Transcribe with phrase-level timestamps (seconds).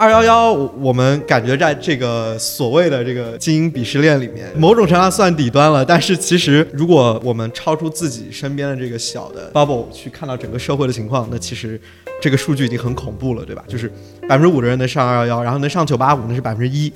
[0.00, 5.84] 二幺幺，我们感觉在这个所谓的这个精英鄙视链里面，某种程度上算底端了。
[5.84, 11.78] 但是其实，如果我们超出自己身边的这个小的 bubble 去看到整个社会的情况，那其实
[12.18, 13.62] 这个数据已经很恐怖了，对吧？
[13.68, 13.92] 就是
[14.26, 16.90] 百分之五的人能上二幺幺，然后能上九八五，那是百分之一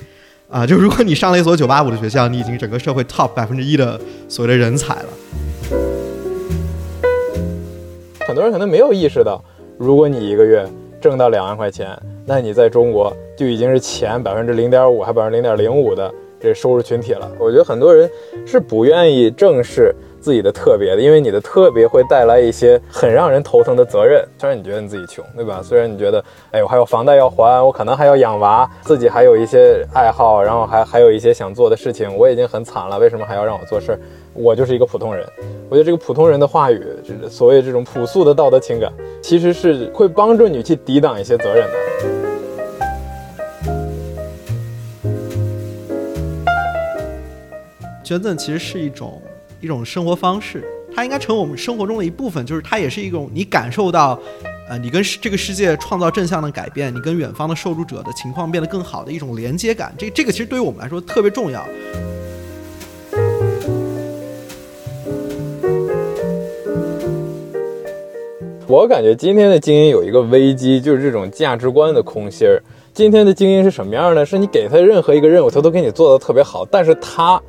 [0.49, 0.67] 啊。
[0.67, 4.01] 就如果你上了一所九八五的学校，你已经整个社会 top 百分之一的
[4.31, 5.09] 所谓的人才了。
[8.27, 9.45] 很多人可能没有意识到，
[9.77, 10.67] 如果你一个月
[11.03, 11.95] 挣到两万块钱。
[12.27, 17.31] 那你在中国就已经是前百分之零点五，还百分之零点零五的这收入群体了。
[17.39, 18.09] 我觉得很多人
[18.47, 24.27] 是不愿意正视自己的特别的，因为你的特别会带来一些很让人头疼的责任。
[24.39, 25.61] 虽然你觉得你自己穷，对吧？
[25.63, 33.99] 虽然你觉得，哎，我还有房贷要还，我可能还要养娃，自己还有一些爱好，然后还还有一些想做的事情，我已经很惨了，为什么还要让我做事儿？
[34.33, 35.23] 我就是一个普通人。
[35.69, 41.75] 我觉得这个普通人的话语，就是所谓这种朴素的道德情感，其实是会帮助你去抵挡一些责任的。
[48.03, 49.21] 捐赠其实是一种
[49.65, 50.63] 一种生活方式，
[50.95, 52.45] 它应该成为我们生活中的一部分。
[52.45, 54.21] 就是它也是一种你感受到，
[54.69, 59.95] 呃，你跟这个世界创造正向的改变，你跟远方的受助者的情况变得更好的一种连接感。
[59.97, 61.67] 这这个其实对于我们来说特别重要。
[68.67, 72.63] 我感觉今天的精英有一个危机，就是这种价值观的空心儿。
[72.93, 74.27] 今天的精英是什么样呢？
[74.27, 77.41] 是你给他任何一个任务，他都给你做的特别好，但是他。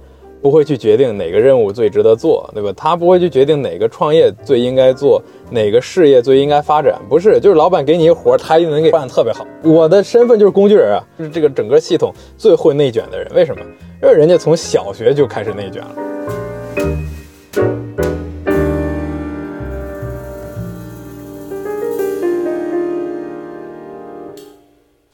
[0.46, 2.72] 不会去决定哪个任务最值得做，对吧？
[2.78, 9.44] 他不会去决定哪个创业最应该做，哪个事业最应该发展，不是，就是老板给你一活，他一定能给办得特别好。
[9.64, 13.28] 我的身份就是工具人啊，就是这个整个系统最会内卷的人。
[13.34, 13.66] 为什么？
[14.04, 15.96] 因为人家从小学就开始内卷了。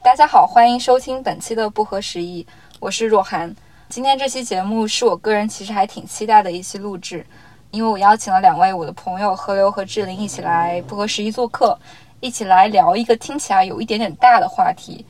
[0.04, 2.46] 大家好，欢迎收听本期的不合时宜，
[2.78, 3.56] 我是若涵。
[3.92, 7.26] 今天这期节目是我个人其实还挺期待的一期录制，
[7.72, 11.78] 因为我邀请了两位我的朋友何流和志玲一起来不合时宜做客，
[12.20, 15.04] 一起来聊一个听起来有一点点大的话题：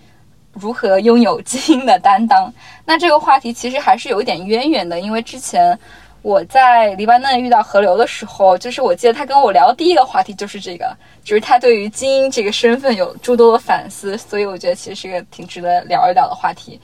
[0.53, 2.53] 如何拥有基因的担当。
[2.85, 5.79] 那这个话题其实还是有一点渊源的，因为之前
[6.23, 10.93] 我在黎巴嫩遇到河流的时候，就是我记得他跟我聊第一个话题就是这个，
[11.23, 16.81] 就是他对于精英这个身份有诸多的反思，所以我觉得其实是个挺值得聊一聊的话题。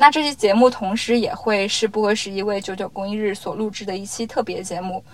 [0.00, 5.04] 那这期节目同时也会是不合时宜为九九公益日所录制的一期特别节目。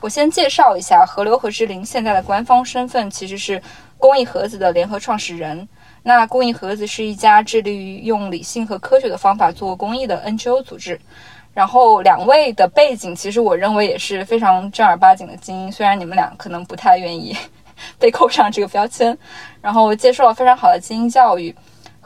[0.00, 3.62] 我先介绍一下，河流和志玲现在的官方身份其实是
[3.96, 5.68] 公益盒子的联合创始人。
[6.02, 11.00] 那公益盒子是一家致力于用理性和科学的方法做公益的 NGO 组织。
[11.54, 17.36] 然后两位的背景其实我认为也是非常正儿八经的精英，虽然你们俩可能不太愿意
[18.00, 19.16] 被扣上这个标签。
[19.62, 21.54] 然后接受了非常好的精英教育。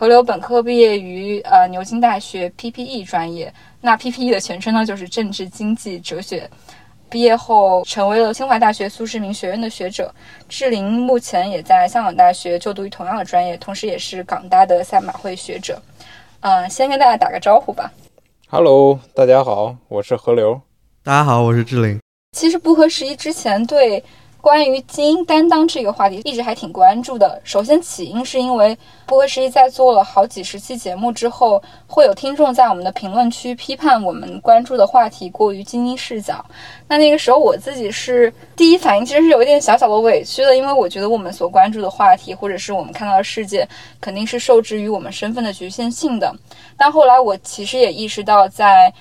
[0.00, 6.48] 何流本科毕业于呃牛津大学 PPE 专业，那 PPE 的全称呢就是政治经济哲学。
[7.10, 10.14] 毕业后成为了清华大学苏世民学院的学者。
[10.48, 15.82] 志玲目前也在香港大学就读于同样的专业，同时也是港大的赛马会学者。
[16.42, 17.92] 嗯，先跟大家打个招呼吧。
[18.48, 20.60] Hello，大家好，我是河流。
[21.02, 21.98] 大家好，我是志玲。
[22.36, 24.04] 其实不合时宜之前对。
[24.40, 27.40] 关于精英担当这个话题，一直还挺关注的。
[27.44, 36.44] 首先起因是因为不合时宜在做了好几十期节目之后，会有听众在我们的评论区批判我们关注的话题过于精英视角。
[36.86, 43.68] 那那个时候我自己是第一反应，其实是有一点小小的委屈的，因为我觉得我们所关注的话题，或者是我们看到的世界，
[44.00, 46.32] 肯定是受制于我们身份的局限性的。
[46.76, 48.92] 但后来我其实也意识到，在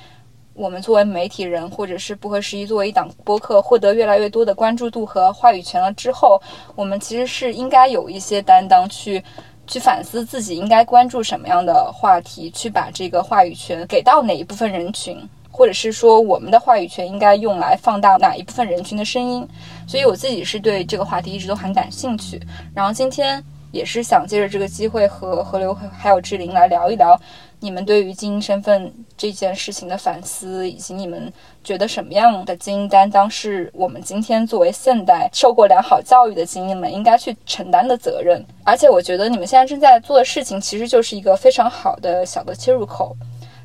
[0.58, 6.42] 我们作为媒体人，或者是不合时宜作为一档播客，获得越来越多的关注度和话语权了之后，
[6.76, 9.24] 我们其实是应该有一些担当，去
[9.68, 15.16] 去反思自己应该关注什么样的话题，去把这个话语权给到哪一部分人群，
[15.52, 19.48] 或者是说我们的话语权应该用来放大哪一部分人群的声音。
[19.88, 22.42] 所以我自己是对这个话题一直都很感兴趣。
[22.74, 27.20] 然后今天也是想借着这个机会和何流还有志玲来聊一聊。
[27.60, 31.34] 你们对于精英身份这件事情的反思，以及你们
[31.64, 38.46] 觉得什么样的精英担当是我们今天作为现代受过良好教育的精英们应该去承担的责任？
[38.64, 43.16] 而且，我觉得你们现在正在做的事情，其实就是一个非常好的小的切入口。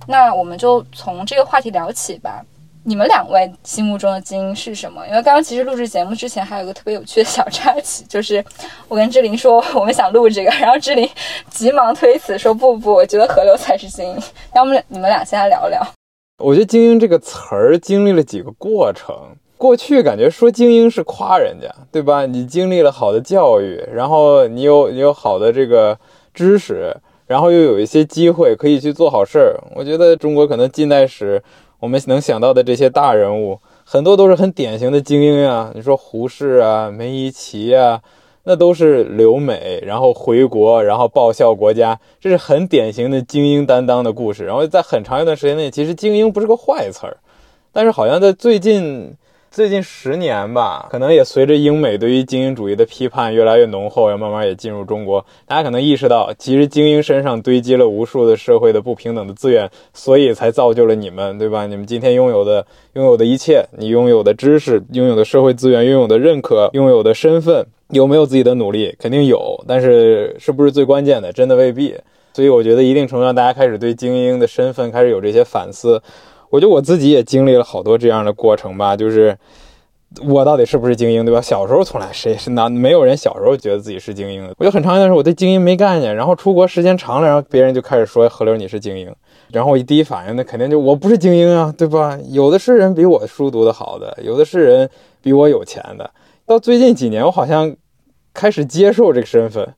[0.07, 2.43] 那我们就从这个话题聊起吧。
[2.85, 5.07] 你们两位心目中的精英是什么？
[5.07, 8.45] 因为刚刚其实录制节目之前还有一个特别有趣的小插曲，就是
[8.89, 11.09] 我跟志玲说我们想录这个，然后志玲
[11.49, 14.17] 急忙推辞说不不，我觉得河流才是精英。
[14.55, 15.81] 要么你们俩先来聊聊。
[16.39, 19.15] 我觉得“精英”这个词儿经历了几个过程。
[19.57, 22.27] 过去感觉说精英是夸人家，对吧？
[22.27, 25.97] 你经历了好的教育，然后你有你有好的这个
[26.35, 26.97] 知识。
[27.29, 29.57] 然后又有一些机会可以去做好事儿。
[29.75, 31.43] 我觉得中国可能近代史
[31.83, 35.73] 我们能想到的这些大人物，很多都是很典型的精英啊。
[35.75, 38.01] 你说胡适啊、梅贻琦啊，
[38.45, 44.45] 那都是留美，然后回国，然后报效国家，这是很典型的精英担当的故事。
[44.45, 47.17] 然后在很长一段时间内，其实精英不是个坏词儿，
[47.73, 49.17] 但是好像在最近。
[49.53, 55.23] 最近十年吧，可能也随着英美对于精英主义的批判越来越浓厚，要慢慢也进入中国。
[55.47, 61.67] 大家可能意识到，其实精英身上堆积了无数的社会的不平等的资源，所以才造就了你们，对吧？
[61.67, 62.65] 你们今天拥有的、
[62.95, 68.97] 拥有的一切，你拥有的知识、拥有的社会资源、拥有的认可、拥有的身份，有没有自己的努力？
[68.99, 71.31] 肯定有，但是是不是最关键的？
[71.31, 71.95] 真的未必。
[72.33, 76.01] 所以我觉得，一定程度上，大家开始对精英的身份开始有这些反思。
[76.53, 79.35] 我觉得我自己也经历了好多这样的过程吧，就是
[80.23, 81.41] 我到底是不是精英，对吧？
[81.41, 84.55] 小时候从来谁是哪没有人小时候觉得自己是精英的。
[84.59, 89.11] 我就很长一段时间我对精英没概念，然后出国时间长了，然后别人就开始说何流你是精英，
[89.51, 92.19] 然后我一第一反应那肯定就我不是精英啊，对吧？
[92.29, 94.91] 有的是人比我书读得好的，有的是人
[95.23, 96.11] 比我有钱的。
[96.45, 97.75] 到最近几年，我好像
[98.35, 99.75] 开始接受这个身份，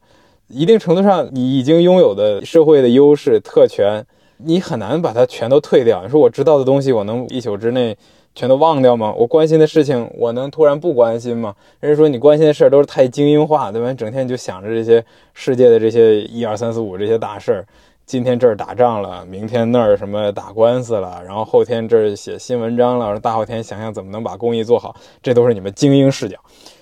[0.48, 4.04] 一定程度上你已经拥有的社会的优势特权。
[4.38, 6.02] 你很难把它全都退掉。
[6.02, 7.96] 你说我知道的东西，我能一宿之内
[8.34, 9.14] 全都忘掉吗？
[9.16, 11.54] 我关心的事情，我能突然不关心吗？
[11.80, 13.92] 人家说你关心的事儿都是太精英化，对吧？
[13.94, 17.66] 整天就想着这些世界的这些一二三四五这些大事儿。
[18.06, 26.36] 今天这儿打仗了，明天那儿什么打官司了，然后后天这儿写新文章了，大后天想想怎么能把公益做好，这都是你们精英视角。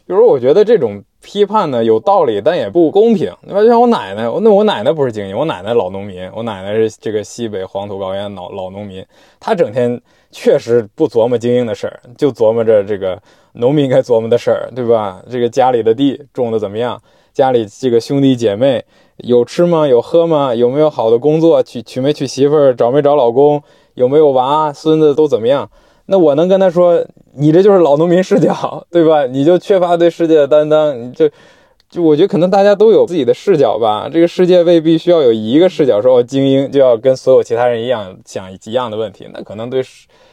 [0.07, 1.03] 比如我觉得这种。
[1.23, 3.61] 批判呢有道理，但也不公平，对吧？
[3.63, 9.05] 就像我奶奶，那我奶奶不是精英，我奶奶老农民，我奶奶是这个西北黄土高原老老农民，
[9.41, 13.21] 她整天确实不琢磨精英的事儿，就琢磨着这个
[13.55, 15.23] 农民该琢磨的事儿，对吧？
[15.31, 17.01] 这个家里的地种的怎么样？
[17.33, 18.85] 家里这个兄弟姐妹
[19.19, 19.87] 有吃吗？
[19.87, 20.55] 有喝吗？
[20.55, 21.63] 有没有好的工作？
[21.63, 22.75] 娶娶没娶媳妇儿？
[22.75, 23.63] 找没找老公？
[23.95, 24.73] 有没有娃？
[24.73, 25.71] 孙子都怎么样？
[26.07, 27.05] 那我能跟他说，
[27.35, 29.27] 你这就是老农民视角， 对吧？
[29.27, 31.29] 你就缺乏对世界的担当，你就，
[31.89, 34.09] 就我觉得可能大家都有自己的视角吧。
[34.13, 39.83] 这个世界未必需要有一个视角，说哦精英就要跟所有其他人一样想一样的问题，那可能对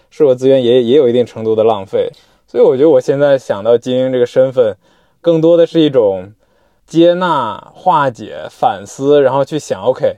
[0.09, 2.09] 社会资源也也有一定程度的浪费。
[2.47, 4.75] 所以我觉得我现在想到精英这个身份，
[5.21, 6.33] 更多的是一种
[6.87, 10.15] 接纳、化解、反思，然后去想，OK，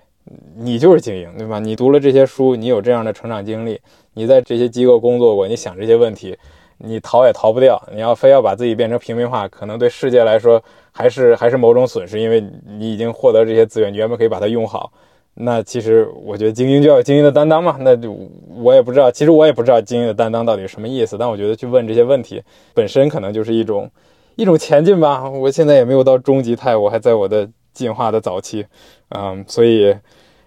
[0.55, 1.59] 你就是精英，对吧？
[1.59, 3.79] 你读了这些书，你有这样的成长经历。
[4.13, 6.37] 你在这些机构工作过，你想这些问题，
[6.77, 7.81] 你逃也逃不掉。
[7.93, 12.43] 你要非要把自己变成平民化，可能对世界来说还是还是某种损失，因为
[12.77, 14.91] 你已经获得这些资源，你原本可以把它用好。
[15.33, 17.77] 那其实我觉得精英就要有精英的担当嘛。
[17.79, 18.13] 那就
[18.57, 21.17] 我也不知道，其实我也不知道精英的担当到底什么意思。
[21.17, 23.89] 但我觉得去问这些问题本身可能就是一种
[24.35, 25.29] 一种前进吧。
[25.29, 28.65] 我现在也没有到终极态，我还在我的进化的早期，
[29.09, 29.95] 嗯，所以。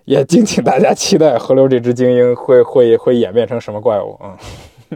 [0.06, 4.36] 也敬请大家期待河流这只精英会会会演变成什么怪物啊！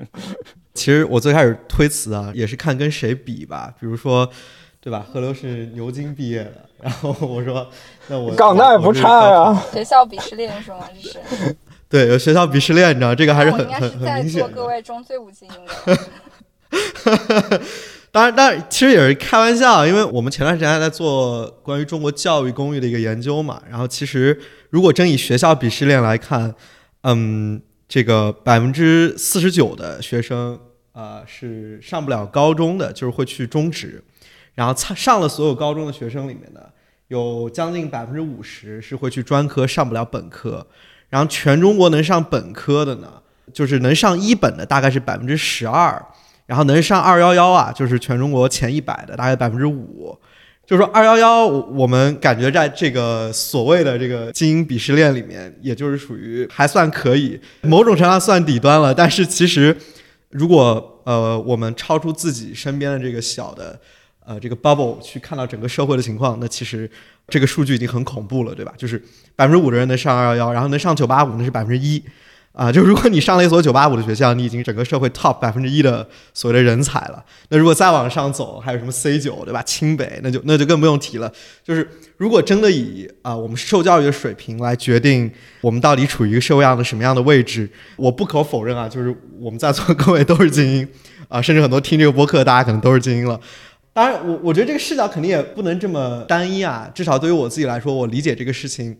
[0.74, 3.72] 其实我最开始推辞啊，也是看跟谁比吧。
[3.80, 4.28] 比如说，
[4.82, 5.06] 对吧？
[5.10, 7.66] 河流是牛津毕业的，然后我说，
[8.08, 9.58] 那我港大也不差呀。
[9.72, 10.80] 学校鄙视链是吗？
[11.02, 11.56] 这是。
[11.88, 14.46] 对，有学校鄙视链，你知道这个还是很很很明显。
[14.52, 17.60] 各位中最不精英的。
[18.18, 23.62] 当然，当然，其实也是开玩笑，因为我们前段时间还在做关于中国教育公寓的一个研究嘛。
[23.70, 24.36] 然后，其实
[24.70, 26.52] 如果真以学校鄙视链来看，
[27.02, 30.58] 嗯，这个百分之四十九的学生
[30.90, 34.02] 啊是上不了高中的，就是会去中职。
[34.56, 36.60] 然后上上了所有高中的学生里面呢，
[37.06, 40.66] 有将近百分之五十是会去专科，上不了本科。
[41.08, 43.22] 然后全中国能上本科的呢，
[43.52, 46.04] 就是能上一本的大概是百分之十二。
[46.48, 50.18] 然后能上二幺幺啊，就是全中国前一百的大概百分之五，
[50.66, 58.94] 就是说二幺幺，我们感觉在这个所谓的这个精英鄙视链里面，也就是属于还算可以，某种程度上算底端了。
[58.94, 59.76] 但是其实，
[60.30, 63.78] 如果呃我们超出自己身边的这个小的
[64.24, 66.90] 呃这个 bubble 去看到整个社会的情况，那其实
[67.28, 68.72] 这个数据已经很恐怖了，对吧？
[68.78, 68.98] 就是
[69.36, 72.02] 百分之五的人能上二幺幺，然后能上九八五那是百分之一。
[72.58, 77.24] 啊，就如果你上了一所九八五的学校，你已经整个社会 top 百分之一的所谓的人才了。
[77.50, 79.62] 那如果再往上走，还有什么 C 九，对吧？
[79.62, 81.32] 清北，那就那就更不用提了。
[81.62, 90.88] 就是如果真的以啊我们受教育的水平来决定我们到底处于一个社会上的什么样的位置，我不可否认啊，就是我们在座各位都是精英
[91.28, 93.40] 啊，甚至很多听这个播客大家可能都是精英了。
[93.92, 96.90] 当然，我我觉得这个视角肯定也不能这么单一啊。
[96.92, 98.96] 至少对于我自己来说，我理解这个事情。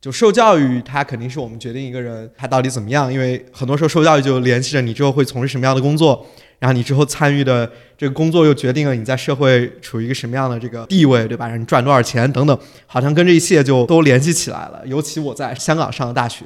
[0.00, 6.24] 就受教育，它肯定是我们决定一个人他到底怎么样，因为很多时候受教育就联系着你之后会从事什么样的工作，
[6.60, 11.54] 然后你之后参与的这个工作又决定了你在社会处于一个什么样的这个地位，对吧？
[11.56, 14.82] 你赚多少钱等等，好像跟这一切就都联系起来了。
[14.86, 16.44] 尤其我在香港上的大学，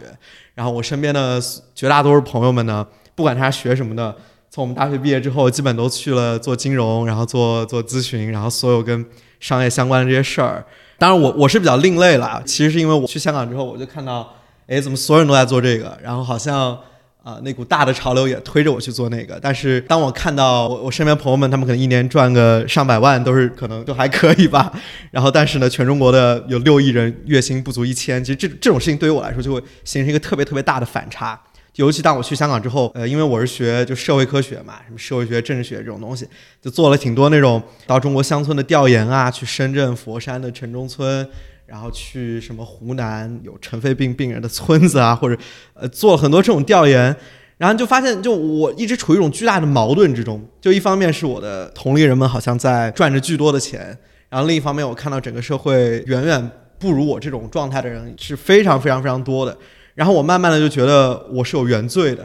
[0.55, 1.39] 然后我身边的
[1.75, 4.17] 绝大多数朋友们呢，不管他学什么的，
[4.51, 9.05] 从我们大学毕业之后，基本都去了做金融，然后做做咨询，然后所有跟
[9.41, 10.65] 商业相关的这些事儿。
[11.03, 14.33] 当然我我是比较另类了，其实是因为我去香港之后，我就看到，
[14.69, 16.79] 哎，怎么所有人都在做这个，然后好像
[17.25, 19.37] 啊、那股大的潮流也推着我去做那个。
[19.43, 24.73] 但是当我看到我我身边朋友们，他们可能一年赚个上百万，都是可能 都还可以吧。
[25.11, 31.37] 然后但是呢，全中国的有六亿人月薪不足一千，其实这这种事情对于我来说就会形成一个特别特别大的反差。
[31.76, 36.29] 尤其当我去香港之后，呃，因为我是学就社会科学嘛，什么社会学、政治学这种东西，
[36.61, 41.26] 就做了挺多那种到中国乡村的调研啊，去深圳、佛山的城中村，
[41.64, 45.41] 然后去什么湖南有尘肺病病人的村子啊，或者
[45.73, 47.17] 呃做了很多这种调研，
[47.57, 53.97] 然后就发现，就我一直处于一种巨大的矛盾之中，就一方面是我的同龄人们好像在赚着巨多的钱，
[54.29, 59.57] 然后另一方面我看到整个社会远远不如我这种状态的人是非常非常非常多的。
[59.95, 62.25] 然后我慢慢的就觉得我是有原罪的，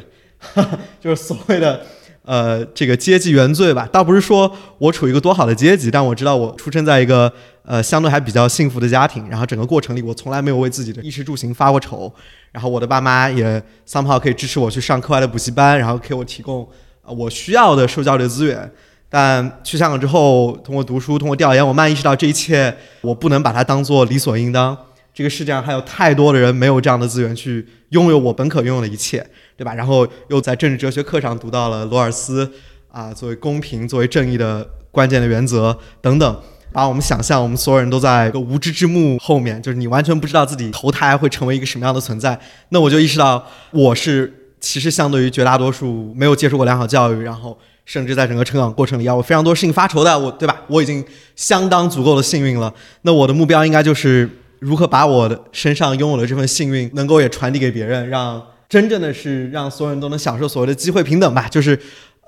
[1.00, 1.82] 就是所谓的
[2.24, 3.88] 呃这个阶级原罪吧。
[3.92, 7.32] 倒不是说我处于一个多好的阶级，但我知道我出生在一个
[7.64, 12.12] 呃相对还比较幸福的家庭，然后整个过程里我从来没有为自己的衣食住行发过愁，
[12.52, 16.68] 然后我的爸妈也 somehow 可以支持我去上课外的补习班，然后给我提供
[17.04, 18.72] 呃我需要的受教育的资源。
[19.10, 24.78] 但去香港之后，通过读书，通过调研，我慢慢意识到这一切，我不能把它当做理所应当。
[25.18, 29.74] 这个世界上还有太多的人没有这样的资源去拥有我本可拥有的一切，对吧？
[29.74, 32.52] 然后又在政治哲学课上读到了罗尔斯
[32.92, 36.40] 啊，作为公平、作为正义的关键的原则等等，
[36.72, 42.40] 把我们想象我们所有人都在一个无知之幕后面，就是你完全不知道自己投胎会成为一个什么样的存在。
[42.70, 50.62] 那我就意识到，我是其实相对于绝大多数没有接受过良好教育，然后甚至在整个成长过程里要我非常多事情发愁的我，对吧？
[50.68, 51.04] 我已经
[51.36, 52.72] 相当足够的幸运了。
[53.02, 54.30] 那我的目标应该就是。
[54.60, 61.48] 如何把我的身上拥有的这份幸运，能够也传递给别人，让真正的是让所有人都能享受所谓的机会平等吧？
[61.48, 61.80] 就是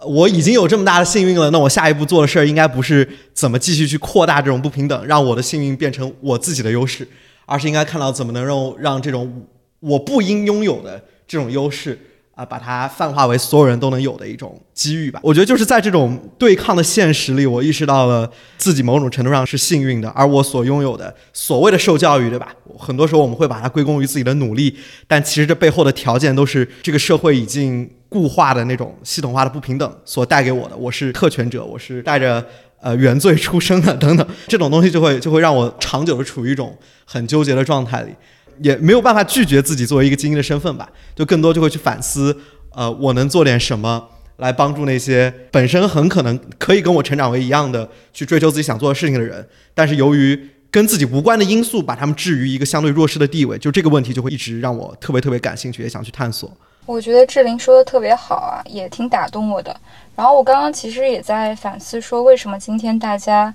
[0.05, 7.07] 我已经有这么大的幸运了，那我下一步做的事儿应该不是怎么继续去扩大这种不平等，让我的幸运变成我自己的优势，
[7.45, 9.45] 而是应该看到怎么能让让这种
[9.79, 12.00] 我不应拥有的这种优势。
[12.39, 15.19] 啊，把它泛化为所有人都能有的一种机遇吧。
[15.22, 22.55] 我觉得就是在这种对抗的现实里，我意识到了自己某种程度上是幸运的，而我所拥有的所谓的受教育，对吧？
[22.77, 24.74] 很多时候我们会把它归功于自己的努力，
[25.05, 30.77] 但其实这背后的条件都是这个社会已经固化的那种系统化的不平等所带给我的。
[30.77, 32.41] 我是特权者，我是带着
[32.79, 38.13] 呃原罪出生的，等等，这种东西就会就会让我长久的处于一种很纠结的状态里。
[38.61, 42.35] 也没有办法拒绝自己作为一个精英的身份吧，就更多就会去反思，
[42.73, 56.51] 呃，我能做点什么来帮助那些本身很可能可以跟我成长为一样的去追求自己想做的事情的人，但是由于跟自己无关的因素，把他们置于一个相对弱势的地位，就这个问题就会一直让我特别特别感兴趣，也想去探索。
[56.85, 59.75] 我觉得志玲说的特别好啊，也挺打动我的。
[60.15, 63.53] 然后我刚刚其实也在反思，说为什么今天大家，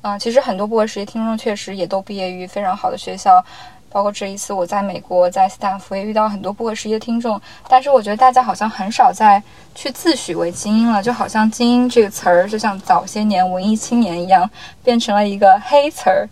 [0.00, 3.44] 啊、其实很多不合时宜听众确实也都毕业于非常好的学校。
[3.90, 9.42] 包括这一次我在美国，在斯坦福也遇到很多不合时宜的听众，但是我觉得大家好像很少在
[9.74, 14.48] 去自诩为精英了，就好像“精英”这个词儿，就像早些年文艺青年一样，
[14.84, 16.28] 变成了一个黑词儿。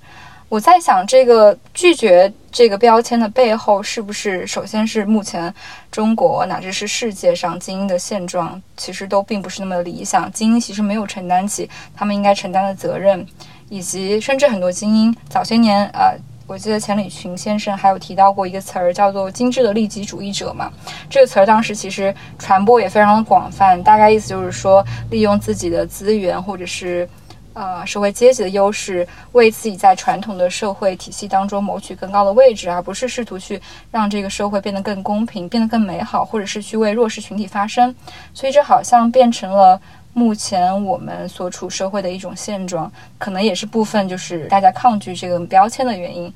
[0.49, 5.53] 我在想，这个拒绝这个标签的背后，是不是首先是目前
[5.91, 10.31] 中国乃至是世界上精英的现状，其实都并不是那么理想。
[10.31, 13.27] 精英其实没有承担起他们应该承担的责任，
[13.69, 16.17] 以及甚至很多精英早些年，呃。
[16.49, 20.71] 我记得钱理群先生还有提到过一个词儿，叫做“精致的利己主义者”嘛。
[21.11, 27.09] 这个词儿当时其实传播也非常的广泛，大概意思就是说，利用自己的资源或者是
[27.53, 33.61] 呃社会阶级的优势，为自己在传统的社会体系当中谋取更高的位置，而不是试图去
[33.91, 37.93] 让这个社会变得更公平、变得更美好，或者是去为弱势群体发声。
[38.33, 39.81] 所以这好像变成了。
[40.16, 46.32] 目前我们所处社会的一种现状，可能也是部分就是大家抗拒这个标签的原因。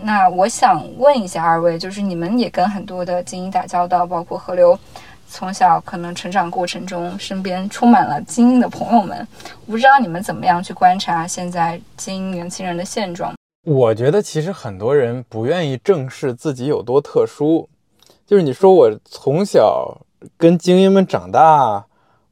[0.00, 4.78] 那我想问一下二位，就是你们也跟很多的精英打交道，包括河流，
[5.28, 9.26] 从小可能成长过程中身边充满了精英的朋友们，
[9.66, 13.34] 我不知道你们怎么样去观察现在精英年轻人的现状。
[13.64, 17.68] 我觉得其实很多人不愿意正视自己有多特殊，
[18.24, 19.98] 就是你说我从小
[20.36, 21.86] 跟精英们长大。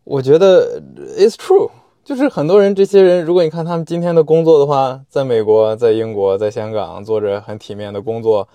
[0.04, 0.80] 我觉得
[1.18, 1.70] it's true，
[2.04, 8.46] 就是很多人，这些人，如果你看他们今天的工作的话，在美国、在英国、在香港做着很体面的工作，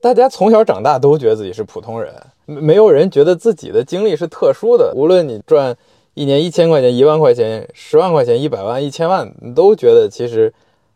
[0.00, 2.14] 大家从小长大都觉得自己是普通人，
[2.46, 4.92] 没有人觉得自己的经历是特殊的。
[4.96, 5.76] 无论你赚
[6.14, 10.52] 一年一千块钱、一万块钱、十万块钱、一百万、一千万，你都觉得其实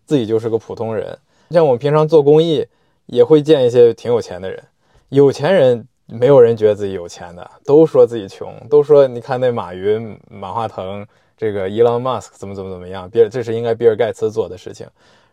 [0.06, 1.18] 自己就是个普通人。
[1.50, 2.66] 像我们平常做公益，
[3.04, 4.62] 也会见一些挺有钱的人。
[5.10, 14.86] 有钱人没有人觉得自己有钱的，都说自己穷，都说你看那马云、马化腾，这个伊朗马斯克怎么怎么怎么样，比尔这是应该比尔盖茨做的事情。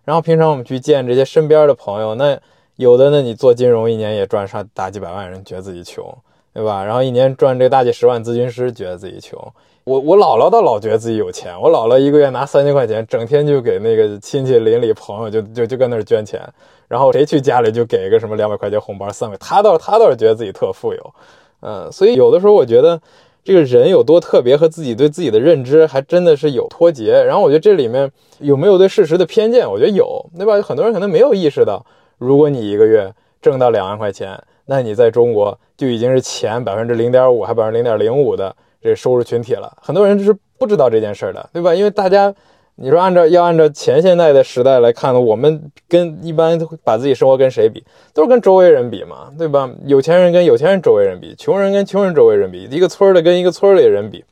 [0.03, 2.39] 然后平常我们去见这些身边的朋友，那。
[2.77, 6.05] 有的呢，你做金融一年也赚上大几百万，人觉得自己穷，
[6.53, 6.84] 对吧？
[6.84, 9.39] 然后一年赚这大几十万，咨询师觉得自己穷。
[9.86, 16.41] 我我姥姥倒老觉得自己有钱，我姥姥一个月拿三千块钱，整天就给那个亲戚邻里朋友就就就跟那儿捐钱，
[16.88, 21.13] 然后谁去家里就给一个什么两百块钱红包，三百，他倒他倒是觉得自己特富有，
[21.62, 23.01] 嗯，所以有的时候我觉得
[23.44, 27.24] 这个人有多特别和自己对自己的认知还真的是有脱节。
[27.24, 29.70] 然后我觉得这里面有没有对事实的偏见？
[29.70, 30.60] 我觉得有，对吧？
[30.62, 31.86] 很多人可能没有意识到。
[32.18, 39.72] 如果你一个月挣到两万块钱，那你在中国就已经是前百分之零点五还百分之零点零五的这收入群体了。
[39.80, 41.75] 很多人是不知道这件事的，对吧？
[41.75, 42.34] 因为大家，
[42.75, 49.70] 你说按照要按照前现代的时代来看呢，我们跟一般把自己生活跟谁比，都是跟周围人比嘛，对吧？
[49.86, 54.24] 有钱人跟有钱人周围人比，穷人跟穷人周围人比，一个村的跟一个村里人比。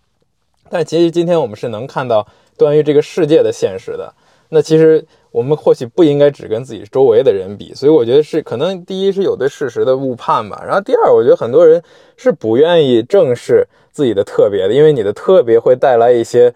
[0.70, 4.14] 但其实今天我们是能看到关于这个世界的现实的。
[4.50, 5.06] 那其实。
[5.34, 11.82] 我们或许不应该只跟自己周围的人比，所以我觉得是可能第一是有对事实的误判吧，然后第二，我觉得很多人
[12.16, 16.54] 是不愿意正视自己的特别的，因为你的特别会带来一些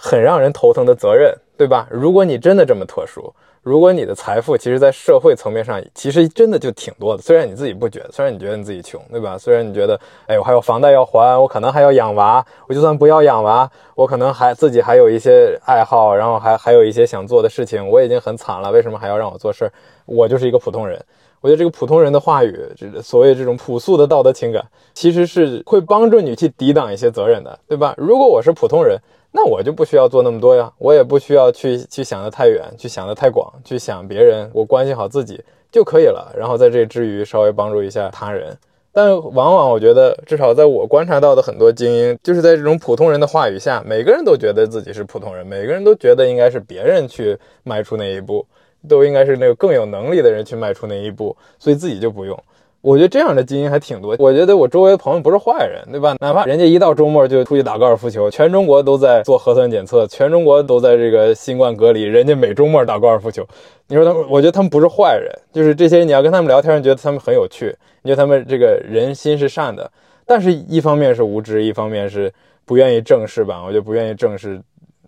[0.00, 1.86] 很让人头疼的责任，对吧？
[1.90, 3.32] 如果你真的这么特殊。
[3.62, 7.22] 如果你的财富其实，在社会层面上，其实真的就挺多的。
[7.22, 9.36] 虽然你自己不觉得，虽然你觉得你自己穷，对吧？
[9.36, 12.42] 虽然你觉得，哎，我还有房贷要还，我可能还要养娃。
[12.66, 17.86] 我就算不要养娃，我可能还自己还有一些爱好，然后还还有一些想做的事情。
[17.86, 19.72] 我已经很惨了，为什么还要让我做事儿？
[20.06, 20.98] 我就是一个普通人。
[21.42, 24.64] 我觉得这个普通人的话语，这所谓这种朴素的道德情感，
[24.94, 27.94] 其实是会帮助你去抵挡一些责任的，对吧？
[27.98, 28.98] 如果我是普通人。
[29.32, 36.34] 那我就不需要做那么多呀，我也不需要去去想得太远，去想得太广，去想别人，我关心好自己就可以了。
[36.36, 38.56] 然后在这之余稍微帮助一下他人。
[38.92, 48.44] 但往往我觉得，至少在我观察到的很多精英，就是在这种普通人的话语下，每个人都觉得自己是普通人，每个人都觉得应该是别人去迈出那一步，
[48.88, 52.36] 都应该是那个更有能力的人去迈出那一步，所以自己就不用。
[52.82, 54.16] 我觉得这样的精英还挺多。
[54.18, 56.16] 我觉得我周围的朋友不是坏人，对吧？
[56.18, 63.46] 哪怕人家一到周末就出去打高尔夫球，全中国都在做核酸检测，全中国都在这个新冠隔离，人家每周末打高尔夫球。
[63.88, 69.90] 你说他们，我觉得他们不是坏人，就是这些你要跟他们聊天，觉得他们很有趣，你觉得他们这个人心是善的。
[70.24, 72.32] 但是一方面是无知，一方面是
[72.64, 73.62] 不愿意正视吧？
[73.62, 74.58] 我就不愿意正视，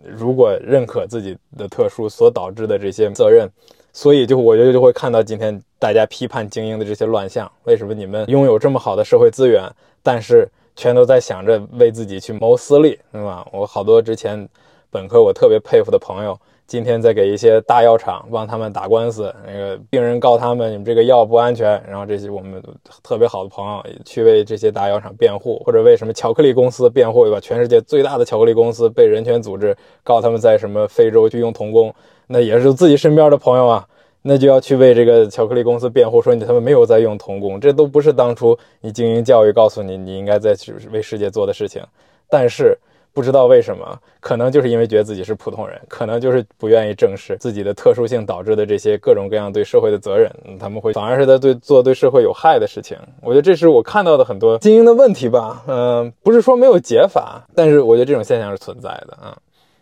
[0.03, 3.49] 如果认可自己的特殊所导致的这些责任。
[3.93, 7.49] 所以，就我觉得就会看到今天大家批判精英的这些乱象。
[7.65, 13.47] 为什么你们拥有这么好的社会资源，但是全都在想着为自己去谋私利，对吧？
[13.51, 14.49] 我好多之前
[14.89, 22.61] 本科我特别佩服的朋友，今天在给一些大药厂帮他们打官司，那个病人告他们你们这个药不安全，然后这些我们
[23.03, 27.39] 特别好的朋友去为这些大药厂辩护，或者为什么巧克力公司辩护，对吧？
[27.39, 31.93] 全世界最大的巧克力公司被人权组织告他们在什么非洲去用童工。
[32.27, 33.85] 那也是自己身边的朋友啊，
[34.21, 40.55] 那就要去为这个巧克力公司辩护，说你他们没有在用童工，这都不是当初你精英教育告诉你你应该在
[40.91, 41.83] 为世界做的事情。
[42.29, 42.75] 但是
[43.13, 52.97] 不知道为什么，可能就是因为觉得自己是普通人，可能就是不愿意正视自己的特殊性导致的这些各种各样对社会的责任，他们会反而是在对做对社会有害的事情。
[53.21, 55.63] 我觉得这是我看到的很多精英的问题吧。
[55.67, 59.37] 嗯，不是说没有解法，但是我觉得这种现象是存在的啊。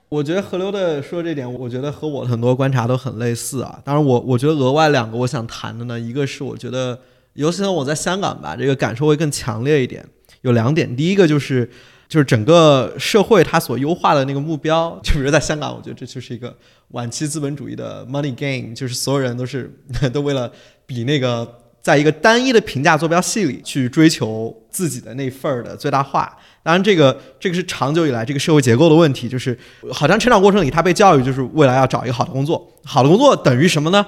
[0.10, 3.80] 我觉得河流的说这点，我觉得和我很多观察都很类似啊。
[3.86, 7.00] 当然，我我觉得额外两个我想谈的呢，一个是我觉得，
[7.36, 10.06] 尤其呢我在香港吧，这个感受会更强烈一点。
[10.42, 11.70] 有两点，第一个就是
[12.12, 16.54] 就是整个社会它所优化的那个目标， 就比如在香港，我觉得这就是一个
[16.90, 19.74] 晚期资本主义的 money game，就是所有人都是
[20.12, 20.52] 都为了
[20.86, 21.60] 比那个。
[21.84, 29.58] 在一个单一的评价坐标系里去追求自己的那份儿的最大化，当然这个这个是长久以来这个社会结构的问题，就是
[29.92, 34.06] 好像成长过程里他被教育就是未来要找一个好的工作，好的工作等于什么呢？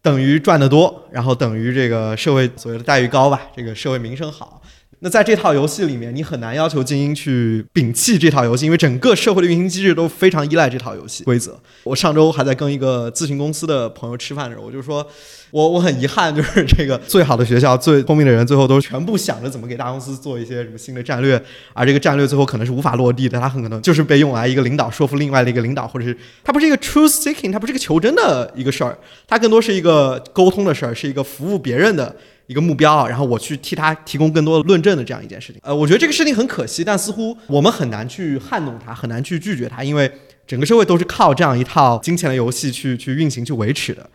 [0.00, 4.62] 等于赚得多，然后等于这个社会所谓的待遇高吧，这个社会名声好。
[5.00, 11.56] 那在这套游戏里面，你很难要求精英去摒弃这套游戏，因为整个社会的运行机制都非常依赖这套游戏规则。
[11.84, 15.06] 我上周还在跟一个咨询公司的朋友吃饭的时候，我就说，
[15.52, 21.40] 我我很遗憾，就是这个最好的学校、最聪明的人，最后都全部想着怎么给大公司做一些什么新的战略，
[21.74, 32.16] 而这个战略最后可能是无法落地的，它很可能就是被用来一个领导说服另外的一个领导，或者是它不是一个 truth seeking，它不是一个求真的一个事儿，它更多是一个沟通的事儿，是一个服务别人的。
[32.48, 35.60] 一个目标，然后我去替他提供更多的论证的这样一件事情。
[35.62, 40.10] 呃，我觉得这个事情很可惜，但似乎我们很难去撼动它，很难去拒绝它，因为
[40.46, 44.08] 整个社会都是靠这样一套金钱的游戏去去运行、去维持的。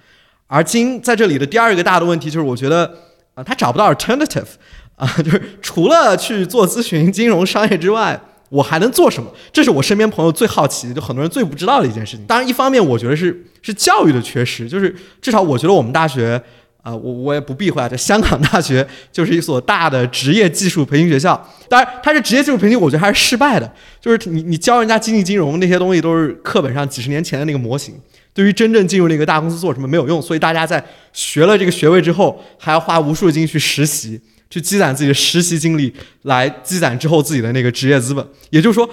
[0.47, 2.91] 而今在这里的第二个大的问题就是，我觉得
[3.35, 4.47] 啊，他找不到 alternative
[4.97, 8.19] 啊，就是除了去做咨询、金融、商业之外。
[8.49, 9.33] 我还能做什么？
[9.51, 12.23] 这是我身边朋友最好奇，就很多人最不知道的一件事情。
[12.27, 16.39] 当然，一方面我觉得是是教育的缺失，就是至少我觉得我们大学
[16.83, 21.33] 啊，我我也不避讳啊，这香港大学就是一所大的职业技术培训学校。
[21.67, 23.73] 当然，它是职业技术培训，我觉得还是失败的。
[23.99, 27.95] 就是你你教人家经济金融那些东西，都是课本上几十年前的那个模型，
[28.33, 30.21] 对于真正进入那个大公司做什么没有用。
[30.21, 34.19] 所以大家在学了这个学位之后，还要花无数的精力去实习。
[34.49, 35.91] 去积攒自己的实习经历，
[36.23, 38.23] 来积攒之后自己的那个职业资本。
[38.51, 38.87] 也就是说，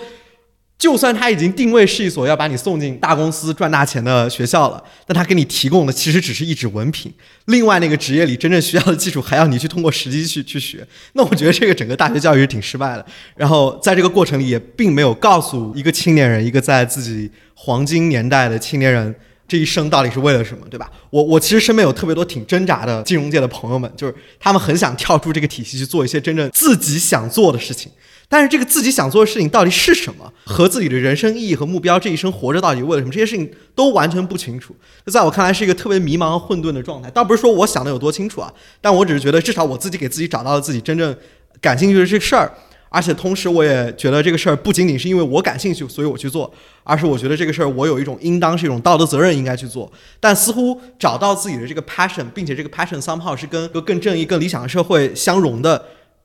[0.81, 7.13] 就算他已经定位是一所要把你送进大公司赚大钱的学校了，但他给你提供的其实只是一纸文凭。
[7.45, 10.85] 另外那个职业里真正需要的技术，还要你去通过实际去去学。
[11.13, 13.05] 那我觉得这个整个大学教育是挺失败的。
[13.37, 19.15] 然后在这个过程里，也并没有告诉一个青年人，一个在自己黄金年代的青年人。
[19.47, 20.89] 这一生到底是为了什么，对吧？
[21.11, 27.91] 我我其实身边有特别多挺挣扎的金融界的朋友们，就是他们很想跳出这个体系去做一些真正自己想做的事情，
[28.31, 34.73] 但是这个自己想做的事情到底是什么，和自己的人生意义和目标，这一生活着到底为了什么，这些事情都完全不清楚。
[35.05, 37.11] 这在我看来是一个特别迷茫和混沌的状态。
[37.11, 41.15] 倒不是说我想的有多清楚啊，但我只是觉得至少我自己给自己找到了自己真正
[41.61, 42.53] 感兴趣的这个事儿。
[42.93, 49.91] 而且同时，我也觉得这个事儿不仅仅是因为我感兴趣，所以我去做，而是我觉得这个事儿我有一种应当是一种道德责任应该去做。
[50.19, 55.81] 但似乎找到自己的这个 passion，并且这个 passion somehow 是跟一个更正义、更理想的社会相融的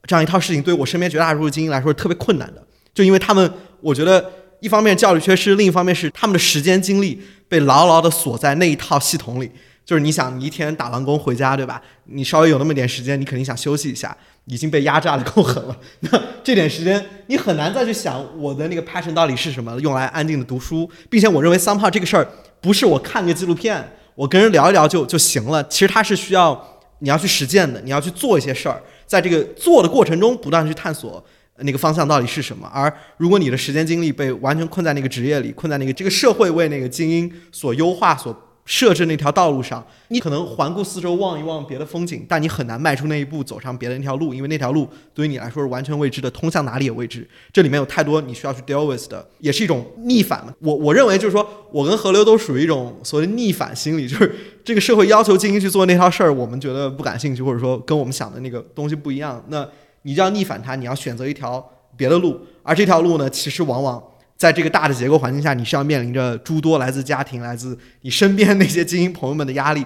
[0.05, 2.61] 这样一套事情，对我身边绝大多数精英来说是特别困难的。
[2.93, 9.51] 就因为他们，我觉得一方面教育缺失，另一方面是他们的时间精力被牢牢地锁在那一套系统里。
[9.85, 11.79] 就是你想，你一天打完工回家，对吧？
[12.05, 14.15] 你稍微有那么点时间，你肯定想休息一下。
[14.47, 22.27] 已经被压榨的够狠了，那这点时间你很难再去想我的那个 passion 到底是什么，用来安静的读书，并且我认为 somehow 这个事儿
[22.61, 25.63] 不是我看个纪录片，我跟人聊一聊就就行了。
[25.67, 31.23] 其实它是需要你要去实践的，你要去做一些事儿，在这个做的过程中不断去探索
[31.59, 32.69] 那个方向到底是什么。
[32.73, 38.35] 而如果你的时间精力被完全困在那个职业里，困在那个这个社会为那个精英所优化所。
[38.65, 47.27] 设置那条道路上，你可能环顾四周望一望别的风景，但你很难迈出那一步走上别的那条路，因为那条路对于你来说是完全未知的，通向哪里也未知。
[47.53, 50.51] 这里面有太多你需要去 deal with 的，也是一种逆反嘛。
[50.59, 59.67] 我我认为就是说我跟河流都属于一种所谓逆反心理，就是这个社会要求精英去做那套事儿，我们觉得不感兴趣，或者说跟我们想的那个东西不一样，那
[60.01, 61.63] 你就要逆反它，你要选择一条
[61.95, 64.03] 别的路，而这条路呢，其实往往。
[64.37, 69.85] 在这个大的结构环境下，你是要面临着诸多来自家庭、来自你身边那些精英朋友们的压力，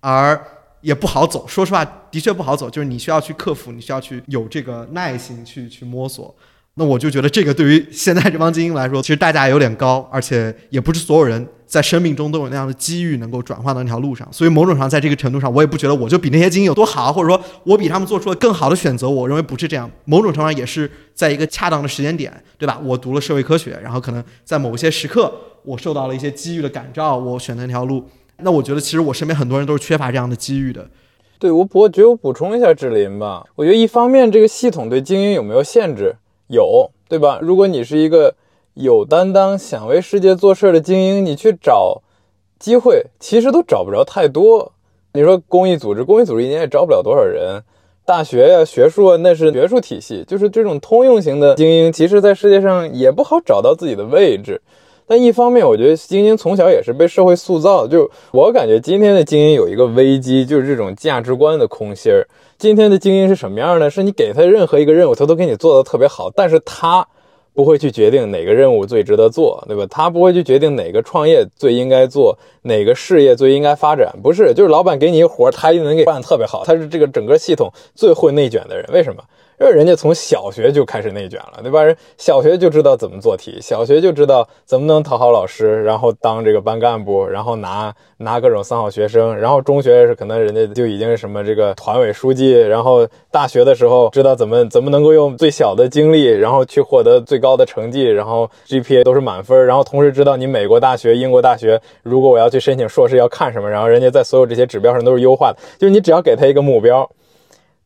[0.00, 0.42] 而
[0.80, 1.46] 也不好走。
[1.46, 6.34] 说实话，的确不好走，就是你需要去克服，你需要去有这个耐心去去摸索。
[6.74, 14.26] 那我就觉得这个对于现在这帮精英来说，其实代价有点高，而且也不是所有人在生命中都有那样的机遇能够转换到那条路上。
[14.32, 19.10] 所以某种上，在这个程度上，我也不觉得我就比那些精英有多好，或者说我比他们做出了更好的选择。
[19.10, 19.90] 我认为不是这样。
[20.04, 22.80] 某种程度上也是在一个恰当的时间点，对吧？
[22.82, 25.30] 我读了社会科学，然后可能在某些时刻，
[25.64, 28.04] 我受到了一些机遇的感召，我选择那条路。
[28.38, 30.88] 那我觉得其实我身边很多人都是缺乏这样的机遇的。
[31.38, 33.44] 对我，我觉得我补充一下志林吧。
[33.56, 36.16] 我觉得一方面这个系统对精英有没有限制？
[36.50, 36.90] 有。
[37.08, 37.40] 对吧？
[37.42, 38.32] 如果你是一个
[38.74, 42.02] 有担当、想为世界做事的精英，你去找
[42.56, 44.70] 机会，其实都找不着太多。
[45.14, 47.60] 你说公益组织，公益组织一年也招不了多少人。
[48.04, 54.62] 大学呀、学术啊，那是学术体系，就是这种通用型的精英，其实在世界上也不好找到自己的位置。
[55.08, 57.88] 但一方面，我觉得精英从小也是被社会塑造。
[57.88, 62.24] 就我感觉，今天的精英有一个危机，就是这种价值观的空心儿。
[62.60, 63.88] 今天的精英是什么样呢？
[63.88, 67.08] 是你给他任何一个任务，他都给你做的特别好，但是他
[67.54, 69.86] 不会去决定哪个任务最值得做，对吧？
[69.88, 74.14] 他不会去决定哪个创业最应该做，哪个事业最应该发展。
[74.22, 76.62] 不是，就是老板给你一活，他一定能给办得特别好。
[76.62, 79.22] 他是这个整个系统最会内卷的人，为什么？
[79.60, 81.84] 因为人家从小学就开始内卷了，对吧？
[81.84, 107.06] 人小学就知道怎么做题，小学就知道怎么能讨好老师，然后当这个班干部，然后拿拿各种三好学生，然后中学是可能人家就已经什么这个团委书记，然后大学的时候知道怎么怎么能够用最小的精力，然后去获得最高的成绩，然后 GPA 都是满分，然后同时知道你美国大学、英国大学，如果我要去申请硕士要看什么，然后人家在所有这些指标上都是优化的，就是你只要给他一个目标。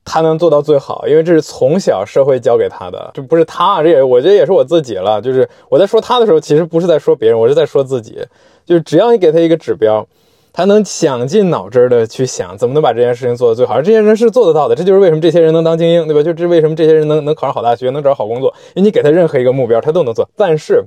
[0.05, 5.21] 他能做到最好，因为这是从小社会教给他的，这不是他，这也我觉得也是我自己了。
[5.21, 8.23] 就是我在说他的时候，其实不是在说别人，我是在说自己。
[8.67, 10.07] 就是只要你给他一个指标，
[10.53, 14.75] 他能想尽脑汁的去想怎么能把这件事情做得最好，而这些人是做得到的。
[14.75, 16.23] 这就是为什么这些人能当精英，对吧？
[16.23, 20.29] 就这为什么这些人能能考上好大学，能找好工作，因为你给他任何一个目标，他都能做。
[20.37, 20.85] 但是，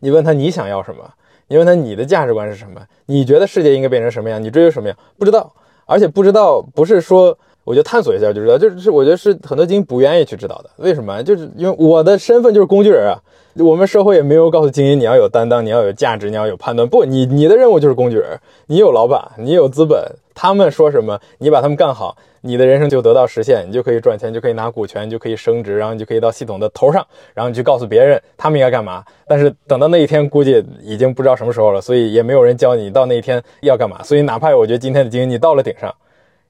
[0.00, 1.04] 你问他你想要什么？
[1.48, 2.80] 你问他你的价值观是什么？
[3.06, 4.42] 你觉得世界应该变成什么样？
[4.42, 4.96] 你追求什么样？
[5.18, 5.52] 不知道，
[5.86, 10.70] 而且不知道不是说我就探索一下就知道，就是我觉得是很多精英不愿意去知道的。
[10.76, 11.22] 为什么？
[11.22, 13.18] 就是因为我的身份就是工具人啊。
[13.56, 16.88] 我们社会也没有告诉精英你要有担当，你要有价值，你要有判断。
[16.88, 18.36] 不，你你的任务就是工具人。
[18.66, 19.96] 你有老板，你有资本，
[20.34, 29.04] 他们说什么，你把他们干好，你的人生就得到实现，你就可以赚钱，就可以拿股权，就可以升职，然后你就可以到系统的头上，然后你去告诉别人他们应该干嘛。
[29.28, 34.02] 但是等到那一天，估计已经不知道什么时候了，所以也没有人教你到那一天要干嘛。
[34.02, 35.94] 所以哪怕我觉得今天的精英你到了顶上，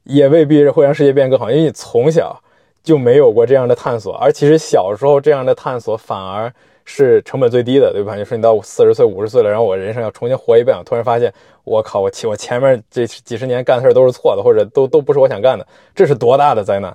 [0.04, 2.40] 也未必会让世界变更好，因为你从小
[2.82, 6.52] 就没有过这样的探索，而其实小时候这样的探索反而。
[6.86, 8.14] 是成本最低的，对吧？
[8.14, 11.32] 你说你到四十岁、五十岁了，然后我人生要重新活一遍，突然发现，
[11.64, 16.94] 我靠，我前我前面这几十年干的事都是错的，或者都都不是我想干的，这是多大的灾难！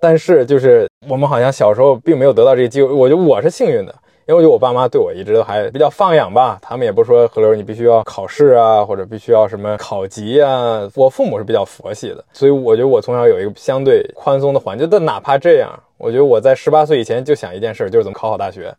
[0.00, 3.94] 但是就是我们好像小时候并没有得到这个机会，我觉得我是幸运的，
[4.28, 14.86] 因为我觉得我爸妈对我一直都还比较放养吧，他们也不说河流你必须要考试啊，或者必须要什么考级啊，我父母是比较佛系的，所以我觉得我从小有一个相对宽松的环境。
[14.90, 18.70] 但哪怕这样，我觉得我在十八岁以前就想一件事，就是怎么考好大学。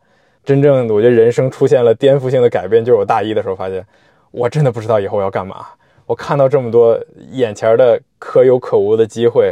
[0.46, 3.84] 真正我觉得人生出现了颠覆性的改变，就是我大一的时候发现，
[4.30, 5.66] 我真的不知道以后要干嘛。
[6.06, 6.96] 我看到这么多
[7.32, 9.52] 眼前的可有可无的机会，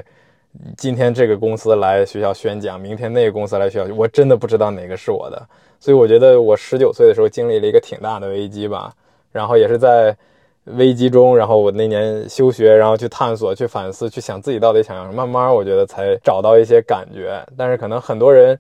[0.78, 5.48] 今天这个公司来学校宣讲，明天那个公司来学校，我真的不知道哪个是我的。
[5.80, 8.94] 所以我觉得我十九岁的时候经历了一个挺大的危机吧，
[9.32, 10.16] 然后也是在
[10.66, 17.42] 危机中，然后我那年休学，然后去探索、去反思、去想自己到底想要什么，慢慢我觉得才找到一些感觉。
[17.58, 18.60] 但是可能很多人。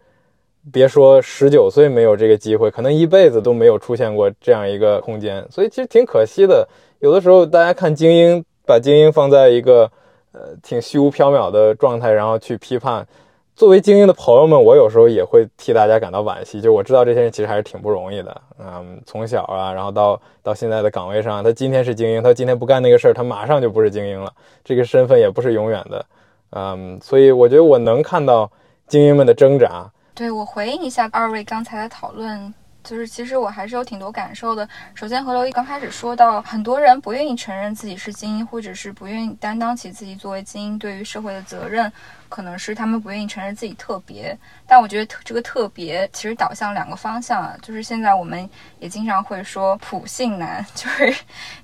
[0.69, 6.67] 别说十九岁没有这个机会，可能一辈子都没有出现过这样一个空间，所以其实挺可惜的。
[6.99, 9.89] 有的时候大家看精英，把精英放在一个
[10.33, 13.07] 呃挺虚无缥缈的状态，然后去批判。
[13.57, 16.61] 作为精英的朋友们，我有时候也会替大家感到惋惜。
[16.61, 24.31] 就我知道这些人其实还是挺不容易的，嗯，从小啊，然后到到现在的岗位上，他今天是精英，他今天不干那个事儿，他马上就不是精英了。
[24.63, 26.05] 这个身份也不是永远的，
[26.51, 28.47] 嗯，所以我觉得我能看到
[28.87, 29.89] 精英们的挣扎。
[30.13, 32.53] 对我回应一下二位刚才的讨论，
[32.87, 34.67] 就是其实我还是有挺多感受的。
[34.95, 41.91] 首先，何刘一刚开始说到，很多人不愿意承认自己是精英，或者是不愿意担当起自己作为精英对于社会的责任。
[42.29, 51.15] 可能是他们不愿意承认自己特别，但我觉得这个特别其实导向两个方向啊，就是现在我们也经常会说普信男， 就是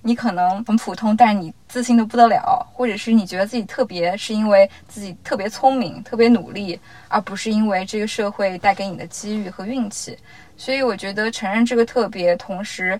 [0.02, 10.18] 你可能很普通，但是你自信的不得了，或者是你觉得自己特别是因为自己特别聪明、特别努力，而不是因为这个社会带给你的机遇和运气。
[10.64, 12.98] 所以我觉得承认这个特别，同时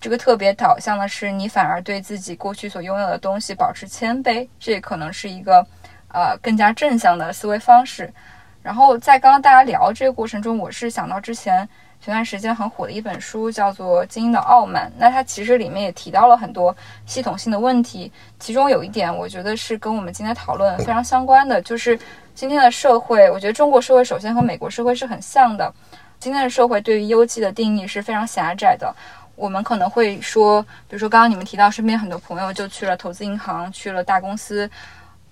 [0.00, 5.64] 这个特别导向的是你反而对自己过去所拥有的东西保持谦卑，这也可能是一个。
[6.12, 8.12] 呃，更加正向的思维方式。
[8.60, 11.58] 然后在刚刚大家聊这个过程中，我是想到之前
[12.00, 14.90] 前段时间很火的一本书，叫做《精英的傲慢》。
[14.98, 16.76] 那它其实里面也提到了很多
[17.06, 21.96] 系统性的问题，其中有一点我觉得是跟我们今天讨论非常相关的，就是
[22.34, 25.72] 今天的社会，我觉得中国社会首先和美国社会是很像的。
[26.20, 28.94] 今天的社会对于优绩的定义是非常狭窄的。
[29.36, 34.70] 我们可能会说，比如说刚刚你们提到身边很多朋友就去了投资银行，去了大公司。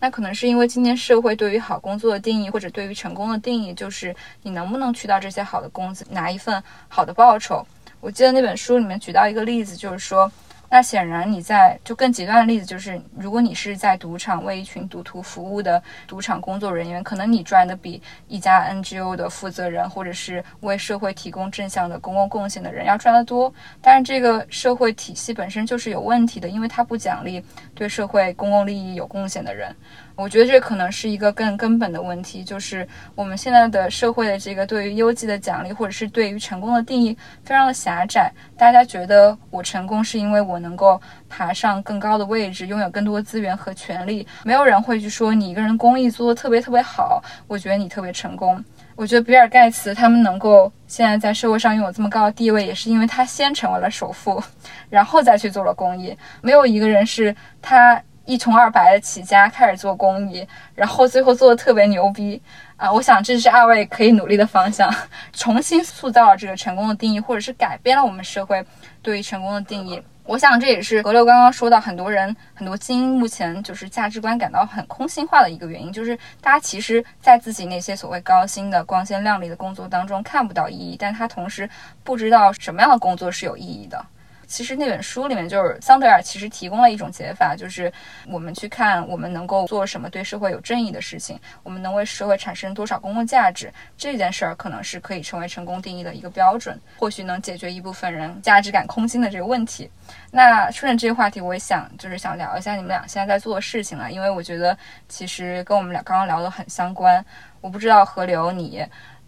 [0.01, 7.63] 那可能是因为今天社会对于好工作的定义，或者对于成功的定义，就是你能不能去到这些好的公司，拿一份好的报酬。
[8.01, 10.33] 我记得那本书里面举到一个例子，就是说。
[10.71, 23.53] 那显然你在就更极端的例子就是，如果你是在赌场为一群赌徒服务的赌场工作人员，可能你赚的比一家 NGO 的负责人或者是为社会提供正向的公共贡献的人要赚得多。
[23.81, 27.43] 但是这个社会体系本身就是有问题的，因为它不奖励
[27.75, 29.75] 对社会公共利益有贡献的人。
[30.19, 38.29] 我觉得这可能是一个更根本的问题，就是我们现在的社会的这个对于优绩的奖励，或者是对于成功的定义非常的狭窄。
[38.57, 44.27] 大家觉得我成功是因为我能够爬上更高的位置，拥有更多资源和权利。
[44.43, 48.63] 没有人会去说你一个人公益做的特别特别好，我觉得你特别成功。
[48.97, 54.43] 我觉得比尔盖茨他们能够现在在社会上拥有这么高的地位，也是因为他先成为了首富，
[54.91, 56.19] 然后再去做了公益。
[56.43, 58.03] 没有一个人是他。
[58.29, 62.41] 一穷二白的起家，开始做公益，然后最后做的特别牛逼
[62.77, 62.93] 啊！
[62.93, 64.95] 我想这是二位可以努力的方向，
[65.33, 68.63] 重新塑造了这个成功的定义，或者是改变了我们社会
[69.01, 70.03] 对于成功的定义。
[70.25, 81.67] 我想这也是何六刚刚说到，很多人很多精英目前就是价值观感到很空心化的一个原因，就是大家其实，在自己那些所谓高薪的、光鲜亮丽的工作当中看不到意义，但他同时
[82.05, 84.05] 不知道什么样的工作是有意义的。
[84.49, 87.93] 其实那本书里面就是桑德尔其实提供了一种解法，就是
[88.27, 99.89] 我们去看我们能够做什么对社会有正义的事情，我们能为社会产生多少公共价值，这件事儿可能是可以成为成功定义的一个标准，或许能解决一部分人价值感空心的这个问题。
[100.31, 104.77] 那顺着这个话题，我也想就是想聊一下你们俩现在在做的事情了，因为我觉得
[105.09, 107.23] 其实跟我们俩刚刚聊的很相关。
[107.61, 108.83] 我不知道河流你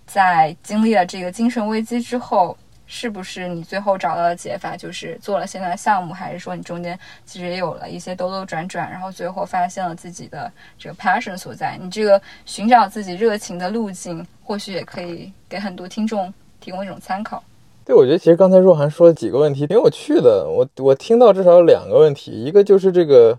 [0.07, 2.57] 在经历了这个精神危机之后，
[2.93, 11.79] 是不是你最后找到的解法就是做了现在的项目，还是说你中间其实也有了一些兜兜转转，然后最后发现了自己的这个 passion 所在？
[11.81, 17.41] 你这个寻找自己热情的路径，或许也可以给很多听众提供一种参考。
[17.85, 20.49] 对，我觉得其实刚才若涵说的几个问题挺有趣的。
[20.49, 23.39] 我我听到至少有两个问题，一个就是这个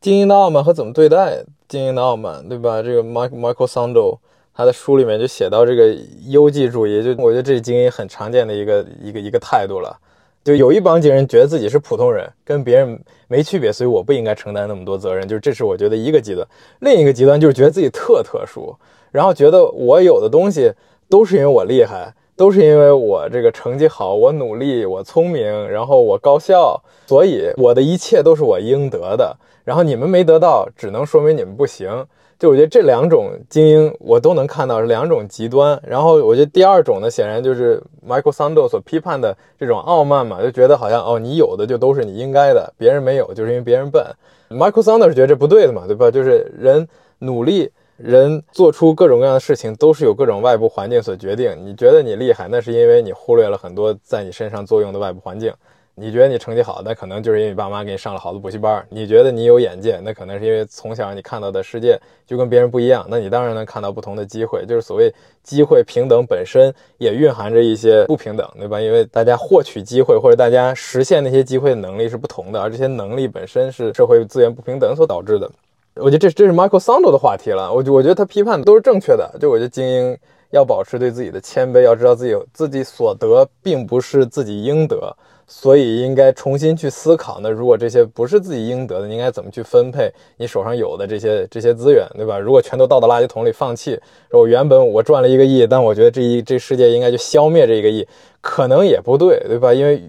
[0.00, 2.82] 精英的傲慢和怎么对待精英的傲慢，对吧？
[2.82, 4.18] 这个 Mike Michael Sando
[4.58, 9.96] 他的书里面就写到这个优绩主义，就我觉得这是精英很常见的一个一个一个态度了。
[10.42, 15.28] 就有一帮精英觉得自己是普通人，跟别人没区别，所以我不应该承担那么多责任。
[15.28, 16.44] 就是这是我觉得一个极端，
[16.80, 18.74] 另一个极端就是觉得自己特特殊，
[19.12, 20.72] 然后觉得我有的东西
[21.08, 22.12] 都是因为我厉害。
[22.34, 29.36] 都是因为我这个成绩好，我努力，我聪明，然后我高效，所以我的一切都是我应得的。
[29.64, 32.06] 然后你们没得到，只能说明你们不行。
[32.38, 35.80] 就我觉得这两种精英，我都能看到是两种极端。
[35.86, 44.04] 然后我觉得第二种呢，显然就是 Michael Sando 所批判的这种傲慢嘛，就觉得好像哦，你有的就都是你应该的，别人没有就是因为别人笨。
[44.50, 46.10] Michael Sando 是觉得这不对的嘛，对吧？
[46.10, 47.70] 就是人努力。
[47.96, 51.52] 人做出各种各样的事情，都是有各种外部环境所决定。
[51.66, 55.52] 你觉得你厉害，那是因为你忽略了很多在你身上作用的外部环境。
[55.98, 58.86] 你觉得你成绩好，那可能就是因为你爸妈给你上了好多补习班。
[58.88, 63.06] 你觉得你有眼界，那可能是因为从小你看到的世界就跟别人不一样。
[63.08, 64.64] 那你当然能看到不同的机会。
[64.66, 68.80] 就是所谓机会平等本身也蕴含着一些不平等，对吧？
[68.80, 75.50] 因为大家获取机会或者大家实现那些机会的能力是不同的，而这些能力本身是社会资源不平等所导致的。
[75.94, 77.72] 我觉得这这是 Michael Sando 的话题了。
[77.72, 79.34] 我我觉得他批判的都是正确的。
[79.40, 80.16] 就我觉得精英
[80.50, 85.16] 要保持对自己的谦卑，要知道自己自己所得并不是自己应得，
[85.50, 87.40] 所以应该重新去思考。
[87.42, 92.38] 那如果这些不是自己应得的，应该怎么去分配你手上有的这些这些资源，对吧？
[92.38, 93.98] 如果全都倒到垃圾桶里放弃，
[94.30, 98.06] 我原本我赚了一个亿，但我觉得这一这世界应该就消灭这一个亿，
[98.42, 99.72] 可能也不对，对吧？
[99.72, 100.02] 因为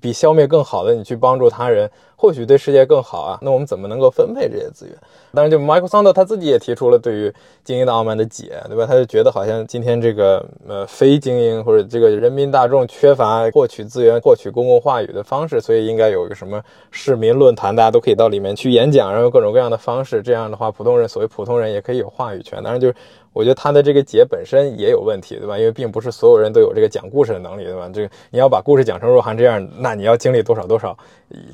[0.00, 3.38] 比消灭更好的，你去帮助他人，或许对世界更好啊。
[3.42, 4.96] 那我们怎么能够分配这些资源？
[5.34, 7.32] 但是，就 Michael Sando 他自己也提出了对于
[7.64, 8.86] 精英的傲慢的解，对吧？
[8.86, 22.62] 他就觉得好像今天这个呃非精英或者这个人民大众缺乏获取资源、获取公共话语的方式，所以应该有一个什么市民论坛，大家都可以到里面去演讲，然后各种各样的方式，这样的话，普通人所谓普通人也可以有话语权。
[22.62, 22.92] 当然，就
[23.34, 25.58] 我觉得他的这个解本身也有问题，对吧？
[25.58, 27.90] 因为并不是所有人都有这个讲故事的能力，对吧？
[27.92, 30.96] 这个你要把故事讲成若涵这样，那你要经历多少多少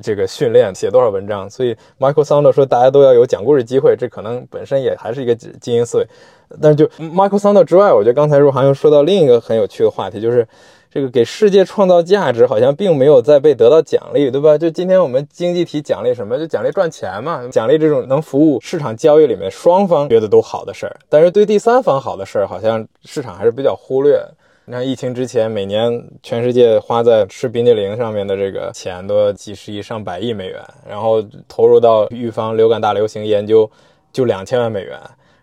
[0.02, 1.48] 这个训练，写多少文章？
[1.48, 3.64] 所以 Michael Sando 说，大家都要有讲故事。
[3.64, 6.06] 机会，这可能本身也还是一个经营思维，
[6.60, 10.46] 但是就 Michael Sando 之外，我觉得刚才若涵又说到另一个很有趣的话题，就是
[10.92, 14.58] 这个给世界创造价值，好像并没有在被得到奖励，对吧？
[14.58, 16.36] 就今天我们经济体奖励什么？
[16.36, 24.20] 就奖励赚钱嘛，奖励这种能服务市场交易里面双方觉得都好的事儿，但是对第三方好的事儿，好像市场还是比较忽略。
[24.64, 33.68] 你看疫情之前，每年全世界花在吃冰激凌上面的这个钱都几十亿、上百亿美元，然后投入到预防流感大流行研究
[34.12, 34.98] 就两千万美元，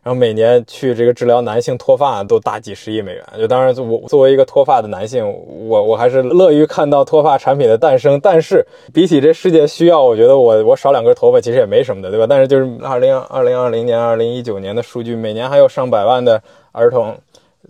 [0.08, 3.22] 然后每年去这个治疗男性脱发都大几十亿美元。
[3.38, 5.28] 就当然，我作为一个脱发的男性，
[5.68, 8.18] 我我还是乐于看到脱发产品的诞生。
[8.24, 12.26] 但是比起这世界需要，我觉得我我少两根头发其实也没什么的，对吧？
[12.26, 16.42] 但是就是二零二零二零年、二零一九年的数据，每年还有上百万的
[16.72, 17.14] 儿童。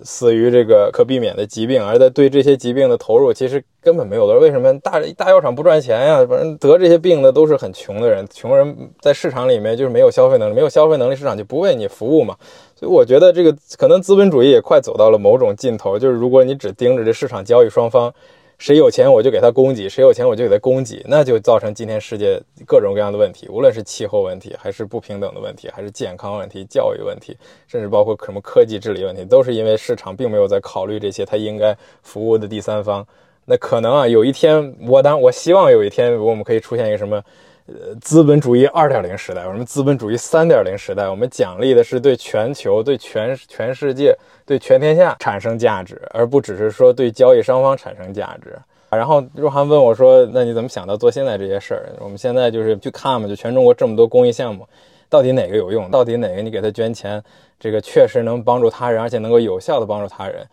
[0.04, 4.38] 死于这个可避免的疾病，而在对这些疾病的投入其实根本没有的。
[4.40, 6.26] 为什么大大药厂不赚钱呀？
[6.30, 12.36] 反正得这些病的都是很穷的人，穷人在市场里面就是没有消费能力，没有消费能力，市场就不为你服务嘛。
[12.76, 18.14] 所以我觉得这个可能资本主义也快走到了某种尽头，就是如果你只盯着这市场交易双方。
[18.58, 33.06] 谁有钱我就给他供给，谁有钱我就给他供给，那就造成今天世界各种各样的问题，无论是气候问题，还是不平等的问题，还是健康问题、教育问题，甚至包括什么科技治理问题，都是因为市场并没有在考虑这些他应该服务的第三方。
[33.46, 37.24] 那可能啊，有一天，我当我希望有一天，我们可以出现一个什么？
[37.68, 48.58] 呃，资本主义二点零时代，我们资本主义三点零时代，我们奖励的是对全球、对全全世界、对全天下产生价值，而不只是说对交易双方产生价值。
[48.90, 54.66] 然后若涵问我说：“那你怎么想到做现在这些事儿？”我们现在就是去看嘛，就全中国这么多公益项目，
[55.10, 55.92] 到底哪个有用？
[55.92, 57.22] 到底哪个你给他捐钱，
[57.60, 60.48] 这个确实能帮助他人，而且能够有效的帮助他人？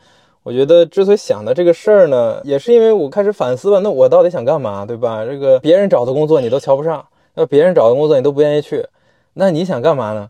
[0.45, 5.25] 我觉得之所以想的这个事儿呢，也是因为我开始反思吧，那我到底想干嘛，对吧？
[5.25, 8.87] 这个别人找的工作你都瞧不上，那别人找的工作你都不愿意去，
[9.33, 10.29] 那你想干嘛呢？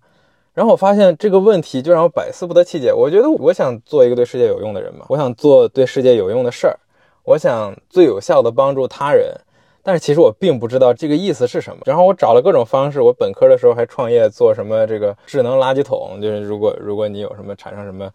[0.52, 2.92] 然后我发现这个问题就让我百思不得其解。
[2.92, 6.78] 我觉得我想做一个对世界有用的人嘛，我想做对世界有用的事儿，
[7.24, 9.34] 我想最有效的帮助他人。
[9.82, 11.82] 但是其实我并不知道这个意思是什么。
[11.84, 18.08] 然后我找了各种方式，我本科的时候还创业做什么这个智能垃圾桶，就是如果如果你有什么产生什么。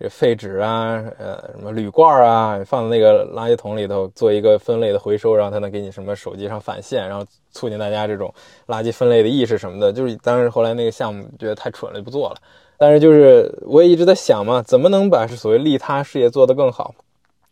[0.00, 8.34] 这废纸啊，呃，什么铝罐啊，放在那个垃圾桶里头做一个分类的回收，然后它能给你什么手机上返现，然后促进大家这种
[8.66, 9.92] 垃圾分类的意识什么的。
[9.92, 12.36] 就是当时后来那个项目觉得太蠢了，就不做了。
[12.76, 16.92] 但是就是我也一直在想嘛，怎么能把所谓利他事业做得更好？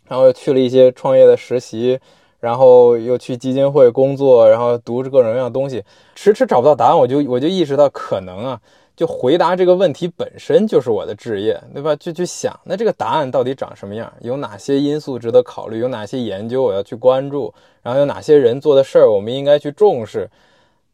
[0.09, 2.01] 然后又去了一些创业的实习，
[2.40, 5.84] 然后又去基金会工作，然后读着各种各样的东西，
[6.16, 6.99] 迟迟找不到答案。
[6.99, 8.61] 我就我就意识到可能啊。
[8.95, 11.97] 就回答这个问题本身就是我的职业，对吧？
[11.97, 14.12] 就去想，那这个答案到底长什么样？
[14.20, 15.78] 有哪些因素值得考虑？
[15.78, 17.53] 有哪些研究我要去关注？
[17.82, 20.30] 然后有哪些人做的事儿我们应该去重视？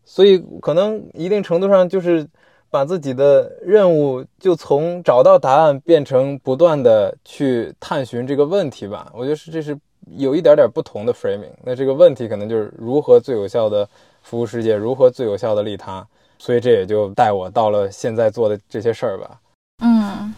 [0.05, 2.27] 所以可能一定程度上就是
[2.71, 9.13] 把自己的任务就从找到答案变成不断的去探寻这个问题吧。
[9.15, 9.77] 我觉得是这是
[10.17, 11.51] 有一点点不同的 framing。
[11.65, 13.87] 那这个问题可能就是如何最有效的
[14.23, 16.07] 服务世界，如何最有效的利他。
[16.39, 19.41] 所以这也就带我到了现在做的这些事儿吧。
[19.83, 20.35] 嗯，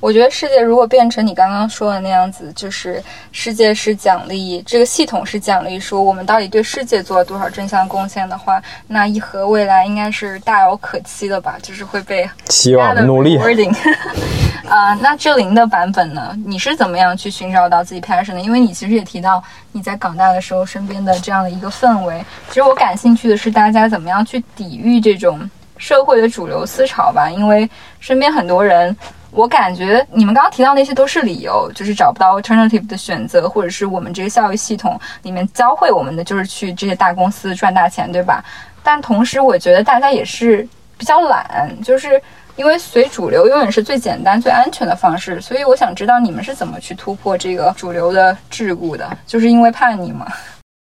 [0.00, 11.56] 我觉得世界如果变成你刚刚说的那样子，就是世界是奖励，这个系统是奖励，说我们到底对世界做了多少正向贡献的话，那一和未来应该是大有可期的吧？
[11.62, 13.38] 就是会被希望 努力。
[14.68, 16.34] 啊，那志玲的版本呢？
[16.46, 18.40] 你是怎么样去寻找到自己 passion 的？
[18.40, 19.42] 因为你其实也提到
[19.72, 22.24] 你在港大的时候身边的这样的一个氛围。
[22.48, 27.28] 其实我感兴趣的是大家怎么样去抵御这种社会的主流思潮吧。
[27.28, 27.68] 因为
[28.00, 28.96] 身边很多人，
[29.34, 38.42] 我感觉你们刚刚提到那些都是理由，就是找不到 alternative 的选择，或者是我们这个教育系统里面教会我们的就是去这些大公司赚大钱，对吧？
[38.82, 40.66] 但同时，我觉得大家也是
[40.96, 42.20] 比较懒，就是。
[42.56, 49.10] 因为随主流永远是最简单、最安全的方式，所以我想知道你们是怎么去突破这个主流的桎梏的？
[49.26, 50.24] 就是因为叛逆吗？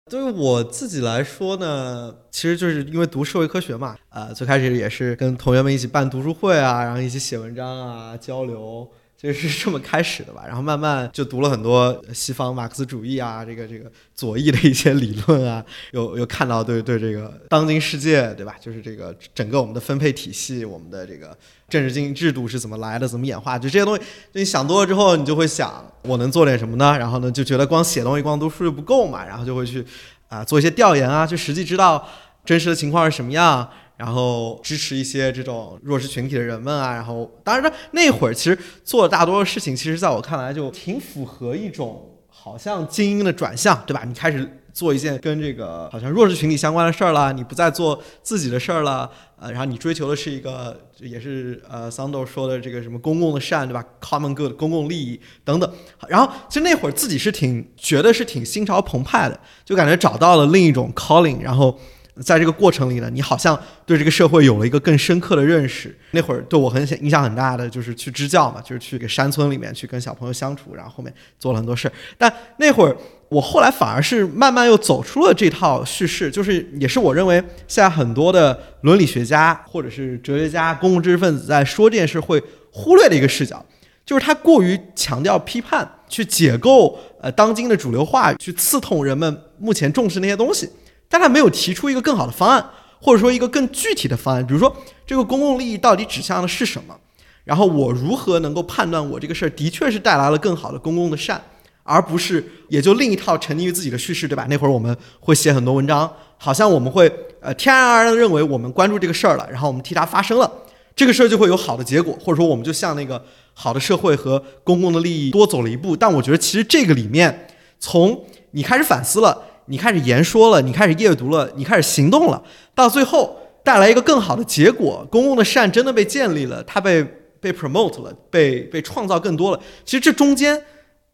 [0.08, 8.88] 对于我自己来说呢，其实就是因为读社会科学嘛，呃，最开始也是跟同学们一起办读书会啊，然后一起写文章啊，交流。
[9.16, 18.54] 就是 这么开始的吧，然后慢慢就读了很多西方马克思主义啊，这个这个左翼的一些理论啊，又又看到对对这个当今世界对吧？
[18.60, 21.36] 就是这个整个我们的分配体系，我们的这个
[21.68, 23.58] 政治经济制度是怎么来的，怎么演化？
[23.58, 24.02] 就这些东西，
[24.32, 26.96] 你想多了之后，你就会想我能做点什么呢？
[26.98, 29.82] 然后呢，就觉得光写东西、光读书就不够嘛，然后就会去
[30.28, 32.06] 啊做一些调研啊，就实际知道
[32.44, 33.66] 真实的情况是什么样。
[33.96, 44.02] 然后支持一些这种弱势群体的人们啊，然后当然那会儿其实做的大多数事情，其实在我看来就挺符合一种好像精英的转向，对吧？
[44.06, 55.72] 你开始做一件跟这个好像弱势群体相关的事儿了，你不再做自己的事儿了，呃，然后你追求的是一个也是呃桑豆说的这个什么公共的善，对吧？common good 公共利益等等。
[56.06, 61.78] 然后其实那会儿自己是挺觉得是挺心潮澎湃的，就感觉找到了另一种 calling，然后。
[62.22, 65.94] 在这个过程里呢，你好像对这个社会有了一个更深刻的认识。
[66.12, 71.92] 那会儿对我很影响很大的就是去支教嘛，就是去给山村里面去跟小朋友相处，然后后面做了很多事儿。
[72.16, 72.96] 但那会儿
[73.28, 77.36] 我后来反而是慢慢又走出了这套叙事，就是也是我认为
[77.68, 82.42] 现在很多的伦理学家或者是哲学家、公共知识分子在说这件事会
[82.72, 83.62] 忽略的一个视角，
[84.06, 90.70] 就是他过于强调批判，去解构呃当今的主流话语，去刺痛人们目前重视那些东西。
[91.08, 94.74] 但他没有提出一个更好的方案，或者说一个更具体的方案，比如说
[95.06, 96.96] 这个公共利益到底指向的是什么？
[97.44, 101.40] 然后我如何能够判断我这个事儿的确是带来了更好的公共的善，
[101.84, 104.44] 而不是也就另一套沉溺于自己的叙事，对吧？
[104.50, 107.08] 那会儿我们会写很多文章，好像我们会
[107.40, 110.50] 呃天然而然的认为我们关注这个事儿了，然后我们替它发声了，
[110.96, 115.96] 这个事儿就会有好的结果，或者说我们就向那个好的社会和公共的利益多走了一步。
[115.96, 117.46] 但我觉得其实这个里面，
[117.78, 119.44] 从你开始反思了。
[119.66, 122.42] 你开始言说了，你开始阅读了，你开始行动了，
[122.74, 127.04] 到最后带来一个更好的结果，公共的善真的被建立了，它被
[127.40, 129.60] 被 promote 了，被被创造更多了。
[129.84, 130.62] 其实这中间，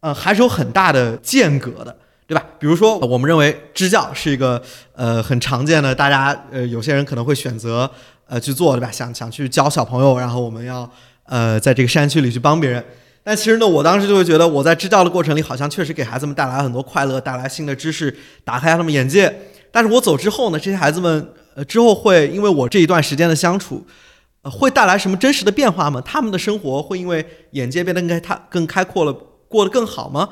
[0.01, 1.95] 呃，还是有很大的间隔的，
[2.27, 2.45] 对吧？
[2.59, 4.61] 比如说，我们认为支教是一个
[4.95, 7.89] 呃很常见的，大家呃有些人可能会选择
[8.27, 8.91] 呃去做，对吧？
[8.91, 10.89] 想想去教小朋友，然后我们要
[11.25, 12.83] 呃在这个山区里去帮别人。
[13.23, 18.13] 但其实呢，我当时就会觉得，我在支教的过程里，好像确实给孩子们带来了很多快乐，带来新的知识，
[18.43, 19.33] 打开他们眼界。
[19.71, 23.85] 但是我走之后呢，这些孩子们，呃，之后会因为我这一段时间的相处，
[24.41, 26.01] 呃，会带来什么真实的变化吗？
[26.01, 29.13] 他们的生活会因为眼界变得更开，他更开阔了，
[29.47, 30.29] 过得更好吗？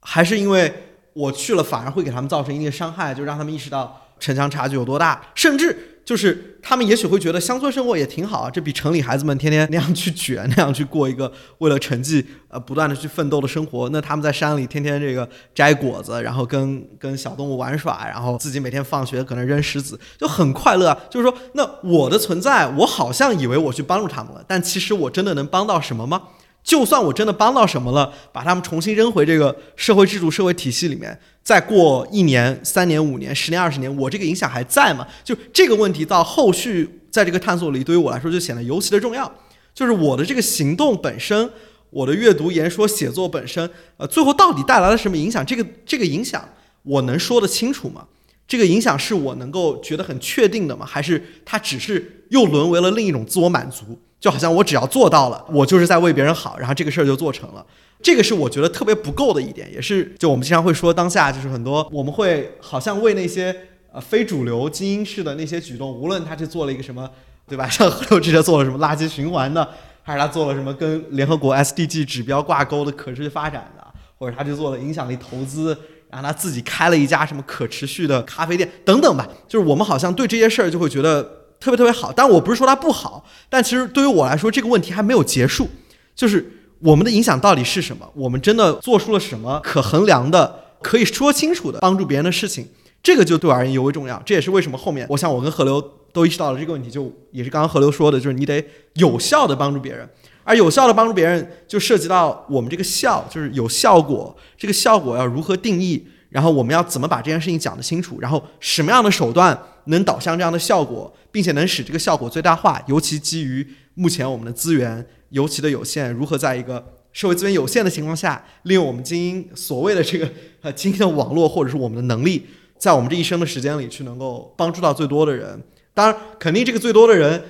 [0.00, 0.72] 还是因为
[1.12, 13.88] 我去了反而会给他们造成一定的伤害，就让他们意识到城乡差距有多大，甚至就是他们也许会觉得乡村生活也挺好啊，这比城里孩子们天天那样去卷，那样去过一个为了成绩呃不断的去奋斗的生活。
[13.90, 20.98] 那他们在山里天天这个摘果子，然后跟跟小动物玩耍，然后自己每天放学可能扔石子，就很快乐啊。
[21.08, 26.20] 就是说，那我的存在，我好像以为我去帮助他们了，但其实我真的能帮到什么吗？
[26.62, 35.06] 就算我真的帮到什么了，把他们重新扔回这个社会制度、社会体系里面，再过一年、三年、五年、十年、二十年，我这个影响还在吗？
[35.24, 39.32] 就这个问题到后续在这个探索里，对于我来说就显得尤其的重要。
[39.74, 41.50] 就是我的这个行动本身，
[41.88, 45.44] 我的阅读、言说、写作本身，呃，最后到底带来了什么影响？
[45.46, 46.46] 这个这个影响
[46.82, 48.04] 我能说得清楚吗？
[48.46, 50.84] 这个影响是我能够觉得很确定的吗？
[50.84, 53.98] 还是它只是又沦为了另一种自我满足？
[54.20, 57.64] 就好像我只要做到了，我就是在为别人好，然后这个事儿就做成了。
[58.02, 63.54] 这个是我觉得特别不够的一点，也是就我们经常会说，当下就是很多我们会好像为那些
[63.92, 67.10] 呃非主流精英式的那些举动，无论他是做了一个什么，
[67.48, 67.66] 对吧？
[67.72, 69.66] 像河流之前做了什么垃圾循环的，
[70.02, 73.86] 还是他做了什么跟联合国 SDG 指标挂钩的可持续发展的，
[74.18, 75.76] 或者他就做了影响力投资，
[76.10, 79.26] 然后他自己开了一家什么可持续的咖啡店等等吧。
[79.48, 81.39] 就是我们好像对这些事儿就会觉得。
[81.60, 85.68] 特别特别好，但我不是说它不好，但其实对于我来说，这个问题还没有结束。
[86.16, 86.50] 就是
[86.80, 88.10] 我们的影响到底是什么？
[88.14, 92.66] 我们真的做出了什么可衡量的、可以说清楚的帮助别人的事情？
[93.02, 94.20] 这个就对我而言尤为重要。
[94.24, 95.80] 这也是为什么后面我想我跟河流
[96.12, 98.62] 都意识到了这个问题，就也是刚刚河流说的，就是你得
[98.94, 100.08] 有效的帮助别人，
[100.44, 106.06] 而有效的帮助别人就涉及到我们这个效，就是有效果，这个效果要如何定义？
[106.30, 108.20] 然后我们要怎么把这件事情讲得清楚？
[108.20, 112.80] 然后什么样的手段能导向这样的效果，并且能使这个效果最大化？
[112.86, 120.30] 尤其基于目前我们的资源尤其的有限，如何在一个社会资源有限的情况下，利用我们精英所谓的这个
[120.62, 122.46] 呃精英的网络或者是我们的能力，
[122.78, 125.60] 在我们这一生的时间里去能够帮助到最多的人？
[125.92, 127.42] 当然，肯定这个最多的人，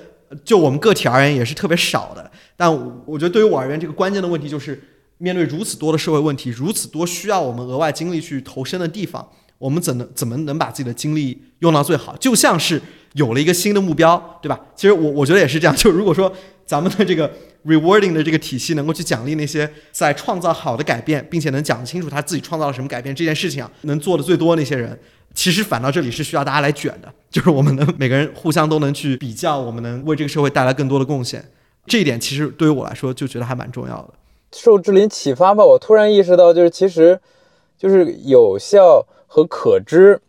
[0.43, 2.31] 就我们个体而言也是特别少的。
[2.57, 2.73] 但
[3.05, 4.81] 我觉得对于我而言，这个关键的问题就是。
[5.21, 12.17] 面对如此多的社会问题，如此多需要我们额外精力去投身的地方，我们怎能怎么能把自己的精力用到最好？
[12.17, 12.81] 就像是
[13.13, 14.59] 有了一个新的目标，对吧？
[14.75, 15.75] 其实我我觉得也是这样。
[15.75, 16.33] 就如果说
[16.65, 17.31] 咱们的这个
[17.65, 24.99] rewarding 的这个体系能够去奖励那些在创造好的改变，并且能讲清楚他自己创造了什么改变这件事情啊，能做的最多那些人，
[25.35, 31.45] 其实反倒这里是需要大家来卷的，就是我们能每个人互相都能去比较，我们能为这个社会带来更多的贡献。
[31.85, 34.13] 这一点其实对于我来说就觉得还蛮重要的。
[34.53, 37.19] 受志林启发吧，我突然意识到，就是其实，
[37.77, 40.19] 就是有效和可知，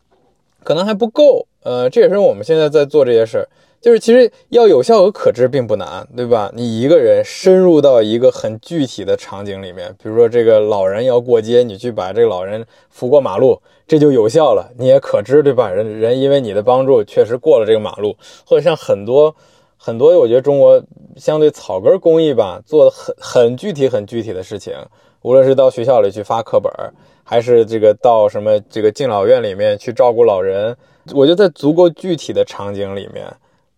[0.62, 1.46] 可能还不够。
[1.64, 3.48] 呃，这也是我们现在在做这些事儿。
[3.80, 6.52] 就是其实要有效和可知并不难，对吧？
[6.54, 14.70] 你一个人深入到一个很具体的场景里面，比如说这个老人要过街，你去把这个老人扶过马路，这就有效了。
[14.78, 15.68] 你也可知，对吧？
[15.68, 18.16] 人人因为你的帮助确实过了这个马路，
[18.46, 19.34] 或者像很多。
[19.84, 20.80] 很多，我觉得中国
[21.16, 24.72] 相对草根公益吧，做的很很具体、很具体的事情。
[25.22, 26.72] 无论是到学校里去发课本，
[27.24, 30.76] 还是这个到什么这个敬老院里面去照顾老人，
[31.12, 33.26] 我觉得在足够具体的场景里面，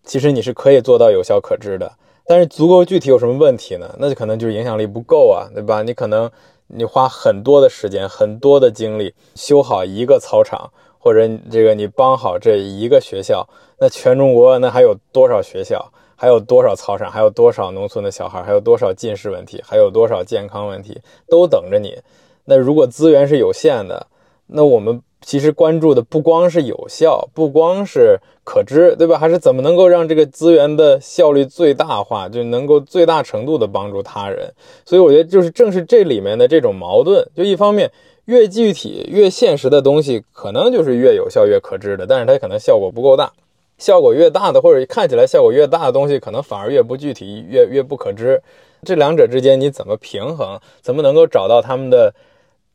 [0.03, 1.91] 其实你是可以做到有效可知的。
[2.27, 3.95] 但是足够具体有什么问题呢？
[3.97, 5.81] 那就可能就是影响力不够啊，对吧？
[5.81, 6.29] 你可能
[6.67, 10.71] 你花很多的时间、很多的精力修好一个操场，
[11.05, 13.47] 或者这个你帮好这一个学校，
[13.77, 15.91] 那全中国那还有多少学校？
[16.15, 17.11] 还有多少操场？
[17.11, 18.41] 还有多少农村的小孩？
[18.41, 19.61] 还有多少近视问题？
[19.63, 20.99] 还有多少健康问题？
[21.29, 21.99] 都等着你。
[22.45, 24.07] 那如果资源是有限的，
[24.47, 29.19] 那我们其实关注的不光是有效，不光是可知，对吧？
[29.19, 34.51] 还是怎么能够让这个资源的效率最大化，就能够最大程度的帮助他人。
[34.83, 37.91] 所以我觉得，就是正是这里面的这种矛盾，就一方面
[38.25, 43.31] 越具体、越现实的东西，可能就是越有效、越可知的，但是它可能效果不够大。
[43.77, 48.41] 效果越大的，或者看起来效果越大的东西，可能反而越不具体，越越不可知。
[48.83, 50.59] 这两者之间你怎么平衡？
[50.81, 52.13] 怎么能够找到他们的？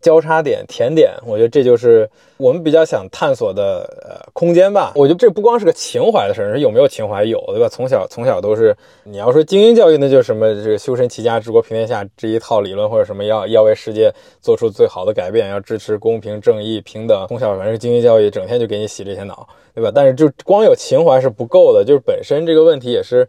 [0.00, 4.92] 交叉点、甜点，我觉得这就是我们比较想探索的呃空间吧。
[4.94, 7.68] 我觉得这不光是个情怀的事儿，有没有情怀有，对吧？
[7.68, 8.74] 从小从小都是，
[9.04, 17.26] 你要说精英教育，那就是什么这个修身齐家治国平天下这一套理论，或者什么要要为世界做出最好的改变，要支持公平正义平等。
[17.28, 19.92] 从小反正是精英教育，整天就给你洗这些脑，对吧？
[19.94, 23.28] 但是就光有情怀是不够的，就是本身这个问题也是。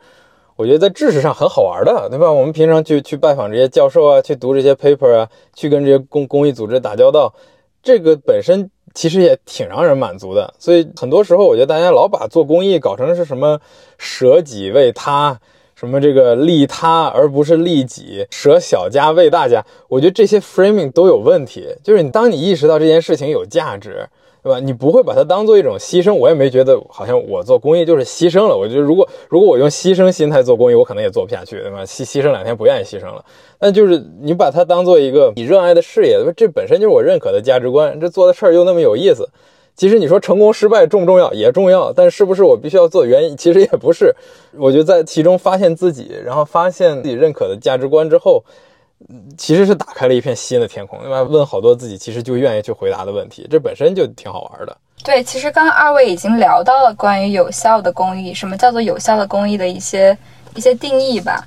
[0.55, 2.31] 我觉得在知识上很好玩的，对吧？
[2.31, 7.33] 我们平常去去拜访这些教授啊，去读这些 paper 啊，去跟这些公公益组织打交道，
[7.81, 10.53] 这个本身其实也挺让人满足的。
[10.59, 13.59] 所以很多时候，我觉得大家老把做公益搞成是什么
[13.97, 15.39] 舍己为他。
[15.73, 21.75] 什么这个利他而不是利己，舍小家为大家，我觉得这些 framing 都有问题。
[21.83, 24.07] 就是你当你意识到这件事情有价值，
[24.43, 24.59] 对吧？
[24.59, 26.13] 你不会把它当做一种牺牲。
[26.13, 28.57] 我也没觉得好像我做公益就是牺牲了。
[28.57, 31.83] 我觉得如果如果我用牺牲心态做公益，我可能也做不下去，对吧？
[31.85, 33.23] 牺牺牲两天不愿意牺牲了。
[33.59, 37.99] 那就是你把它当做一个你热爱的事业，这本身就是我认可的价值观。
[37.99, 39.29] 这做的事儿又那么有意思。
[39.73, 41.31] 其实你说成功失败重不重要？
[41.33, 43.37] 也重要，但是不是我必须要做原因？
[43.37, 44.13] 其实也不是。
[44.57, 48.43] 我觉得在其中发现自己，然后发现自己认可的价值观之后，
[49.37, 51.21] 其实是打开了一片新的天空，对吧？
[51.23, 54.77] 问好多自己其实就愿意去回答的问题，这本身就挺好玩的。
[55.03, 60.17] 对，其实刚刚二位已经聊到了关于有效的公益，什么叫做有效的公益的一些
[60.55, 61.45] 一些定义吧。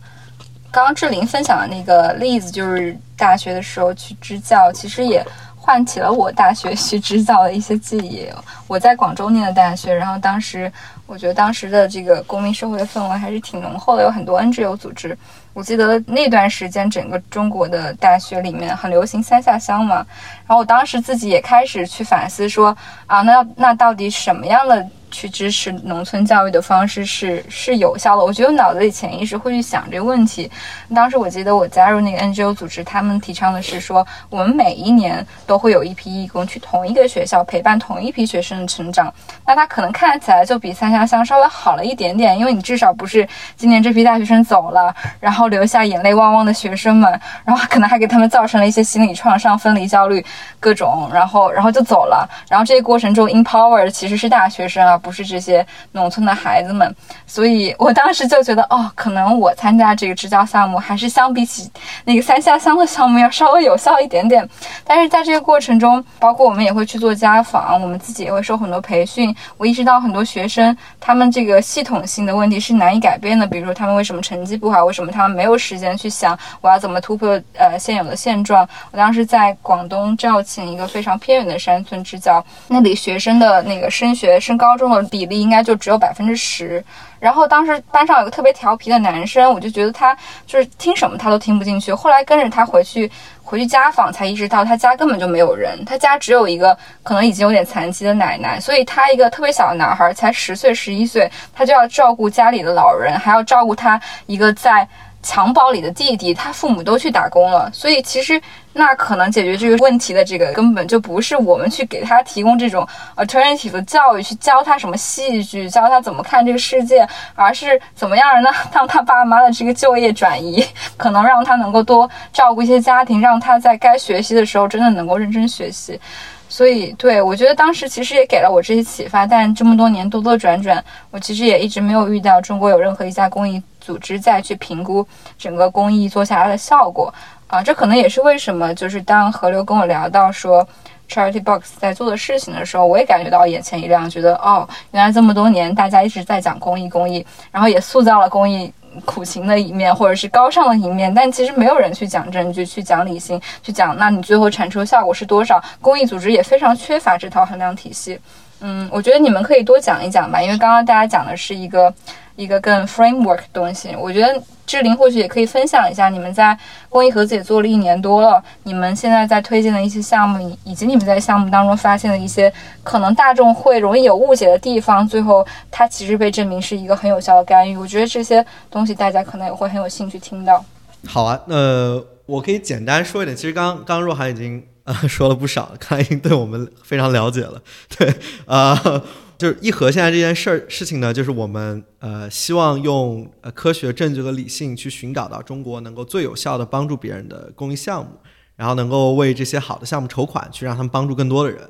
[0.71, 5.25] 刚刚志玲分享的那个例子，就是大学的时候去支教，其实也。
[5.57, 8.29] 唤起了我大学去支教的一些记忆。
[8.67, 10.71] 我在广州念的大学，然后当时
[11.07, 15.17] 我觉得当时的这个公民社会的氛围还是挺浓厚的，有很多 NGO 组织。
[15.55, 20.05] 我记得那段时间整个中国的大学里面很流行三下乡嘛，
[20.47, 22.77] 然后我当时自己也开始去反思说
[23.07, 24.87] 啊，那那到底什么样的？
[25.15, 30.51] 去支持农村教育的方式是是有效的，我觉得脑子里潜意识会去想这个问题。
[30.93, 39.15] 当时我记得我加入那个 NGO 组织，他们提倡的是说，我们每一年都会有一批义工去同一个学校陪伴同一批学生的成长。
[39.47, 50.25] 那他可能看起来就比三家乡稍微好了一点点，因为你至少不是今年这批大学生走了，然后留下眼泪汪汪的学生们，然后可能还给他们造成了一些心理创伤、分离焦虑
[50.59, 52.29] 各种，然后然后就走了。
[52.49, 55.01] 然后这个过程中 empower 其实是大学生啊。
[55.05, 56.97] 不是这些农村的孩子们，
[57.27, 61.71] 所以我当时就觉得，哦，可能我参加这个支教项目，还是相比起
[62.07, 64.49] 那个三下乡的项目要稍微有效一点点。
[64.83, 69.35] 但是在这个过程中，包括我们也会去做家访，我们自己也会受很多培训。
[69.59, 77.29] 我意识到很多学生他们这个系统性的问题是难以改变的，比如说他们为什么成绩不好，为什么他们没有时间去想我要怎么突破
[77.59, 78.67] 呃现有的现状。
[78.91, 84.94] 我当时在广东肇庆一个非常偏远的山村支教，那里学生的那个升学升高中。
[85.03, 86.83] 比例应该就只有百分之十，
[87.21, 90.17] 然后当时班上有个特别调皮的男生，我就觉得他
[90.47, 91.93] 就是听什么他都听不进去。
[91.93, 93.11] 后来跟着他回去
[93.43, 104.87] 回去家访，才意识到他家根本就没有人，他家只有一个可能已经有点残疾的奶奶，所以他一个特别小的男孩，才十岁十一岁，他就要照顾家里的老人，还要照顾他一个在。
[105.25, 108.41] 襁褓里的弟弟，他父母都去打工了，所以其实
[108.75, 120.65] 那可能解决这个问题的这个根本就不是我们去给他提供这种 alternative 的教育，去教他什么戏剧，教他怎么看这个世界，而是怎么样呢让他爸妈的这个就业转移，
[120.97, 125.99] 可能让他能够多照顾一些家庭，让他在该学习的时候真的能够认真学习。
[126.47, 135.07] 所以，对我觉得当时其实也给了我这些启发，但这么多年兜兜转转，我其实也一直没有遇到中国有任何一家公益组织再去评估
[135.37, 137.13] 整个公益做下来的效果
[137.47, 137.63] 啊。
[137.63, 140.67] 这可能也是为什么，就是当河流跟我聊到说
[141.09, 148.73] Charity Box 在做的事情的时候，我也感觉到眼前一亮，觉得哦，原来这么多年大家一直在讲公益，公益，然后也塑造了公益。
[149.05, 155.61] 苦情的一面，或者是高尚的一面，但其实没有人去讲证据，去讲理性，去讲，那你最后产出效果是多少？
[155.81, 158.17] 公益组织也非常缺乏这套衡量体系。
[158.61, 161.93] 嗯，我觉得你们可以多讲一讲吧，因为刚刚大家讲的是一个。
[162.37, 166.59] 一个更 framework 的东西，我觉得志玲或许也可以分享一下，你们在
[166.89, 177.77] 公益盒子也做了一年多了，你们现在在推荐的一些项目，以及你们在项目当中发现的一些可能大众会容易有误解的地方，最后它其实被证明是一个很有效的干预。
[177.77, 180.65] 我觉得这些东西大家可能也会很有兴趣听到。
[181.07, 187.63] 好啊，那我可以简单说一点，其实刚刚若涵已经呃说了不少，看来已经对我们非常了解了。
[187.97, 188.13] 对，
[188.47, 189.03] 啊。
[189.45, 198.13] 就是一核现在这件事儿事情呢，就是我们呃希望用呃科学证据和理性去寻找到中国能够最有效的帮助别人的公益项目，
[198.57, 201.61] 然后能够为这些好的项目筹款，去让他们帮助更多的人，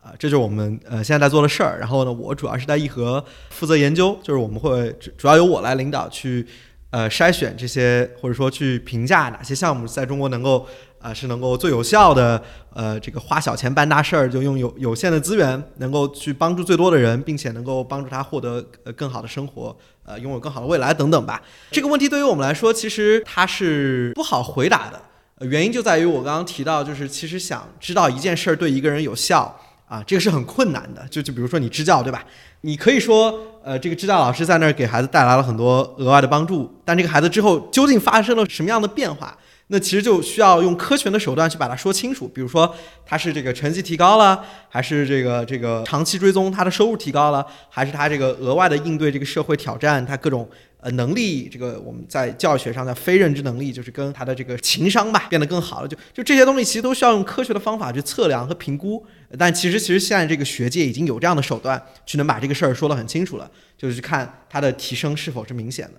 [0.00, 1.76] 啊，这就是我们呃现在在做的事儿。
[1.80, 6.46] 然后呢，我主要是在一核负责研究，就是我们会主主要由我来领导去
[6.90, 10.64] 呃筛选这些或者说去评价哪些项目在中国能够。
[11.04, 12.42] 啊，是能够最有效的，
[12.72, 19.76] 呃，这个花小钱办大事儿，就用有有限的资源，能够去帮助最多的人，并且能够帮助他获得呃更好的生活，
[20.06, 21.42] 呃，拥有更好的未来等等吧。
[21.70, 29.54] 这个问题对于我们来说，其实它是不好回答的，原因就在于我刚刚提到，就是其实想知道一件事儿对一个人有效
[29.86, 31.06] 啊，这个是很困难的。
[31.10, 32.24] 就就比如说你支教，对吧？
[32.62, 39.36] 你可以说，呃，这个支教老师在那儿给孩子带来了很多额外的帮助，但这个孩子之后究竟发生了什么样的变化？
[39.68, 42.74] 那其实就需要用科学的手段去把它说清楚，比如说
[43.06, 50.46] 他是这个成绩提高了，还是这个这个长期追踪他的收入提高了，还是他这个额外的应对这个社会挑战，他各种
[50.80, 59.04] 呃能力，这个我们在教育学上的非认知能力，就是跟他的这个情商吧变得更好了，就就这些东西其实都需要用科学的方法去测量和评估。
[59.38, 65.94] 但其实其实现在这个学界已经有这样的手段去能把这个事儿说得很清楚了，就是去看它的提升是否是明显的。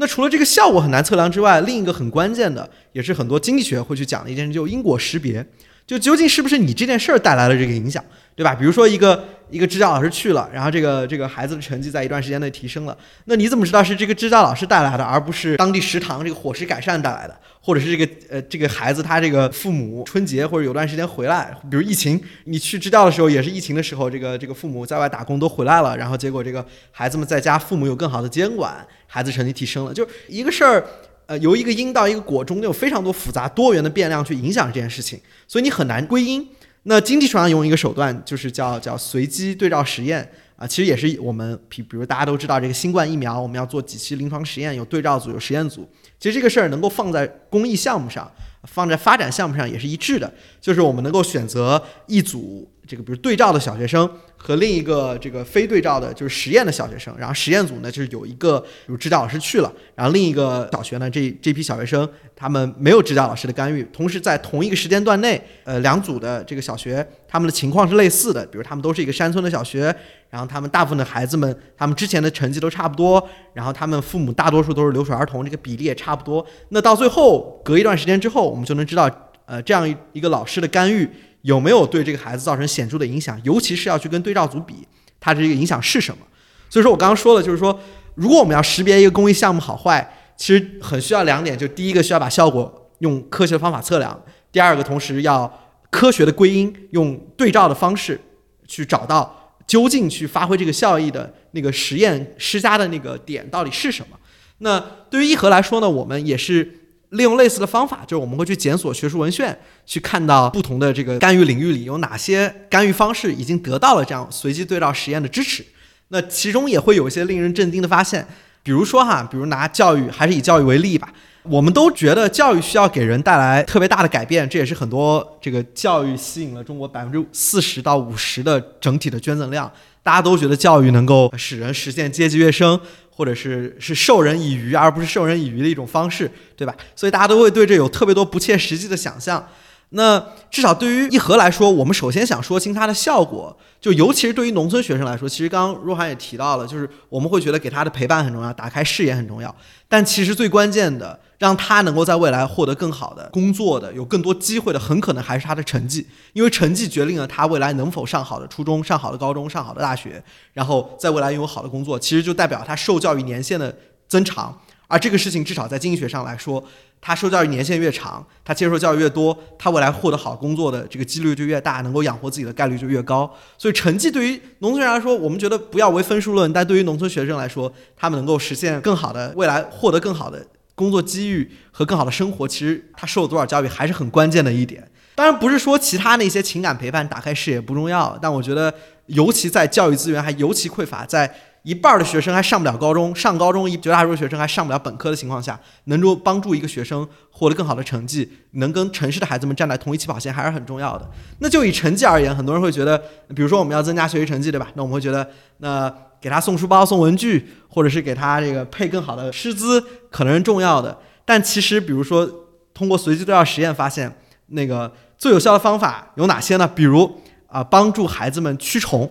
[0.00, 5.46] 那除了这个效果很难测量之外，另一个很关键的，也是很多经济学会去讲的一件事，就因果识别。
[5.86, 8.02] 就究竟是不是你这件事儿带来了这个影响，
[8.34, 8.54] 对吧？
[8.54, 30.84] 比如说一个一个支教老师去了，然后这个这个孩子的成绩在一段时间内提升了，那你怎么知道是这个支教老师带来的，而不是当地食堂这个伙食改善带来的，或者是这个呃这个孩子他这个父母春节或者有段时间回来，比如疫情，你去支教的时候也是疫情的时候，这个这个父母在外打工都回来了，然后结果这个孩子们在家，父母有更好的监管，孩子成绩提升了，就一个事儿。
[31.26, 36.44] 呃，由一个因到一个果中间有非常多复杂多元的变量去影响这件事情，所以你很难归因。
[36.84, 40.26] 那经济上用一个手段，就是叫叫随机对照实验
[40.56, 45.88] 啊，其实也是我们比比如大家都知道这个新冠疫苗，我们要做几期临床实验，有对照组有实验组。
[46.18, 48.30] 其实这个事儿能够放在公益项目上，
[48.64, 52.70] 放在发展项目上也是一致的，就是我们能够选择一组。
[52.86, 54.10] 这个比如对照的小学生
[54.42, 69.94] 和另一个这个非对照的，就是实验的小学生，然后实验组呢就是有一个有支教老师去了，然后另一个小学呢这这批小学生他们没有支教老师的干预，同时在同一个时间段内，呃两组的这个小学他们的情况是类似的，比如他们都是一个山村的小学，
[70.30, 73.22] 然后他们大部分的孩子们他们之前的成绩都差不多，
[73.52, 79.10] 然后他们父母大多数都是留守儿童，这个比例也差不多，那到最后隔一段时间之后，我们就能知道，
[79.44, 81.06] 呃这样一一个老师的干预。
[81.42, 83.40] 有没有对这个孩子造成显著的影响？
[83.44, 84.86] 尤其是要去跟对照组比，
[85.18, 86.26] 它这个影响是什么？
[86.68, 87.78] 所以说我刚刚说了，就是说，
[88.14, 94.22] 如果我们要识别一个公益项目好坏，其实很需要两点，就第一个需要把效果用科学的方法测量，
[94.52, 95.52] 第二个同时要
[95.90, 98.20] 科学的归因，用对照的方式
[98.68, 104.16] 去找到究竟去发挥这个效益的那个实验施加的那个点到底是什么。
[104.58, 104.78] 那
[105.08, 106.76] 对于一和来说呢，我们也是。
[107.10, 115.64] 利用类似的方法，就是我们会去检索学术文献，去看到不同的这个干预领域里有哪些干预方式已经得到了这样随机对照实验的支持。
[116.08, 118.26] 那其中也会有一些令人震惊的发现，
[118.62, 121.12] 比如说哈，比如拿教育，还是以教育为例吧。
[121.42, 129.70] 我们都觉得教育需要给人带来特别大的改变，这也是很多这个教育吸引了中国百分之四十到五十的整体的捐赠量。
[130.02, 132.80] 大家都觉得教育能够使人实现阶级跃升。
[133.12, 136.74] 或者是是授人以渔而不是授人以渔的一种方式，对吧？
[136.96, 139.46] 所以大家都会对这有特别多不切实际的想象。
[139.90, 149.54] 那至少对于一核来说，我们首先想说清它的效果，就尤其是对于农村学生来说，其实刚刚若涵也提到了，就是我们会觉得给他的陪伴很重要，打开视野很重要，
[149.86, 151.20] 但其实最关键的。
[151.40, 160.22] 让他能够在未来获得更好的工作的，有更多机会的，很可能还是他的成绩，因为成绩决定了他未来能否上好的初中、上好的高中、上好的大学，
[160.52, 163.74] 然后在未来拥有好的工作，其实就代表他受教育年限的
[164.06, 164.54] 增长。
[164.86, 166.62] 而这个事情至少在经济学上来说，
[167.00, 173.32] 他受教育年限越长，他接受教育越多，他未来获得好工作的这个几率就越大，能够养活自己的概率就越高。
[173.56, 180.44] 所以成绩对于农村人来说，我们觉得不要唯分数论，但对于农村学生来说，他们能够实现更好的未来，获得更好的。
[180.80, 184.82] 工作机遇和更好的生活，其实他受了多少教育还是很关键的一点。
[185.14, 188.72] 当然不是说其他那些情感陪伴、打开视野不重要，但我觉得，
[189.04, 191.30] 尤其在教育资源还尤其匮乏，在
[191.62, 201.08] 一半的学生还上不了高中，上高中一绝大多数学生还上不了本科的情况下，能够帮助一个学生获得更好的成绩，能跟城市的孩子们站在同一起跑线，还是很重要的。
[201.40, 202.98] 那就以成绩而言，很多人会觉得，
[203.34, 204.68] 比如说我们要增加学习成绩，对吧？
[204.74, 205.92] 那我们会觉得，那。
[206.22, 210.94] 给他送书包、送文具，或者是给他这个配更好的师资，可能是重要的。
[211.24, 212.30] 但其实，比如说
[212.74, 214.14] 通过随机对照实验发现，
[214.48, 216.68] 那个最有效的方法有哪些呢？
[216.68, 217.10] 比如
[217.46, 219.10] 啊，帮助孩子们驱虫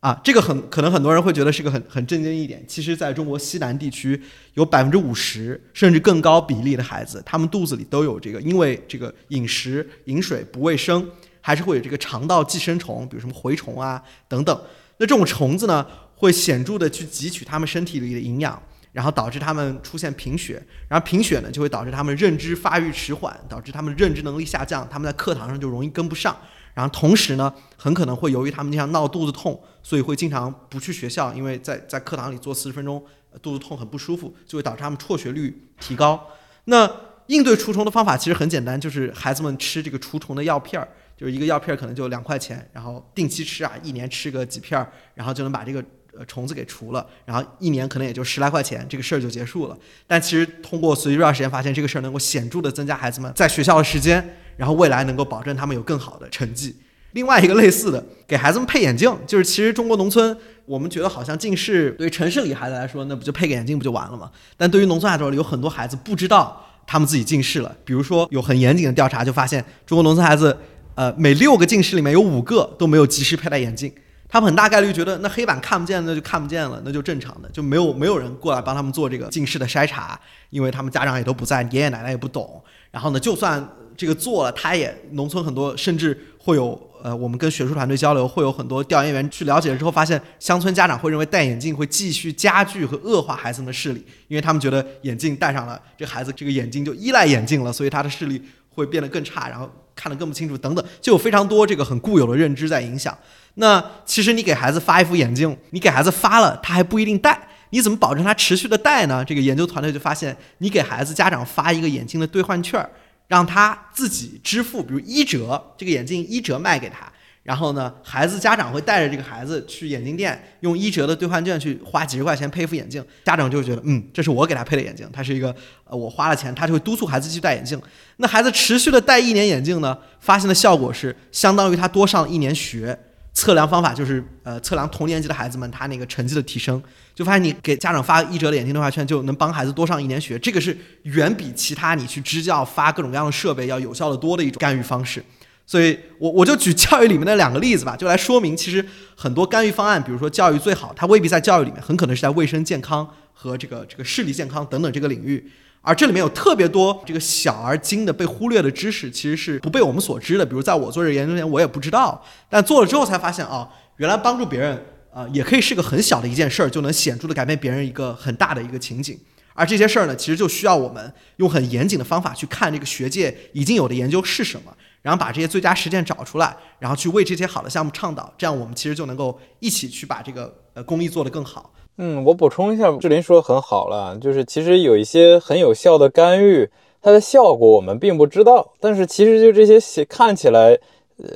[0.00, 2.64] 啊，这个很可能很多人会觉得是个很很震惊一点。
[2.68, 4.22] 其实，在中国西南地区，
[4.54, 11.08] 有百分之五十甚至更高比例的孩子，他们肚子里都有这个，因为这个饮食饮水不卫生，
[11.40, 14.60] 还是会有这个肠道寄生虫，比如什么蛔虫啊等等。
[14.98, 15.86] 那这种虫子呢？
[16.20, 26.36] 会显著的去汲取他们身体里的营养，然后导致他们出现贫血，然后贫血呢就会导致他们认知发育迟缓，导致他们认知能力下降，他们在课堂上就容易跟不上，
[26.78, 33.04] 然后同时呢很可能会由于他们经常闹肚子痛，所以会经常不去学校，因为在在课堂里坐四十分钟
[33.42, 36.24] 肚子痛很不舒服，就会导致他们辍学率提高。
[36.66, 36.88] 那
[37.26, 40.88] 应对除虫的方法其实很简单，就是孩子们吃这个除虫的药片儿。
[41.18, 45.84] 就是一个药片儿可能就两块钱，然后定期吃啊，一年吃个几片儿，然后就能把这个
[46.16, 49.76] 呃虫子给除了，然后一年可能也就十来块钱，这个事儿就结束了。
[50.06, 56.76] 但其实通过随机抓实验发现，这个事儿能够显著的增加孩子们在学校的时间，然后未来能够保证他们有更好的成绩。
[57.12, 60.36] 另外一个类似的，给孩子们配眼镜，就是其实中国农村，
[60.66, 64.30] 我们觉得好像近视对于城市里孩子来说，那不就配个眼镜不就完了吗？
[64.58, 67.74] 但对于农村孩子来说，有很多孩子不知道他们自己近视了。
[67.82, 70.54] 比如说有很严谨的调查就发现，中国农村孩子，
[70.96, 73.90] 呃，每六个近视里面有五个都没有及时佩戴眼镜。
[74.28, 82.62] 他们很大概率觉得那黑板看不见，那就看不见了，那就正常的，就没有没有人过来帮他们做这个近视的筛查，因为他们家长也都不在，爷爷奶奶也不懂。
[82.90, 83.66] 然后呢，就算
[83.98, 98.40] 这个做了，他也农村很多甚至会有呃，我们跟学术团队交流，会有很多调研员去了解了之后，发现乡村家长会认为戴眼镜会继续加剧和恶化孩子们的视力，因为他们觉得眼镜戴上了，这孩子这个眼睛就依赖眼镜了，所以他的视力
[98.70, 103.16] 会变得更差，然后看得更不清楚等等，就有非常多这个很固有的认知在影响。
[103.54, 109.24] 那其实你给孩子发一副眼镜，你给孩子发了，他还不一定戴，你怎么保证他持续的戴呢？
[109.24, 112.88] 这个研究团队就发现，你给孩子家长发一个眼镜的兑换券儿，
[113.28, 117.06] 让他自己支付，比如一折，这个眼镜一折卖给他，
[117.42, 125.54] 然后呢，孩子家长会带着这个孩子去眼镜店，用一折的兑换券去花几十块钱配一副眼镜，家长就会觉得，嗯，这是我给他配的眼镜，他是一个
[125.84, 127.80] 呃我花了钱，他就会督促孩子去戴眼镜。
[128.16, 132.98] 那孩子持续的戴一年眼镜呢，发现的效果是相当于他多上一年学。
[133.38, 136.82] 测量方法就是呃测量同年级的孩子们他那个成绩的提升，
[137.14, 145.22] 就发现你给家长发一折的眼镜动画券就能帮孩子多上一年学，这个是远比其他你去支教发各种各样的设备要有效的多的一种干预方式。
[145.64, 148.84] 所以我我就举教育里面的两个例子吧，就来说明其实
[149.14, 155.48] 很多干预方案，比如说教育最好，它未必在教育里面，很可能是在卫生健康和这个这个视力健康等等这个领域。
[155.80, 160.44] 而这里面有特别多这个小而精的被忽略的知识，其实是不被我们所知的。
[160.44, 169.18] 比如在我做这个研究前，我也不知道，但做了之后才发现啊，原来帮助别人啊，也可以是个很小的一件事儿，就能显著的改变别人一个很大的一个情景。
[169.54, 174.72] 而这些事儿呢，其实就需要我们用很严谨的方法去看这个学界已经有的研究是什么，
[175.02, 181.72] 然后把这些最佳实践找出来，然后去为这些好的项目倡导，这样我们其实就能够一起去把这个呃公益做得更好。
[182.00, 186.70] 嗯，我补充一下，志林说很好了，就是其实有一些很有效的干预，
[187.02, 190.78] 它的效果我们并不知道，但是其实就这些看起来，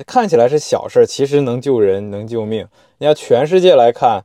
[0.07, 2.65] 看起来是小事，其实能救人，能救命。
[2.99, 4.23] 你要全世界来看，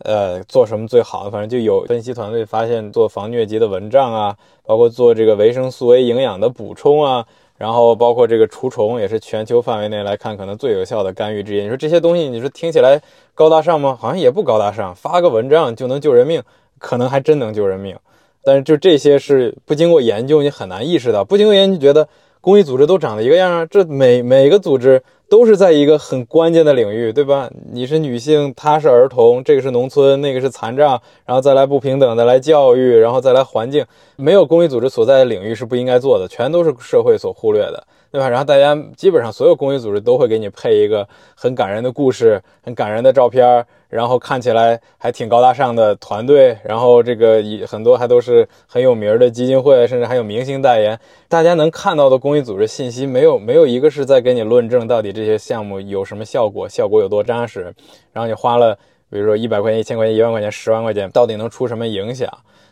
[0.00, 1.30] 呃，做什么最好？
[1.30, 4.36] 反正就有分析团队发现，做防疟疾的蚊帐啊，
[4.66, 7.26] 包括做这个维生素 A 营养的补充啊。
[7.58, 11.60] 然后包括这个除虫也是全球范围内来看可能最有效的干预之一。
[11.60, 13.02] 你说这些东西，你说听起来
[13.34, 13.98] 高大上吗？
[14.00, 14.94] 好像也不高大上。
[14.94, 16.42] 发个文章就能救人命，
[16.78, 17.98] 可能还真能救人命。
[18.44, 21.24] 但是就这些是不经过研究，你很难意识到。
[21.24, 22.08] 不经过研究，觉得
[22.40, 23.66] 公益组织都长得一个样啊？
[23.66, 25.02] 这每每个组织。
[25.28, 27.50] 都是在一个很关键的领域，对吧？
[27.70, 33.84] 你是女性，她是儿童，这个是农村，那个是残障，然后再来不平等，的来教育，然后再来环境，
[34.16, 37.86] 没有公益组织所在的领域是不应该做的，全都是社会所忽略的。
[38.10, 38.28] 对吧？
[38.28, 50.98] 然后大家基本上所有公益组织都会给你配一个很感人的故事、很感人的照片，然后看起来还挺高大上的团队，然后这个很多还都是很有名的基金会，甚至还有明星代言。
[51.28, 57.74] 大家能看到的公益组织信息，没有没有一个是在给你论证到底这些项目有什么效果，效果有多扎实。
[58.12, 58.74] 然后你花了，
[59.10, 62.26] 比如说一百块钱、一千块钱、一万块钱、十万块钱，到底能出什么影响？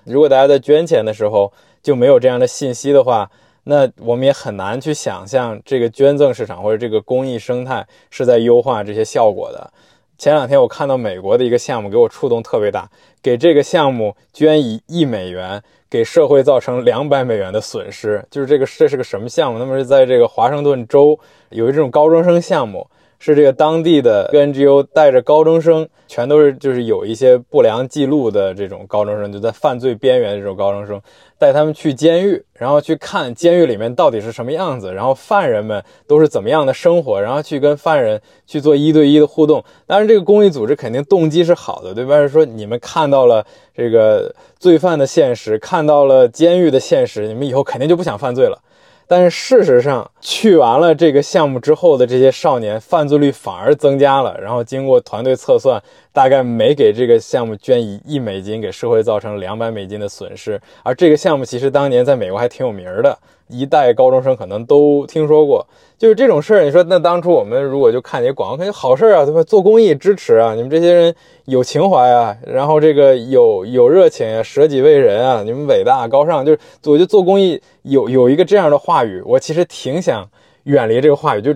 [0.04, 3.30] 如果大家在捐钱的时候就没有这样的信息的话，
[3.68, 9.72] 那我们也很难去想象这个捐赠市场或者这个公益生态是在优化这些效果的。
[10.16, 12.88] 前两天我看到美国的一个项目，给我触动特别大，
[13.20, 15.60] 给这个项目捐一亿美元，
[15.90, 18.24] 给社会造成两百美元的损失。
[18.30, 19.58] 就是这个这是个什么项目？
[19.58, 21.18] 那么是在这个华盛顿州
[21.50, 22.88] 有一种高中生项目。
[23.26, 31.00] 是这个当地的 NGO 带着高中生，全都是就是有一些不良记录的这种高中生，就在犯罪边缘的这种高中生，
[31.36, 39.64] 带他们去监狱，然后去看监狱里面到底是什么样子，然后犯人们都是怎么样的生活，然后去跟犯人去做一对一的互动。
[39.88, 42.18] 当然，这个公益组织肯定动机是好的，对吧？
[42.18, 48.62] 是说你们看到了这个罪犯的现实，看到了监狱的现实，你们以后肯定就不想犯罪了。
[49.08, 54.36] 但是事实上，去完了这个项目之后的这些少年，犯罪率反而增加了。
[54.40, 55.80] 然后经过团队测算，
[56.12, 60.60] 大概每给这个项目捐一亿美金，给社会造成两百美金的损失。
[60.82, 63.16] 而这个项目其实当年在美国还挺有名的。
[63.48, 65.66] 一代高中生可能都听说过，
[65.96, 66.64] 就是这种事儿。
[66.64, 69.42] 你说那当初我们如果就看你广告，肯定好事啊，对吧？
[69.42, 76.44] 做公益支持啊，你们这些人有情怀啊，然后这个有有热情啊，舍己为人啊，你们伟大高尚。
[76.44, 80.28] 就是我觉得做公益有有一个这样的话语，我其实挺想
[80.64, 81.54] 远离这个话语，就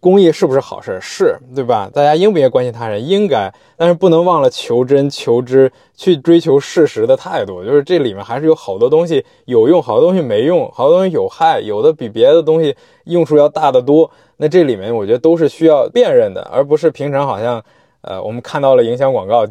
[0.00, 0.98] 公益是不是好事？
[1.00, 1.90] 是对吧？
[1.92, 3.06] 大家应不应该关心他人？
[3.06, 7.62] 应该，但是不能忘了求真、求知，去追求事实的态度。
[7.64, 12.74] 就是这里面还是有好多东西有用，好多东西没用，好多东西有害，有的比别的东西
[13.04, 14.10] 用处要大得多。
[14.38, 17.62] 那这里面我觉得都是需要辨认的，而不是平常好像，
[18.00, 19.46] 呃，我们看到了营销广告，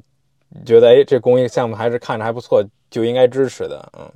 [0.65, 3.91] 觉得哎，这公益项目还是看着还不错，就应该支持的。
[3.97, 4.11] 嗯，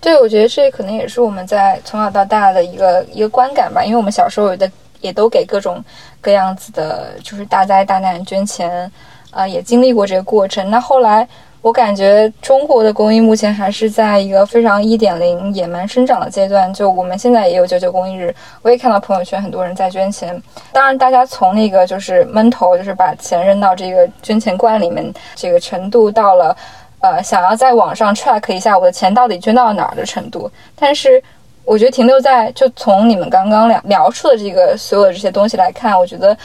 [0.00, 5.82] 对，我觉得这可能也是我们在从小到大的一个一个观感吧，因为我们小时候有的也都给各种
[6.20, 8.90] 各样子的，就是大灾大难捐钱，
[9.30, 10.70] 呃，也经历过这个过程。
[10.70, 11.28] 那后来。
[11.60, 16.72] 我感觉中国的公益目前还是在一个非常一点零野蛮生长的阶段。
[16.72, 20.40] 就我们现在也有九九公益日，我也看到朋友圈很多人在捐钱。
[20.72, 26.56] 当然，大家从那个就是闷头，就是把钱扔到这个捐钱罐里面这个程度，到了
[27.00, 30.50] 呃想要在网上 track 一下我的钱到底捐到哪儿的程度。
[30.74, 31.22] 但是，
[31.64, 36.36] 我觉得停留在就从你们刚刚描描述的这个所有的这些东西来看，我觉得。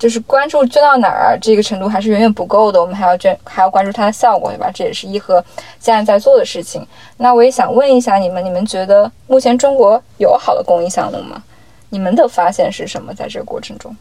[0.00, 4.70] 就是关注捐到哪儿这个程度还是远远不够的，我们还要捐，还要关注它的效果，对吧？
[4.72, 5.44] 这也是一和
[5.78, 6.82] 现在在做的事情。
[7.18, 11.42] 那我也想问一下你们，你们觉得目前中国有好的公益项目吗？
[11.90, 13.12] 你们的发现是什么？
[13.12, 13.94] 在这个过程中，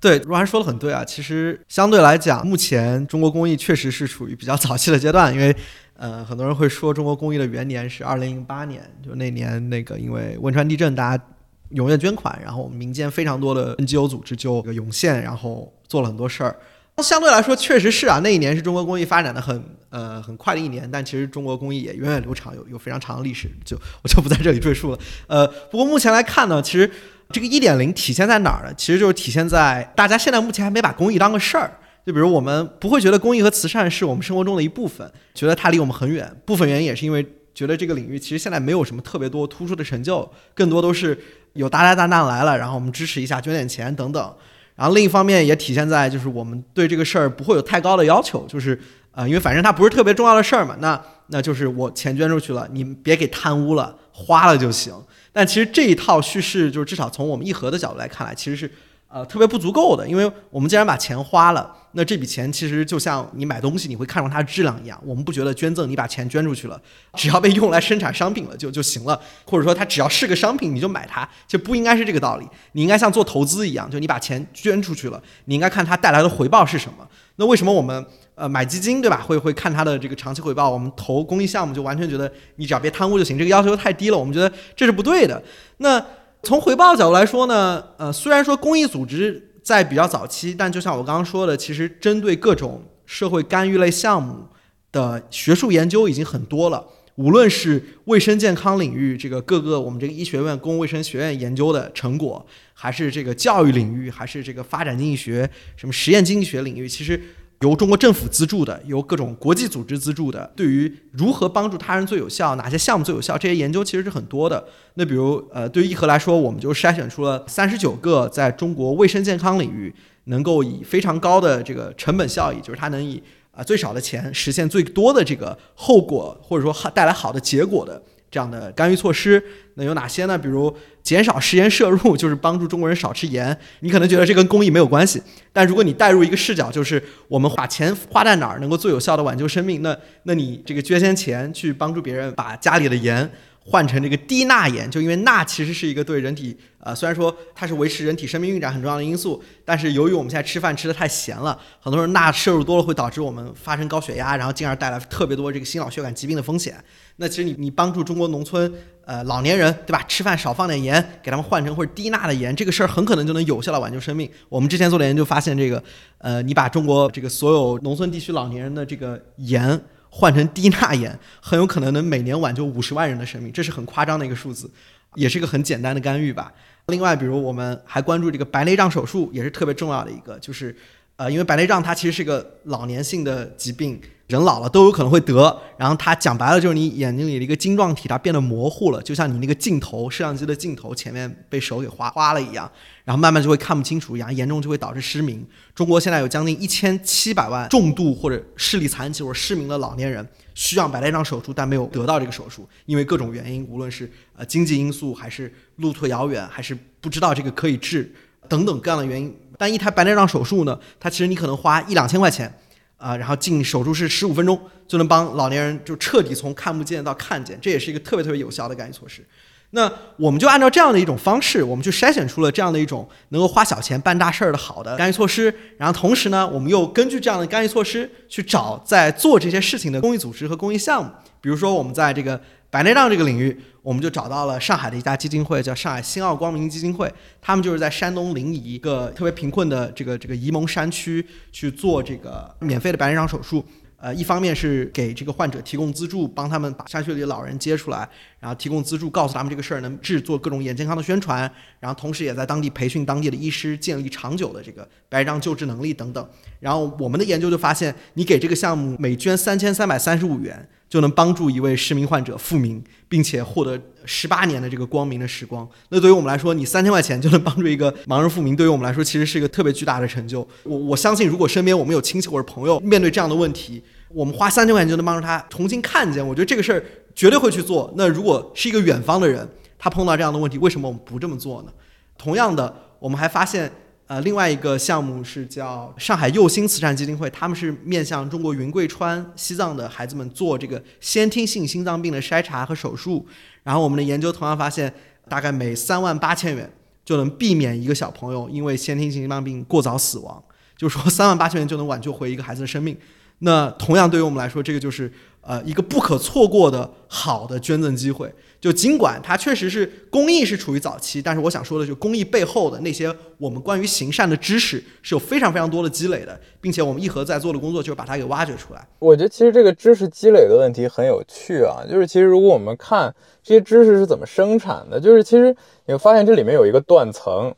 [0.00, 1.04] 对，若涵说的很对啊。
[1.04, 5.54] 其实相对来讲，目前中国公益确实是处于比较早期的阶段，因为
[5.96, 11.24] 呃，很多人会说中国公益的元年是二零零八年，就那年那个因为汶川地震，大家。
[11.72, 16.56] 踊跃捐款，然后民间非常多的 NGO 组织就涌现，然后做了很多事儿。
[17.00, 20.90] 相对来说，确实是啊，那一年是中国公益发展的很呃很快的一年。
[20.90, 24.98] 但其实中国公益也源远流长，有有非常长的历史，就我就不在这里赘述了。
[25.28, 26.90] 呃，不过目前来看呢，其实
[27.32, 28.74] 这个一点零体现在哪儿呢？
[28.76, 31.72] 其实就是体现在大家现在目前还没把公益当个事儿。
[32.04, 36.30] 就比如我们不会觉得公益和慈善是我们生活中的一部分，觉得它离我们很远。
[36.44, 37.24] 部分原因也是因为
[37.54, 41.18] 觉得这个领域其实现在没有什么特别多突出的成就，更多都是。
[41.54, 44.34] 有大灾大难来了，然后我们支持一下，捐点钱等等。
[44.76, 54.94] 然后另一方面也体现在就是我们对这个事儿不会有太高的要求，就是呃，因为反正它不是特别重要的事儿嘛，那那就是我钱捐出去了，你们别给贪污了，花了就行。
[55.32, 58.70] 但其实这一套叙事，就是至少从我们义和的角度来看来，其实是。
[59.12, 64.96] 呃，特别不足够的，因为我们既然把钱花了，那这笔钱其实就像你买东西，你会看中它的质量一样。
[65.04, 66.80] 我们不觉得捐赠，你把钱捐出去了，
[67.14, 72.46] 只要被用来生产商品了就就行了，或者说它只要是个商品，你就买它，就不应该是这个道理。
[72.70, 77.04] 你应该像做投资一样，就你把钱捐出去了，你应该看它带来的回报是什么。
[77.34, 78.06] 那为什么我们
[78.40, 80.68] 呃买基金对吧，会会看它的这个长期回报？
[80.68, 85.42] 我们投公益项目就完全觉得你只要别贪污就行，这个要求太低了，我们觉得这是不对的。
[85.76, 86.04] 那。
[86.42, 94.48] 从回报角度来说呢，呃，虽然说公益组织在比较早期，但就像我刚刚说的，其实针对各种社会干预类项目
[94.90, 96.82] 的学术研究已经很多了。
[97.16, 107.20] 无论是卫生健康领域，这个各个我们这个医学院、公共卫生学院研究的成果，还是这个教育领域，还是这个发展经济学、什么实验经济学领域，其实。
[107.60, 114.64] 由中国政府资助的，由各种国际组织资助的，对于如何帮助他人最有效，哪些项目最有效，这些研究其实是很多的。
[114.94, 119.94] 那比如，呃，对于义和来说，我们就筛选出了三十九个在中国卫生健康领域
[120.24, 128.02] 能够以非常高的这个成本效益，就是它能以啊最少的钱实现最多的这个后果，或者说带来好的结果的。
[128.30, 129.42] 这样的干预措施，
[129.74, 130.38] 那有哪些呢？
[130.38, 130.72] 比如
[131.02, 133.56] 减少食盐摄入， 就是帮助中国人少吃盐。
[133.80, 135.20] 你可能觉得这跟公益没有关系，
[135.52, 143.28] 但如果你带入一个视角，就是我们把钱花在哪儿能够最有效的挽救生命，那那你这个捐些钱去帮助别人把家里的盐。
[143.70, 156.74] 换成这个低钠盐，就因为钠其实是一个对人体，呃，虽然说它是维持人体生命运转很重要的因素，但是由于我们现在吃饭吃的太咸了，很多人钠摄入多了会导致我们发生高血压，然后进而带来特别多这个心脑血管疾病的风险。
[157.16, 158.72] 那其实你你帮助中国农村，
[159.04, 164.28] 呃，老年人对吧，吃饭少放点盐，给他们换成或者低钠的盐，这个事儿很可能就能有效的挽救生命。
[164.48, 165.80] 我们之前做的研究发现，这个，
[166.18, 169.80] 呃，你把中国这个所有农村地区老年人的这个盐。
[170.10, 174.70] 换成低钠盐，很有可能能每年挽救五十万人的生命，这是很夸张的一个数字，
[175.14, 176.52] 也是一个很简单的干预吧。
[176.86, 180.76] 另外，比如我们还关注这个白内障手术，也是特别重要的一个，就是，
[181.20, 184.00] 呃，因为白内障它其实是个老年性的疾病。
[184.26, 192.70] 人老了都有可能会得，然后它讲白了就是你眼睛里的一个晶状体它变得模糊了，就像你那个镜头摄像机的镜头前面被手给划花了一样，
[193.04, 195.46] 然后慢慢就会看不清楚一样，严重就会导致失明。
[195.74, 208.10] 中国现在有将近一千七百万重度或者视力残疾或者失明的老年人需要白内障手术，但没有得到这个手术，因为各种原因，无论是呃经济因素，还是路途遥远，还是不知道这个可以治
[208.48, 209.36] 等等各样的原因。
[209.60, 212.50] 但一台白内障手术呢，它其实你可能花一两千块钱。
[212.96, 219.26] 啊，然后进手术室十五分钟就能帮老年人就彻底从看不见到看见，这也是一个特别特别有效的干预措施。
[219.70, 225.44] 那我们就按照这样的一种方式，我们去筛选出了这样的一种能够花小钱办大事儿的好的干预措施。
[225.78, 231.10] 然后同时呢，我们又根据这样的干预措施去找在做这些事情的公益组织和公益项目。
[231.40, 232.38] 比如说，我们在这个
[232.70, 237.12] 白内障这个领域，我们就找到了上海的一家基金会，叫上海新奥光明基金会。
[237.42, 243.64] 他们就是在山东临沂一个特别贫困的这个这个沂蒙山区去做这个免费的白内障手术。
[244.02, 248.08] 呃，一方面是给这个患者提供资助，帮他们把山区里的老人接出来，
[248.38, 251.40] 然后提供资助，告诉他们这个事儿能治，做各种眼健康的宣传，
[251.80, 256.26] 然后同时也在当地培训当地的医师，建立长久的这个白内障救治能力等等。
[256.60, 265.66] 然后我们的研究就发现，你给这个项目每捐三千三百三十五元，就能帮助一位失明患者复明，并且获得十八年的这个光明的时光。
[265.88, 270.46] 那对于我们来说，你三千块钱就能帮助一个盲人复明，对于我们来说其实是一个特别巨大的成就。
[270.64, 276.84] 我我相信，如果身边我们有亲戚或者朋友面对这样的问题，我们花三千块钱就能帮助他重新看见，我觉得这个事儿
[277.14, 277.92] 绝对会去做。
[277.96, 281.72] 那如果是一个远方的人，他碰到这样的问题，为什么我们不这么做呢？
[282.18, 283.70] 同样的，我们还发现，
[284.10, 293.24] 呃，另外一个项目是叫上海右心慈善基金会，他们是面向中国云贵川、西藏的孩子们做这个先天性心脏病的筛查和手术。
[293.62, 294.92] 然后我们的研究同样发现，
[295.28, 296.68] 大概每三万八千元
[297.04, 300.42] 就能避免一个小朋友因为先天性心脏病过早死亡，
[300.76, 302.96] 就是说三万八千元就能挽救回一个孩子的生命。
[303.40, 305.10] 那同样对于我们来说，这个就是
[305.42, 308.32] 呃一个不可错过的好的捐赠机会。
[308.60, 318.86] 就尽管它确实是公益是处于早期，但是我想说的就公益背后的那些我们关于行善的知识是有非常非常多的积累的，并且我们一和在做的工作就是把它给挖掘出来。
[318.98, 327.54] 我觉得其实这个知识积累的问题很有趣啊，就是其实如果我们看这些知识是怎么生产的，就是其实你会发现这里面有一个断层，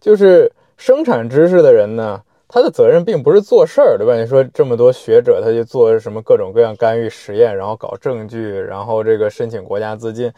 [0.00, 2.20] 就是生产知识的人呢。
[2.52, 4.16] 他的责任并不是做事儿，对吧？
[4.16, 10.32] 你说这么多学者，他去做什么各种各样干预实验，然后搞证据，然后这个申请国家资金，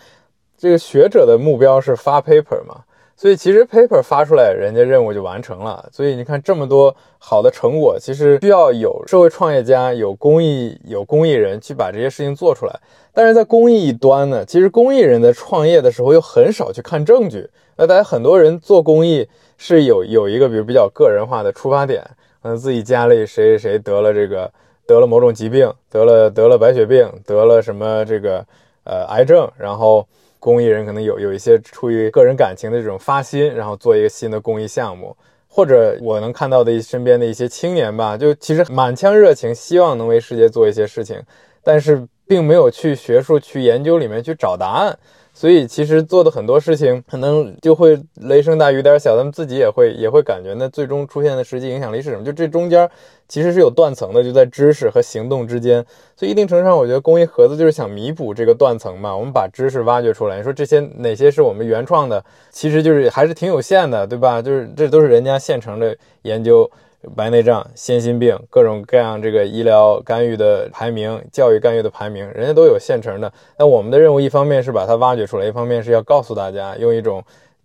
[0.59, 2.83] 这个学者的目标是发 paper 嘛？
[3.17, 5.89] 所以其实 paper 发出来，人家任务就完成了。
[5.91, 12.81] 所以你看这么多好的成果，其实需要有社会创业家、有公益、有公益人去把这些事情做出来。
[13.15, 17.49] 但是在公益一端呢，其实公益人在创业的时候又很少去看证据。
[17.77, 19.27] 那大家很多人做公益。
[19.65, 22.05] 是有有一个比如比较个人化的出发点，
[22.43, 24.51] 嗯，自己家里谁谁谁得了这个
[24.89, 28.45] 得了某种疾病，得了得了白血病，得了什么这个
[28.83, 30.05] 呃癌症，然后
[30.41, 41.23] 公益人可能有有一些出于个人感情的这种发心，然后做一个新的公益项目，或者我能看到的身边的一些青年吧，就其实满腔热情，希望能为世界做一些事情，
[41.63, 44.99] 但是并没有去学术去研究里面去找答案。
[45.43, 52.25] 所以其实做的很多事情可能就会雷声大雨点小，他们自己也会也会感觉，那最终出现的实际影响力是什么？
[52.25, 52.89] 就这中间
[53.27, 55.85] 其实是有断层的，就在知识和行动之间。
[56.15, 59.17] 所以一定程度上，我觉得公益盒子就是想弥补这个断层嘛。
[59.17, 64.41] 我们把知识挖掘出来，你说这些哪些是我们原创的，其实就是还是挺有限的，对吧？
[64.41, 66.71] 就是这都是人家现成的研究。
[67.17, 73.33] 白内障、先心病，各种各样这个医疗干预的排名、教育干预的排名，人家都有现成的。
[73.59, 77.23] 那我们的任务，一方面是把它挖掘出来，一方面是要告诉大家，用一种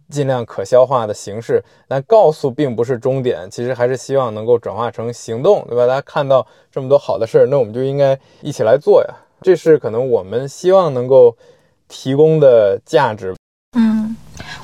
[0.10, 1.64] 尽量可消化的形式。
[1.88, 5.86] 但告诉并不是终点，其实还是希望能够转化成行动，对吧？
[5.86, 9.14] 大家看到这么多好的事儿，那我们就应该一起来做呀。
[9.42, 11.38] 这是可能我们希望能够
[11.88, 13.36] 提供的价值。
[13.78, 14.16] 嗯，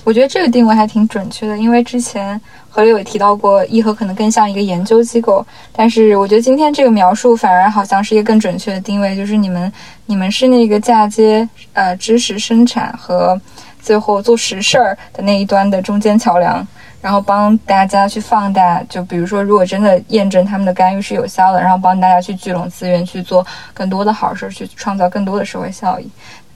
[0.04, 2.40] 我觉得这个定位还挺准确的，因为之前。
[2.76, 9.72] 何磊有提到过，义和可能更像一个研究机构，但是我觉得今天这个描述反而好像是一个更准确的定位，就是你们
[10.08, 13.40] 你们是那个嫁接呃知识生产和
[13.80, 16.68] 最后做实事儿的那一端的中间桥梁，
[17.00, 26.10] 然后帮大家去放大，就比如说如果真的验证他们的干预是有效的，然后帮大家去聚拢资源去做更多的好事，去创造更多的社会效益。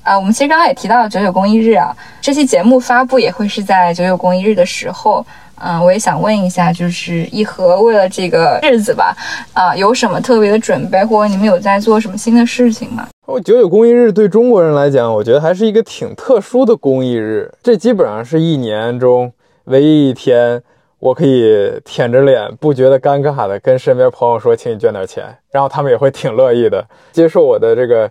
[0.08, 5.26] 啊，我们其实刚刚也提到九九公益日啊，这期节目发布也会是在九九公益日的时候。
[5.60, 9.18] 嗯，我也想问一下，就是一和为了这个日子吧，
[9.54, 13.08] 啊，有什么特别的准备，或者你们有在做什么新的事情吗？
[13.26, 17.52] 哦，九九公益日对中国人来讲，我觉得还是一个挺特殊的公益日。
[17.64, 20.62] 这基本上是一年中唯一一天，
[21.00, 28.10] 我可以舔着脸不觉得尴尬的跟身边朋友说，请你捐点钱，然后他们也会挺乐意的接受我的这个。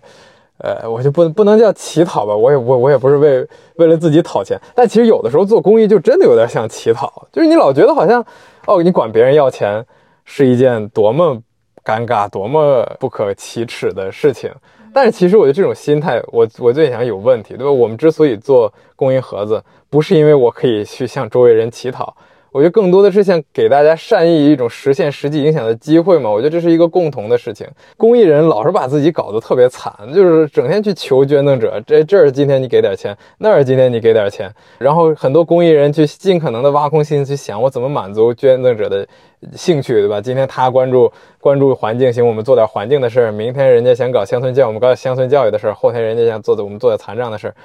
[0.59, 8.25] 呃，我就不不能叫乞讨吧，我也我我也不是为为了自己讨钱，但其实有的时候做公益就真的有点像乞讨，就是你老觉得好像，
[8.65, 9.85] 哦，你管别人要钱
[10.25, 11.39] 是一件多么
[11.85, 14.51] 尴尬、多么不可启齿的事情，
[14.93, 17.71] 但是其实我觉得这种心态，我我最想有问题，对吧？
[17.71, 22.15] 我们之所以做公益盒子，不是因为我可以去向周围人乞讨，
[22.51, 26.29] 我觉得更多的是想给大家善意一种实现实际影响的机会嘛。
[26.29, 27.67] 我觉得这是一个共同的事情。
[27.97, 39.05] 公益人老是把自己搞得特别惨，就是整天去求捐赠者，这这儿今天你给点钱，那儿今天你给点钱，然后很多公益人去尽可能的挖空心思去想，我怎么满足捐赠者的
[39.53, 40.19] 兴趣，对吧？
[40.21, 47.55] 今天他关注关注环境，行，我们做点环境的事儿；明天人家想搞乡村教，我们搞乡村教育的事儿；后天人家想做的，我们做点残障的事儿。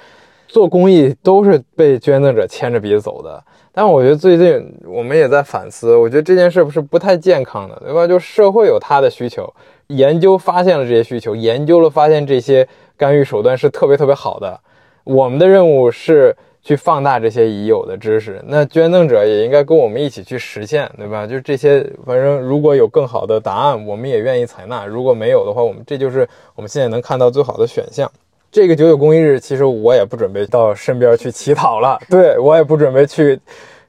[0.53, 3.43] 做公益都是被捐赠者牵着鼻子走的。
[3.71, 8.05] 但我觉得最近我们也在反思，我觉得这件事不是不太健康的，对吧？
[8.05, 9.51] 就社会有它的需求，
[9.87, 14.59] 研究发现了这些需求，研究了发现这些干预手段是特别特别好的。
[15.03, 21.25] 我们的任务是去放大这些已有的知识，那捐赠者也应该跟我们一起去实现，对吧？
[21.25, 28.11] 就这些，反正如果有更好的答案，我们也愿意采纳；如果没有的话，我们这就是我们现在能看到最好的选项。
[28.53, 33.39] 这个九九公益日，其实我也不准备到身边去乞讨了， 对我也不准备去。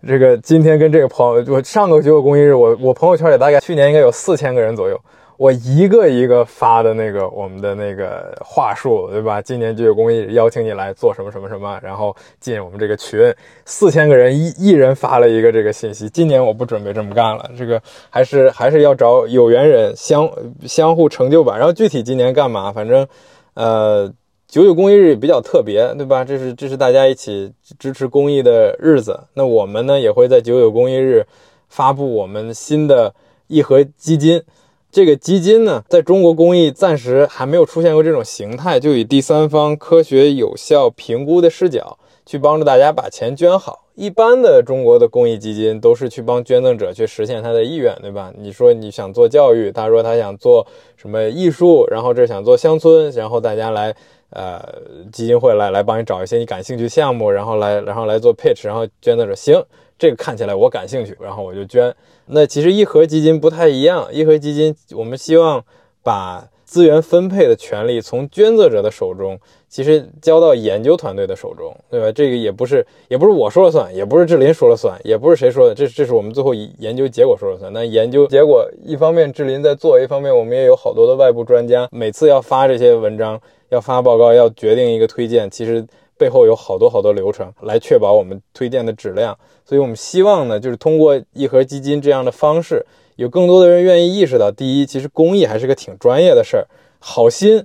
[0.08, 4.98] 这个今天跟这个朋友，我上个九九公益日，我我朋友圈里大概去年应该有四千个人左右，
[5.36, 9.42] 我一个一个发的那个我们的那个话术，对吧？
[9.42, 13.20] 今年九九公益邀请你来做什么什么什么，然后进我们这个群，
[13.66, 16.08] 四千个人一一人发了一个这个信息。
[16.08, 17.78] 今年我不准备这么干了，这个
[18.08, 20.26] 还是还是要找有缘人相
[20.66, 21.54] 相互成就吧。
[21.54, 23.06] 然后具体今年干嘛，反正，
[23.52, 24.10] 呃。
[24.54, 26.24] 九九公益日也比较特别，对吧？
[26.24, 29.18] 这是这是大家一起支持公益的日子。
[29.34, 31.26] 那我们呢也会在九九公益日
[31.68, 33.12] 发布我们新的
[33.48, 34.40] 义和基金。
[34.92, 43.86] 这个基金呢，在中国公益暂时还没有出现过这种形态，就以第三方科学有效评估的视角去帮助大家把钱捐好。
[43.96, 48.32] 一般的中国的公益基金都是去帮捐赠者去实现他的意愿，对吧？
[48.38, 50.64] 你说你想做教育，他说他想做
[50.96, 53.92] 什么艺术，然后这想做乡村，然后大家来。
[54.34, 54.60] 呃，
[55.12, 59.64] 基金会来来帮你找一些你感兴趣项目，然后来然后来做 pitch，然后捐赠者行，
[59.96, 61.94] 这个看起来我感兴趣，然后我就捐。
[62.26, 65.64] 那其实一盒基金不太一样，一盒基金我们希望
[66.02, 69.38] 把资源分配的权利从捐赠者的手中，
[69.68, 72.10] 其实交到研究团队的手中，对吧？
[72.12, 77.72] 这个也不是也不是我说了算，也不是志林说了算，也不是谁说的，这这是我们最后研究结果说了算。
[77.72, 83.40] 那研究结果一方面志林在做，一方面我们也有好多的外部专家，每次要发这些文章。
[83.70, 85.84] 要发报告，要决定一个推荐，其实
[86.16, 89.36] 背后有好多好多流程来确保我们推荐的质量。
[89.64, 92.84] 所以，我们希望呢，就是通过一盒基金这样的方式，
[93.16, 96.66] 有更多的人愿意意识到：第一，其实公益还是个挺专业的事儿，
[96.98, 97.64] 好心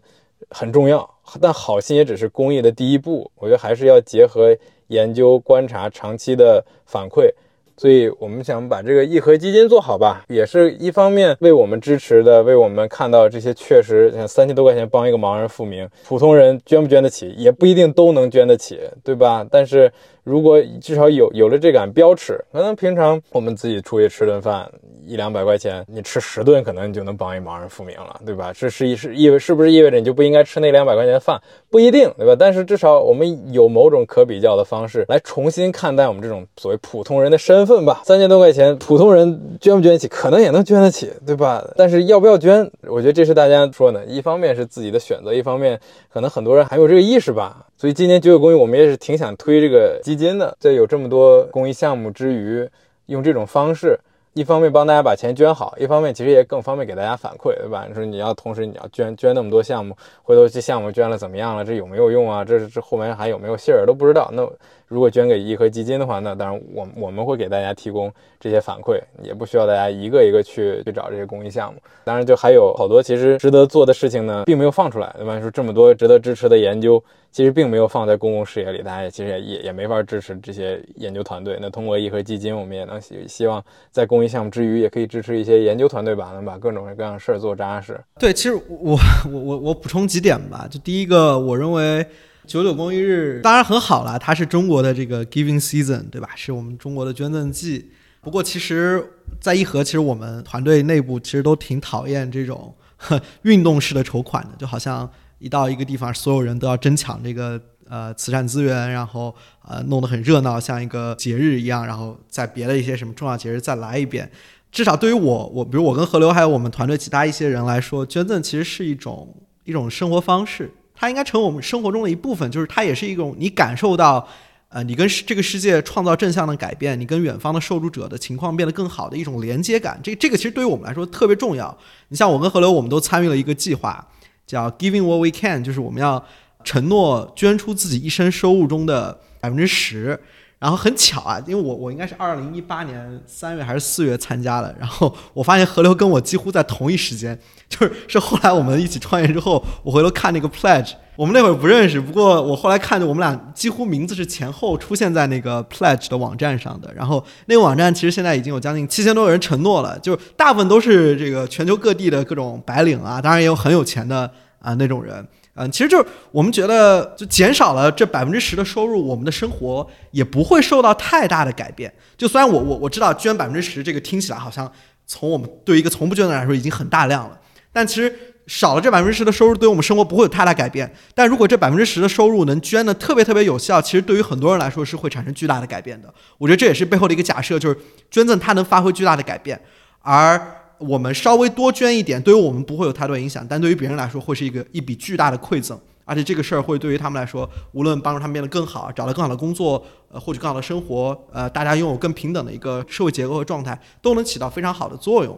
[0.50, 1.10] 很重要，
[1.42, 3.32] 但好心也只是公益的第一步。
[3.36, 4.56] 我觉得还是要结合
[4.88, 7.32] 研究、观察、长期的反馈。
[7.78, 19.48] 所以我们想把这个义和基金做好吧，也是一方面为我们支持的，为我们看到这些确实像三千多块钱帮一个盲人复明，普通人捐不捐得起，也不一定都能捐得起，对吧？
[19.50, 19.92] 但是。
[20.26, 24.72] 如果至少有有了这杆标尺，可能平常我们自己出去吃顿饭
[25.10, 28.54] 一两百块钱，你吃十顿可能你就能帮一盲人复明了，对吧？
[28.56, 31.42] 这是一是意味是不是意味着你就不应该吃那两百块钱的饭？
[31.68, 32.36] 不一定，对吧？
[32.38, 38.04] 但是至少我们有某种可比较的方式来重新看待我们这种所谓普通人的身份吧。
[38.06, 40.08] 三千多块钱，普通人捐不捐得起？
[40.08, 41.68] 可能也能捐得起，对吧？
[41.76, 42.70] 但是要不要捐？
[42.84, 45.80] 我觉得这是大家说呢，一方面是自己的选择，一方面
[46.14, 47.66] 可能很多人还有这个意识吧。
[47.76, 50.56] 所以今年九九公益，我们也是挺想推这个基金的。
[50.60, 52.68] 在有这么多公益项目之余，
[53.06, 53.98] 用这种方式，
[54.40, 57.84] 一方面帮大家把钱捐好，一方面其实也更方便给大家反馈，对吧？
[57.90, 59.94] 你说你要同时你要捐捐那么多项目，
[60.24, 61.66] 回头这项目捐了怎么样了？
[61.66, 62.46] 这有没有用啊？
[62.46, 64.30] 这这后面还有没有信儿都不知道。
[64.32, 64.50] 那。
[64.90, 71.80] 如果捐给义和基金的话，那当然我我们会给大家提供这些反馈，也不需要大家一个一个去去找这些公益项目。
[72.04, 75.40] 当然，就还有好多其实值得做的事情呢，并没有放出来，对吧？
[75.40, 77.02] 说这么多值得支持的研究，
[77.32, 81.60] 其实并没有放在公共视野里，大家也其实也也也没法支持这些研究团队。
[81.62, 88.00] 那通过义和基金，我们也能希希望在公益项目之余，也可以支持一些研究团队吧，能把各种各样的事儿做扎实。
[88.18, 88.98] 对，其实我
[89.32, 92.04] 我我我补充几点吧，就第一个，我认为。
[92.50, 96.30] 九九公益日当然很好了，它是中国的这个 giving season，对吧？
[96.36, 97.92] 是我们中国的捐赠季。
[98.22, 105.08] 不过，其实，在一和，其实我们团队内部其实都挺讨厌这种呵 运动式的筹款的，就好像
[105.38, 109.34] 一到一个地方，所有人都要争抢这个呃慈善资源，然后
[109.68, 114.30] 呃弄得很热闹，像一个节日一样，然后在别的一些什么重要节日再来一遍。
[114.72, 120.72] 至少对于我，我比如我跟何流还有我们团队其他一些人来说，捐赠其实是一种一种生活方式。
[121.00, 124.28] 它应该成为我们生活中的一部分，就是它也是一种你感受到，
[124.68, 129.98] 呃，你跟这个世界创造正向的改变，你跟远方的受助者的情况变得更好的一种连接感。
[130.04, 131.76] 这这个其实对于我们来说特别重要。
[132.10, 134.06] 你像我跟河流，我们都参与了一个计划，
[134.46, 136.22] 叫 Giving What We Can，就是我们要
[136.66, 140.20] 承诺捐出自己一生收入中的百分之十。
[140.60, 164.30] 然后很巧啊，因为我我应该是二零一八年三月还是四月参加的，然后我发现河流跟我几乎在同一时间，就是是后来我们一起创业之后，我回头看那个 pledge，我们那会儿不认识，不过我后来看着我们俩几乎名字是前后出现在那个 pledge 的网站上的，然后那个网站其实现在已经有将近七千多个人承诺了，就大部分都是这个全球各地的各种白领啊，当然也有很有钱的
[164.60, 165.26] 啊那种人。
[165.62, 171.94] 嗯，其实就是我们觉得，就减少了这百分之十的收入，我们的生活也不会受到太大的改变。
[172.18, 174.72] 就虽然我我我知道捐百分之十这个听起来好像
[175.06, 177.38] 从我们对一个从不捐的来说已经很大量了，
[177.74, 178.16] 但其实
[178.48, 180.90] 少了这百分之十的收入，对我们生活不会有太大改变。
[181.14, 186.08] 但如果这百分之十的收入能捐的特别特别有效，其实对于很多人来说是会产生巨大的改变的。
[186.38, 187.78] 我觉得这也是背后的一个假设，就是
[188.10, 189.60] 捐赠它能发挥巨大的改变，
[190.04, 190.56] 而。
[190.80, 205.38] 我们稍微多捐一点，对于我们不会有太多影响，但对于别人来说会是一个一笔巨大的馈赠，而且这个事儿会对于他们来说，无论帮助他们变得更好，找到更好的工作，呃，获取更好的生活，呃，大家拥有更平等的一个社会结构和状态，都能起到非常好的作用。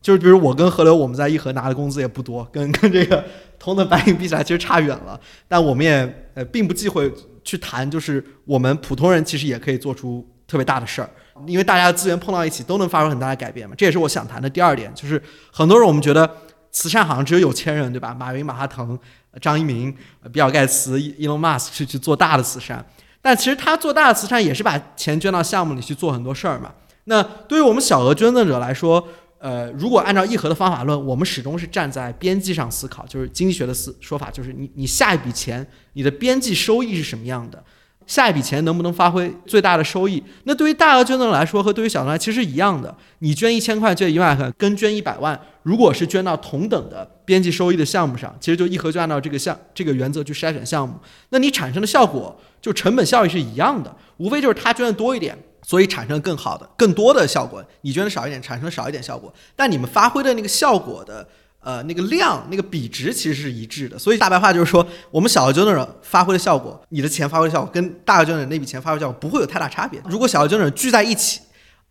[0.00, 3.24] 就是比如我跟河流，我们在一河拿的工资也不多，跟跟这个
[3.58, 5.18] 同等白领比起来，其实差远了。
[5.48, 11.10] 但我们也呃并不忌讳去谈，就是我们普通人其实也可以做出特别大的事儿。
[11.46, 13.74] 因为大家的资源碰到一起，都能发生很大的改变嘛。
[13.76, 15.20] 这也是我想谈的第二点，就是
[15.52, 16.30] 很多人我们觉得
[16.70, 18.14] 慈善好像只有有钱人，对吧？
[18.14, 18.98] 马云、马化腾、
[19.40, 19.94] 张一鸣、
[20.32, 22.84] 比尔盖茨、伊隆马斯去去做大的慈善，
[23.20, 26.72] 但其实他做大的慈善也是把钱捐到项目里去做很多事儿嘛。
[27.04, 29.06] 那对于我们小额捐赠者来说，
[29.38, 37.62] 呃，如果按照义和的方法论，我们始终是站在边际上思考，就是经济学的思说法，就是你你下一笔钱，你的边际收益是什么样的？
[38.06, 40.22] 下一笔钱能不能发挥最大的收益？
[40.44, 42.94] 那对于大额捐赠来说和对于小额其实是一样的。
[43.18, 50.94] 你捐一千块、捐一万块，跟捐一百万，如果是捐到同等的边际收益的项目上，其实就一盒就按照这个项这个原则去筛选项目，
[51.30, 59.34] 那你产生的效果就成本效益是一样的，无非就是他捐的多一点，所以产生更好的、更多的效果；你捐的少一点，产生少一点效果。
[59.56, 61.26] 但你们发挥的那个效果的。
[61.66, 70.00] 呃，那个量、那个比值其实是一致的，所以大白话就是说，我们小额捐赠者发挥的效果，你的钱发挥的效果，跟大额捐赠者那笔钱发挥效果不会有太大差别。
[70.08, 71.40] 如果小额捐赠者聚在一起，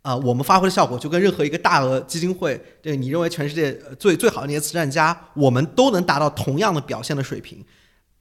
[0.02, 7.62] 啊，我们发挥的效果就跟任何一个大额基金会，对你认为全世界最最好的那些慈善家，我们都能达到同样的表现的水平。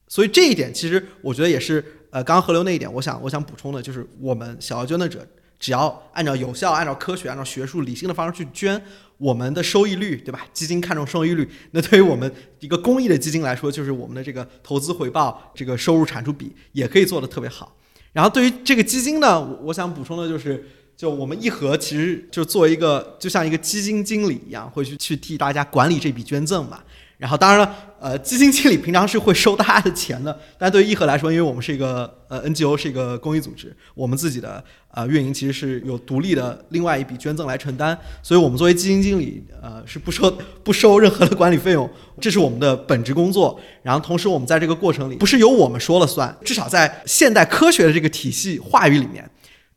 [0.09, 5.25] 所以这一点，其实我觉得也是，呃，刚刚河流那一点，我想我想补充的就是，我们小额捐赠者
[5.61, 8.83] 只要按照有效、按照科学、按照学术理性的方式去捐。
[9.19, 10.47] 我们的收益率，对吧？
[10.53, 12.31] 基金看重收益率，那对于我们
[12.61, 17.77] 一个公益的基金来说，就是我们的这个投资回报，这个收入产出比也可以做得特别好。
[18.13, 26.83] 然后对于这个基金呢，我想补充的就是，就我们一盒其实就作为一个，就像一个基金经理一样，会去去替大家管理这笔捐赠嘛。
[27.25, 40.31] 然后当然了，呃，基金经理平常是会收大家的钱的，但对于义和来说，因为我们是一个呃 NGO，是一个公益组织，我们自己的呃运营其实是有独立的另外一笔捐赠来承担，所以我们作为基金经理，呃，是不收
[40.63, 41.89] 不收任何的管理费用，
[42.21, 43.59] 这是我们的本职工作。
[43.83, 49.27] 然后同时，我们在这个过程里，不是由我们说了算，至少在现代科学的这个体系话语里面，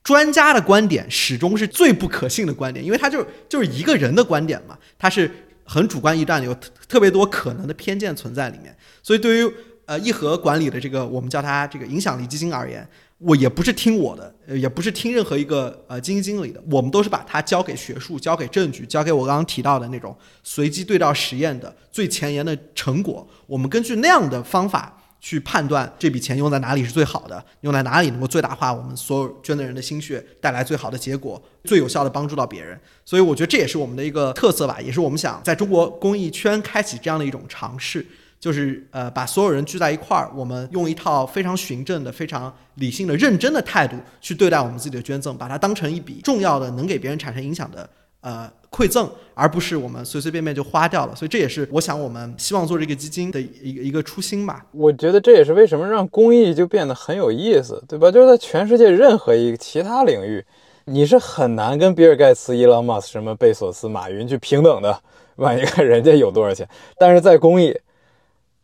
[0.03, 5.32] 专家的观点始终是最不可信的观点，因为他就就是一个人的观点嘛，他是。
[5.68, 9.53] 很主观臆断，有特特别多可能的偏见存在里面，所以对于
[9.85, 12.88] 呃一和管理的这个我们叫它这个影响力基金而言，
[13.18, 24.97] 我也不是听我的，也不是听任何一个呃基金经理的，我们都是把它交给学术、交给证据、交给我刚刚提到的那种随机对照实验的最前沿的成果，我们根据那样的方法。
[25.19, 32.80] 去判断这笔钱用在哪里是最好的，用在哪里能够最大化我们所有捐的人的心血，带来最好的结果，最有效的帮助到别人。
[33.03, 38.06] 所以我觉得这也是我们的一个特色吧，也是我们想在中国公益圈开启这样的一种尝试，
[38.39, 47.89] 就是呃把所有人聚在一块儿，我们用一套非常循证的、非常理性的、认真的态度去对待我们自己的捐赠，把它当成一笔重要的、能给别人产生影响的。
[48.22, 54.65] 呃，馈赠，而不是我们随随便便就花掉了，所以这也是我想我们希望做这个基金的一个一个初心吧。
[54.72, 58.11] 我觉得这也是为什么让公益就变得很有意思，对吧？
[58.11, 60.44] 就是在全世界任何一个其他领域，
[60.85, 64.99] 你是很难跟比尔盖茨、伊朗马斯、什么贝索斯、马云去平等的，
[65.35, 66.68] 万一看人家有多少钱。
[66.98, 67.80] 但是在公益，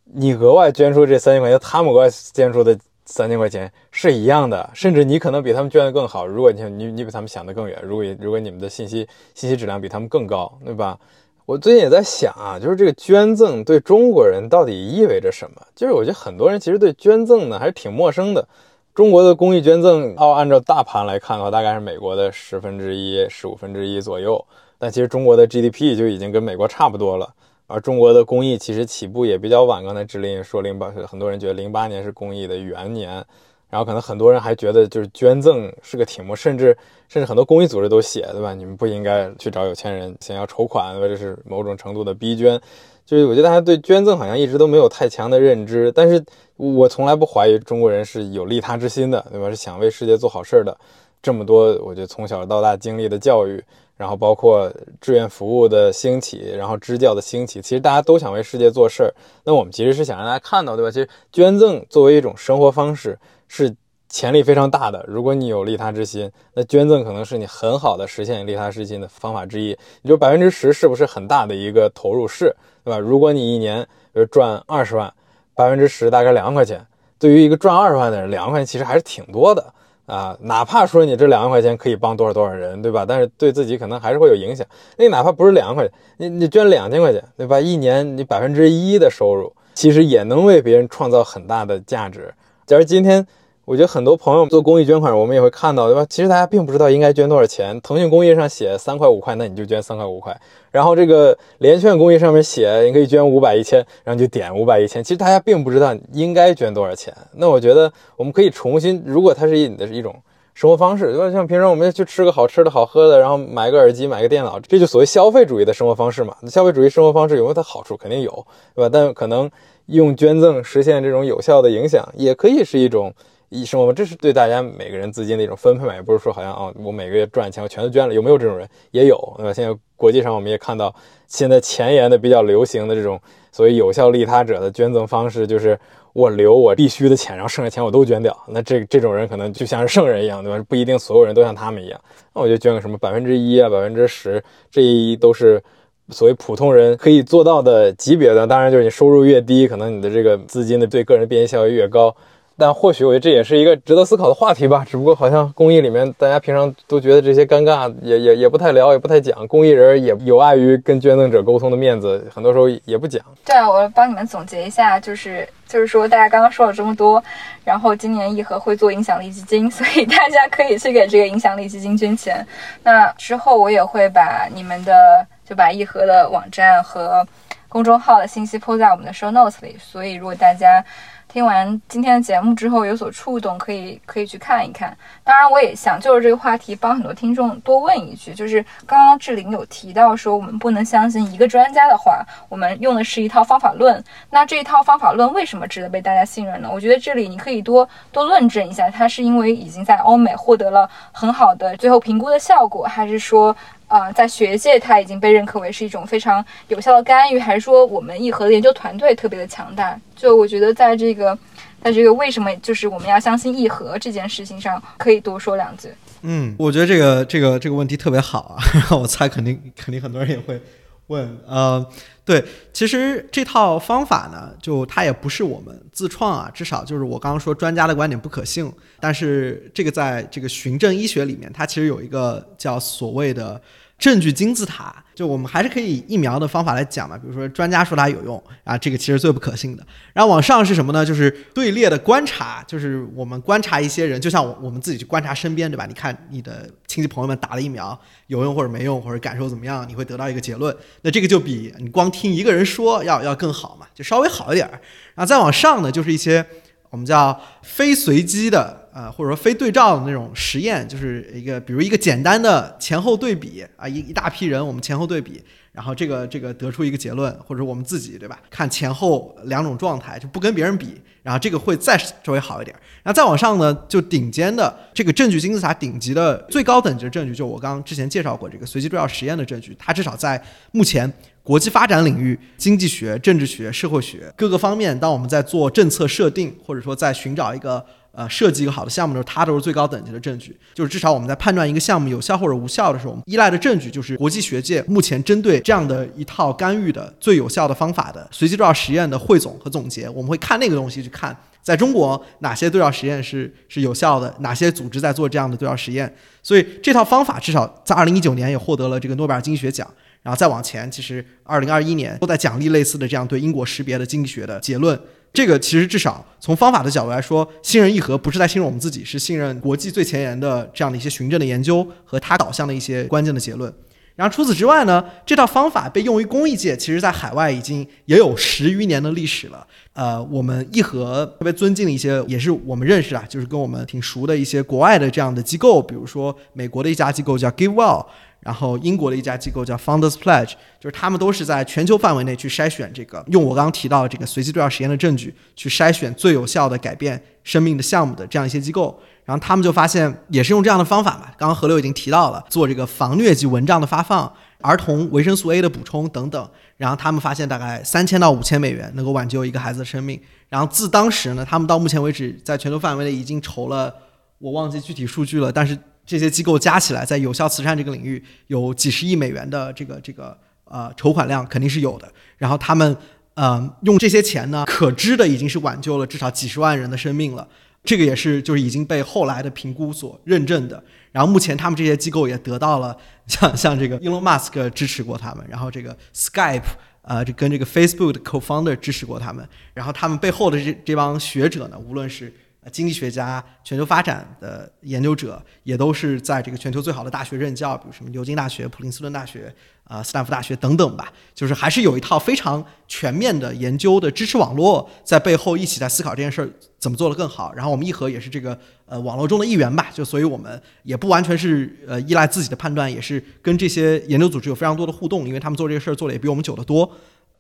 [0.06, 2.78] 你额外捐出这三千块钱，他们额外捐出的。
[3.06, 6.26] 三千块钱是一样的，甚至你可能比他们捐的更好。
[6.26, 10.98] 如果你你你比他们想的更远，如果如果你们的信息信息质量比他们更高，对吧？
[11.46, 15.62] 我最近也在想啊，就是这个捐赠对中国人到底意味着什么？
[15.76, 18.48] 就是我觉得很多人其实对捐赠呢还是挺陌生的。
[18.96, 24.46] 中国的公益捐赠，哦按照大盘来看的话，大概是美国的十分之一、十五分之一左右。
[24.78, 27.34] 但其实中国的 GDP 就已经跟美国差不多了。
[27.68, 29.84] 而中国的公益其实起步也比较晚。
[29.84, 33.24] 刚才志林说零八，很多人觉得零八年是公益的元年，
[33.70, 36.78] 然后可能很多人还觉得就是捐赠是个题目，甚至
[37.08, 38.54] 甚至很多公益组织都写，对吧？
[38.54, 42.60] 你们不应该去找有钱人想要筹款，或者是某种程度的逼捐。
[43.06, 46.24] 就是我觉得大家对捐赠好像一直都没有太强的认知，但是
[46.56, 49.50] 我从来不怀疑中国人是有利他之心的，对吧？
[49.50, 50.78] 是想为世界做好事的。
[51.22, 53.64] 这么多，我觉得从小到大经历的教育，
[54.04, 54.70] 然后包括
[55.00, 59.14] 志愿服务的兴起，然后支教的兴起，其实大家都想为世界做事儿。
[59.46, 60.92] 那我们其实是想让大家看到，对吧？
[60.92, 63.18] 其实捐赠作为一种生活方式
[63.48, 63.74] 是
[64.10, 65.06] 潜力非常大的。
[65.08, 69.70] 如果你有利他之心，那捐赠可能是你很好的实现利他之心的方法之一。
[70.02, 72.28] 你就百分之十是不是很大的一个投入？
[72.28, 72.54] 是。
[72.84, 73.00] 对吧？
[73.00, 73.82] 如果你一年
[74.12, 75.14] 比如赚二十万，
[75.56, 76.86] 百分之十大概两万块钱，
[77.18, 79.74] 对于一个赚二十万的人，两万块钱其实还是挺多的
[80.06, 80.38] 啊。
[80.42, 83.06] 哪怕说你这两万块钱可以帮多少多少人，对吧？
[83.08, 84.66] 但是对自己可能还是会有影响。
[84.98, 87.60] 那哪怕不是两万块钱，你你捐两千块钱，对吧？
[87.60, 92.34] 一年你百分之一的收入，其实也能为别人创造很大的价值。
[92.66, 93.26] 假如今天。
[93.66, 96.06] 我觉得很多朋友做公益捐款，我们也会看到，对吧？
[96.10, 97.80] 其实大家并不知道应该捐多少钱。
[97.80, 100.38] 腾讯公益上写三块五块，那你就捐三块五块。
[100.70, 105.02] 然后这个连券公益上面写你可以捐五百一千，然后就点五百一千。
[105.02, 107.16] 其实大家并不知道应该捐多少钱。
[107.36, 110.14] 那我觉得我们可以重新，如果它是你的一种
[110.54, 111.32] 生活方式，对吧？
[111.32, 116.36] 像平常我们去吃个好吃的好喝的，然后买个耳机、买个电脑，这就所谓消费主义的生活方式嘛。
[116.50, 117.96] 消费主义生活方式有没有它好处？
[117.96, 118.46] 肯定有，
[118.76, 118.90] 对吧？
[118.92, 119.50] 但可能
[119.86, 123.14] 用捐赠实现这种有效的影响，也可以是一种。
[123.54, 128.68] 医生嘛，这是对大家每个人资金的一种分配嘛，也不是说好像哦，我每个月赚钱我全都捐了，有没有这种人？
[128.92, 129.54] 也有，对吧？
[129.54, 130.94] 现在国际上我们也看到，
[131.28, 133.20] 现在前沿的比较流行的这种
[133.52, 135.80] 所谓有效利他者的捐赠方式，就是
[136.14, 138.36] 我留我必须的钱，然后剩下钱我都捐掉。
[138.48, 140.66] 那这这种人可能就像是圣人一样，对吧？
[140.68, 142.02] 不一定所有人都像他们一样。
[142.34, 145.62] 那我就捐个什么百分之一啊，百分之十，这一都是
[146.10, 148.46] 所谓普通人可以做到的级别的。
[148.46, 152.14] 当然，就是你收入越低，可能你的这个资金的对个人变现效益越高。
[152.58, 154.86] 但或许我觉得这也是一个值得思考的话题吧。
[154.88, 159.48] 只不过好像公益里面，大家平常都觉得这些尴尬，也也也不太聊，也不太讲。
[159.48, 163.24] 公益人也有碍于跟捐赠者沟通的面子，很多时候也不讲。
[163.44, 167.22] 对啊，我帮你们总结一下，就是就是说，大家刚刚说了这么多，
[167.66, 172.46] 然后今年义和会做影响力基金， 所以大家可以去给这个影响力基金捐钱。
[172.84, 177.26] 那之后我也会把你们的就把义和的网站和
[177.68, 180.86] 公众号的信息铺在我们的 show notes 里，所以如果大家。
[181.34, 184.96] 听完今天的节目之后有所触动，可以可以去看一看。
[185.24, 194.02] 当然，我也想就是这个话题帮很多听众多问一句，就是刚刚志玲有提到说我们不能相信一个专家的话，我们用的是一套方法论。
[194.30, 196.70] 那这一套方法论为什么值得被大家信任呢？
[196.72, 203.56] 我觉得这里你可以多多论证一下，它是因为已经在欧美获得了很好的最后评估的效果，还是说？
[203.94, 209.96] 啊，在学界它已经被认可为是一种非常有效的干预，还是说我们义和的研究团队特别的强大？
[210.16, 211.38] 就我觉得在这个，
[211.80, 215.90] 在这个为什么就是我们要相信义和这件事情上，可以多说两句。
[216.24, 220.60] 嗯，我觉得这个这个这个问题特别好啊，我猜肯定肯定很多人也会
[221.06, 221.38] 问。
[221.46, 221.86] 呃，
[222.26, 222.44] 对，
[222.74, 233.62] 其实这套方法呢，就它也不是我们自创啊，至少就是我刚刚说专家的观点不可信，但是这个在这个循证医学里面，它其实有一个叫所谓的。
[234.04, 239.88] 证据金字塔，就我们还是可以疫苗的方法来讲嘛，比如说专家说它有用啊，这个其实最不可信的。
[240.12, 241.06] 然后往上是什么呢？
[241.06, 245.86] 就是队列的观察，就是我们观察一些人，就像我我们自己去观察身边，对吧？
[245.86, 247.98] 你看你的亲戚朋友们打了疫苗
[248.28, 250.76] 有用或者没用，或者感受怎么样，你会得到一个结论。
[251.04, 254.70] 那这个就比你光听一个人说要要更好嘛，就稍微好一点。
[255.16, 256.46] 然后再往上呢，就是一些
[256.90, 258.83] 我们叫非随机的。
[258.94, 268.40] 呃，或者说非对照的那种实验，就是一个，比如一个简单的前后对比啊，一一大批人，我们前后对比，然后这个这个得出一个结论，或者我们自己对吧？
[268.52, 272.76] 看前后两种状态，就不跟别人比，然后这个会再稍微好一点。
[273.02, 280.40] 然后再往上呢，就顶尖的这个证据金字塔顶级的最高等级的证据，就我刚刚之前介绍过这个随机对照实验的证据，它至少在
[280.72, 281.12] 目前
[281.42, 287.84] 国际发展领域、经济学、政治学、社会学各个方面，当我们在做政策设定，或者说在寻找一个。
[288.16, 290.56] 呃，设计一个好的项目的时候，它都是最高等级的证据。
[290.76, 300.08] 就是至少我们在判断一个项目有效或者无效的时候，我们依赖的证据就是国际学界目前针对这样的一套干预的最有效的方法的随机对照实验的汇总和总结。
[300.10, 306.16] 我们会看那个东西去看，在中国哪些对照实验是是有效的，哪些组织在做这样的对照实验。
[306.44, 309.90] 所以这套方法至少在二零一九年也获得了这个诺贝尔经济学奖。
[310.22, 314.98] 然后再往前，其实二零二一年都在奖励类似的这样对因果识别的经济学的结论。
[315.34, 323.74] 这个其实至少从方法的角度来说，信任议和不是在信任我们自己，是信任国际最前沿的这样的一些循证的研究和它导向的一些关键的结论。
[324.16, 329.66] 然后除此之外呢，这套方法被用于公益界，其实在海外已经也有十余年的历史了。
[329.94, 338.06] 呃，我们义和特别尊敬的一些，也是我们认识啊，就是跟我们挺熟的一些国外的这样的机构，比如说美国的一家机构叫 GiveWell，
[338.44, 349.00] 然后英国的一家机构叫 Founders Pledge，就是他们都是在全球范围内去筛选这个，用我刚刚提到的这个随机对照实验的证据去筛选最有效的改变生命的项目的这样一些机构。
[349.26, 351.32] 然后他们就发现，也是用这样的方法嘛。
[351.38, 354.30] 刚刚何六已经提到了，做这个防疟疾蚊帐的发放、
[354.60, 356.50] 儿童维生素 A 的补充等等。
[356.76, 360.20] 然后他们发现，大概三千到五千美元能够挽救一个孩子的生命。
[360.50, 363.96] 然后自当时呢，他们到目前为止在全球范围内已经筹了，
[364.40, 372.12] 我忘记具体数据了，但是这些机构加起来，在有效慈善这个领域有几十亿美元的这个这个呃筹款量肯定是有的。
[372.38, 372.96] 然后他们
[373.36, 377.48] 嗯用这些钱呢，可知的已经是挽救了至少几十万人的生命了。
[377.86, 380.82] 这个也是就是已经被后来的评估所认证的。
[381.12, 382.96] 然后目前他们这些机构也得到了
[383.28, 386.62] 像像这个 Elon Musk 支持过他们，然后这个 Skype
[387.02, 392.34] 呃这跟这个 Facebook 的 co-founder 支持过他们，然后他们背后的这这帮学者呢，无论是
[392.72, 399.54] 经济学家、全球发展的研究者，也都是在这个全球最好的大学任教，比如什么牛津大学、普林斯顿大学。
[399.86, 406.50] 啊，斯坦福大学等等吧，就是还是有一套非常全面的研究的支持网络在背后一起在思考这件事儿
[406.80, 407.52] 怎么做得更好。
[407.54, 416.90] 然后我们义和也是这个呃网络中的一员吧，就所以我们也不完全是呃依赖自己的判断，也是跟这些研究组织有非常多的互动，因为他们做这个事儿做的也比我们久得多。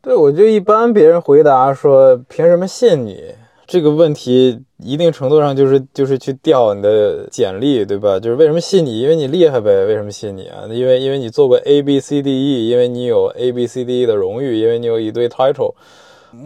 [0.02, 3.34] 对，我就一般别人回答说凭什么信你？
[3.74, 8.20] 这个问题一定程度上就是就是去调你的简历，对吧？
[8.20, 9.00] 就是为什么信你？
[9.00, 9.86] 因为你厉害呗。
[9.86, 10.66] 为什么信你啊？
[10.70, 15.74] 因为因为你做过 A B C D E，因为你有 A B C D E 的荣誉，因为你有一堆 title。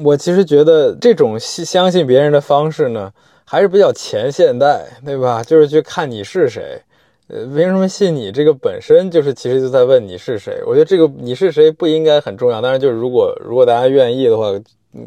[0.06, 3.12] 我其实觉得这种信相信别人的方式呢，
[3.44, 5.44] 还是比较前现代，对吧？
[5.44, 6.82] 就是去看你是谁。
[7.28, 8.32] 呃，为什么信你？
[8.32, 10.62] 这个本身就是其实就在问你是谁。
[10.66, 12.62] 我觉得这个你是谁不应该很重要。
[12.62, 14.46] 当然，就是如果如果大家愿意的话，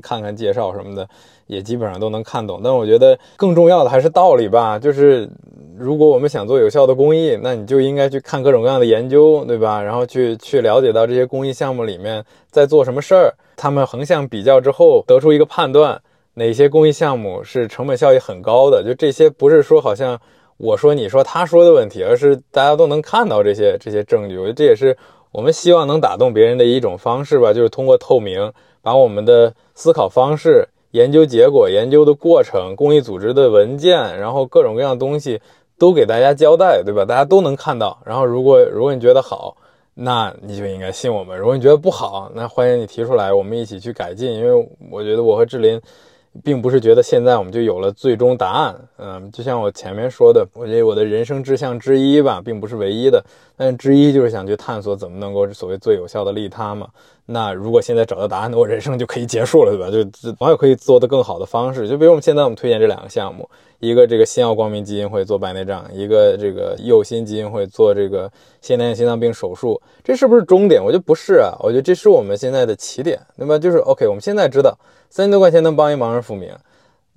[0.02, 1.08] 看看介绍什么的。
[1.50, 4.78] 也基本上都能看懂，但我觉得更重要的还是道理吧。
[4.78, 5.28] 就是
[5.76, 9.82] 如果我们想做有效的公益，那你就应该去看各种各样的研究，对吧？
[9.82, 16.00] 然后去去了解到这些公益项目里面在做什么事儿，他们横向比较之后得出一个判断，
[16.34, 18.84] 哪些公益项目是成本效益很高的。
[18.84, 20.20] 就这些不是说好像
[20.56, 24.38] 我说你说他说的问题，而是大家都能看到这些这些证据。
[24.38, 24.96] 我觉得这也是
[25.32, 28.52] 我们希望能打动别人的一种方式吧，就是通过透明，
[28.82, 30.68] 把我们的思考方式。
[30.92, 35.40] 研究结果、研究的过程、公益组织的文件，然后各种各样东西
[35.78, 37.04] 都给大家交代，对吧？
[37.04, 37.98] 大家都能看到。
[38.04, 39.56] 然后，如果如果你觉得好，
[39.94, 44.32] 那你就应该信我们；如果你觉得不好，那欢迎你提出来，我们一起去改进。
[44.34, 45.80] 因为我觉得我和志林。
[46.44, 53.24] 并不是觉得现在我们就有了最终答案，嗯，就像我前面说的，我觉得我的人生志向之一吧，并不是唯一的，
[53.56, 56.88] 但之一就是想去探索怎么能够所谓最有效的利他嘛。
[57.26, 59.90] 那如果现在找到答案，那我人生就可以结束了，对吧？
[59.90, 63.48] 就网友可以做的更好的方式，就比如我们现在我们推荐这两个项目，
[63.80, 68.30] 一个这个新奥光明基金会做白内障，一个这个佑心基金会做这个
[68.60, 70.82] 先天心脏病手术，这是不是终点？
[70.82, 73.58] 我觉得不是啊，我觉得这是我们现在的起点，对吧？
[73.58, 74.76] 就是 OK，我们现在知道。
[75.10, 76.56] 三千多块钱能帮一盲人复明，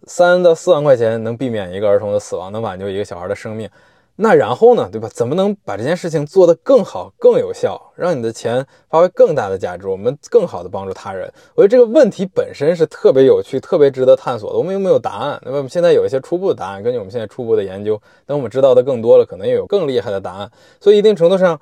[0.05, 3.69] 三到四万块钱能避免一个儿童的死亡，能挽救一个小孩的生命。
[4.15, 5.09] 那然后呢，对吧？
[5.11, 9.87] 怎么能把这件事情做得更好、更有效，让你的钱发挥更大的价值？
[9.87, 11.31] 我们更好的帮助他人。
[11.55, 14.57] 我觉得这个问题本身是特别有趣、特别值得探索的。
[14.59, 20.51] 我们又没有答案，那么我们现在有一些初步的答案，根据我们现在初步的研究，等我们知道的更多了，可能又有更厉害的答案。
[20.79, 21.59] 所以一定程度上，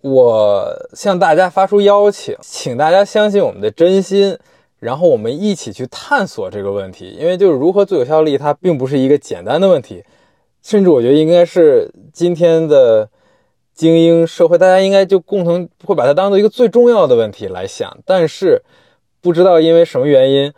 [0.00, 4.36] 我向大家发出邀请，请大家相信我们的真心。
[4.82, 10.02] 然后我们一起去探索这个问题，因为就是如何最有效利它并不是一个简单的问题，
[10.60, 13.08] 甚至我觉得应该是今天的
[13.72, 17.96] 精英社会，大家应该就共同会把它当做一个最重要的问题来想。
[18.04, 18.60] 但是
[19.20, 20.52] 不知道因为什么原因，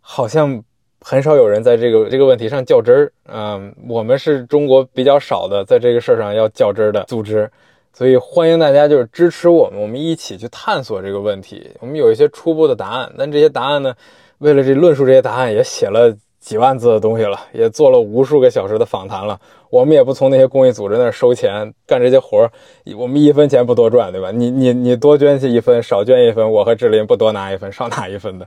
[0.00, 0.62] 好像
[1.00, 3.12] 很少有人在这个这个问题上较真儿。
[3.26, 7.50] 嗯，我们是中国比较少的在这个事儿上要较真儿的组织。
[7.96, 11.70] 所以欢迎大家就是支持我们，我们一起去探索这个问题。
[11.80, 13.94] 我们有一些初步的答案，但这些答案呢，
[14.36, 19.40] 为了这论述这些答案，也写了几万字的东西了，也做了无数个小时的访谈了。
[19.70, 22.50] 我们也不从那些公益组织那儿收钱干这些活儿，
[22.98, 24.30] 我们一分钱不多赚，对吧？
[24.30, 28.46] 你你你多捐去一分，少捐一分，我和志林不多拿一分，少拿一分的。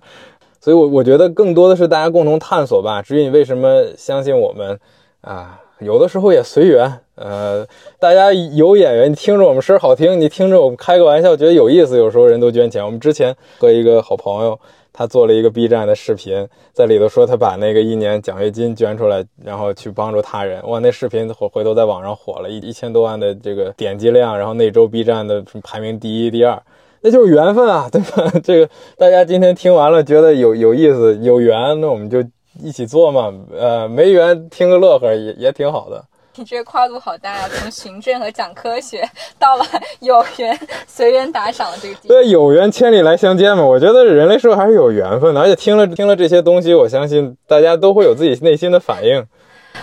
[0.61, 3.01] 所以，我我觉得更多的是大家共同探索吧。
[3.01, 4.79] 至于你为什么相信我们
[5.21, 5.59] 啊？
[5.79, 7.65] 有的时候也随缘，呃，
[7.99, 11.97] 大家有演员，听着我们声好听，你听着我们开个玩笑，觉得有意思。
[11.97, 12.83] 有时候人都捐钱。
[12.85, 14.59] 我们之前和一个好朋友，
[14.91, 20.61] 他做了一个 B 站的视频，在里头说他把那个一年奖学金捐出来，然后去帮助他人。
[20.67, 26.61] 哇，那视频回回头在网上火了一一千多万的这个点击量，然后那周 B 站的排名第一、第二，
[27.01, 28.29] 那就是缘分啊，对吧？
[28.43, 32.21] 这个大家今天听完了觉得有有意思、有缘，那我们就
[32.61, 33.33] 一起做嘛。
[33.57, 36.03] 呃，没缘听个乐呵也也挺好的。
[36.35, 37.49] 你这个跨度好大呀！
[37.51, 39.03] 从行政和讲科学，
[39.37, 39.65] 到了
[39.99, 40.57] 有缘
[40.87, 42.07] 随缘打赏的这个地。
[42.07, 43.65] 对，有缘千里来相见嘛。
[43.65, 49.25] 我觉得人类社会还是有缘分的，而且听了听了这些东西，我相信大家都会有自己内心的反应。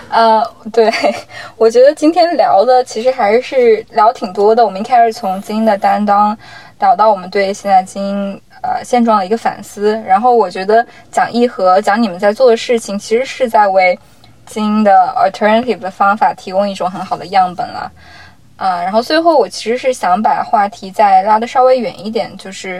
[0.08, 0.90] 呃，对，
[1.58, 4.64] 我觉得今天聊的其实还是聊挺多的。
[4.64, 6.36] 我们一开始从精英的担当
[6.80, 13.98] 聊到我们对现在精英呃现状的一个反思，然后我觉得讲义和讲你们在做的事情，其实是在为。
[14.48, 17.90] 精英的 alternative 的方法提供一种很好的样本了，
[18.56, 22.76] 啊，然后最后我其实是想把话题再拉得稍微远一点，就是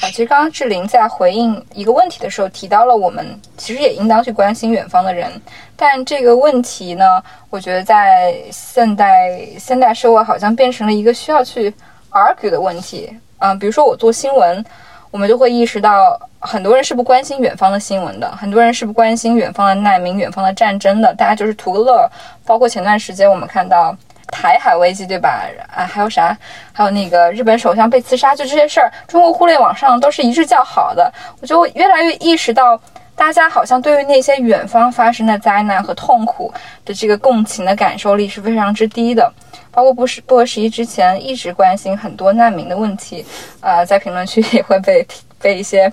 [0.00, 3.26] 啊，其实刚刚志玲在回应一个问题的时候提到了，我们
[3.56, 5.28] 其实也应当去关心远方的人，
[5.74, 11.74] 但这个问题呢，我觉得在现代现代社会好像变成了一个需要去
[12.12, 14.64] argue 的问题，嗯，比如说我做新闻。
[15.10, 22.10] 我们就会意识到，很多人是不关心远方的新闻的，很多人是不关心远方的难民、远方的战争的，大家就是图个乐。
[22.44, 23.96] 包括前段时间我们看到
[24.30, 25.42] 台海危机，对吧？
[25.74, 26.36] 啊，还有啥？
[26.72, 31.10] 还有那个日本首相被刺杀，就这些事儿，中国互联网上都是一致叫好的。
[31.40, 32.78] 我就越来越意识到，
[33.18, 36.54] 大家好像对于那些远方发生的灾难和痛苦
[36.84, 39.30] 的这个共情的感受力是非常之低的。
[39.72, 43.24] 包括不是不合时宜之前一直关心很多难民的问题，
[43.60, 45.04] 呃，在评论区也会被
[45.40, 45.92] 被一些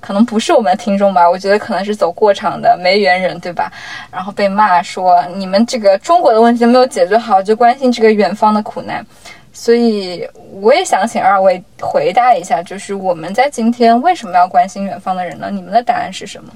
[0.00, 3.70] 可能不是我们的听众吧，我觉得可能是走过场的没缘人，对吧？
[4.10, 9.04] 然后被骂说你们这个中国的问题没有解决好，就关心这个远方的苦难。
[9.54, 15.50] 所以我也想请二位回答一下，就是我们在今天为什么要关心远方的人呢？
[15.50, 16.52] 你们的答案是什么？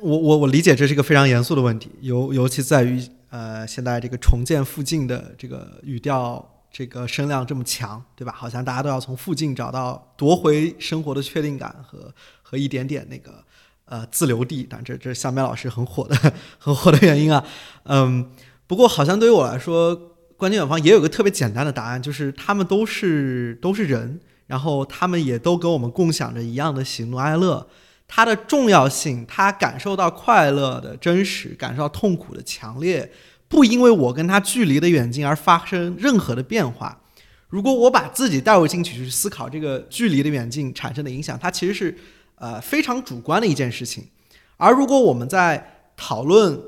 [0.00, 3.02] 我我我理解这是一个非常严肃的问题，尤尤其在于。
[3.34, 8.34] 呃，现在这个重建附近的这个语调，这个声量这么强，对吧？
[8.36, 12.12] 好像大家都要从附近找到夺回生活的确定感和
[12.42, 13.42] 和一点点那个
[13.86, 14.66] 呃自留地。
[14.68, 17.42] 但这这香苗老师很火的 很火的原因啊。
[17.84, 18.30] 嗯，
[18.66, 19.98] 不过好像对于我来说，
[20.42, 27.64] 关键远方也有个特别简单的答案，就是他们都是都是人，然后他们也都跟我们共享着一样的喜怒哀乐。
[28.08, 33.08] 它的重要性，他感受到快乐的真实，感受到痛苦的强烈，
[33.46, 37.00] 不因为我跟他距离的远近而发生任何的变化。
[37.48, 41.96] 如果我把自己带入进去去思考这个距离的远近产生的影响，它其实是
[42.34, 44.04] 呃非常主观的一件事情。
[44.56, 46.60] 而如果我们在讨论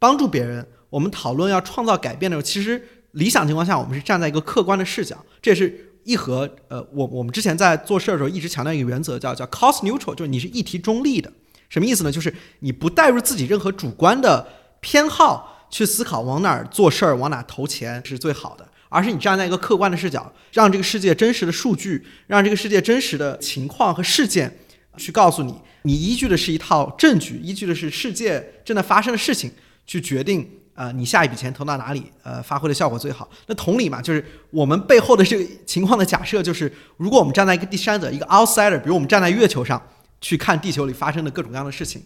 [0.00, 2.82] 帮助别人，我们讨论要创造改变的时候，其实
[3.12, 5.88] 理想情况下我们是站在一个客观的视角，这也是。
[6.04, 11.32] 一和呃，我我们之前在做事儿的时候一直强调一个原则，叫叫 cost neutral，就是你是议题中立的。
[11.68, 12.10] 什么意思呢？
[12.10, 14.44] 就是你不带入自己任何主观的
[14.80, 24.58] 偏好去思考往哪儿做事儿、往哪投钱是最好的，而是你站在一个客观的视角，让这个世界真实的数据，让这个世界真实的情况和事件
[24.96, 29.48] 去告诉你，你依据的是一套证据，依据的是世界正在发生的事情
[29.86, 30.50] 去决定。
[30.74, 33.28] 呃，你下一笔钱投到哪里，呃，发挥的效果最好？
[33.46, 39.80] 那同理嘛，就是我们背后的这个情况的假设，就是如果我们站在一个第三者，一个 outsider，比如我们站在月球上
[40.20, 42.02] 去看地球里发生的各种各样的事情，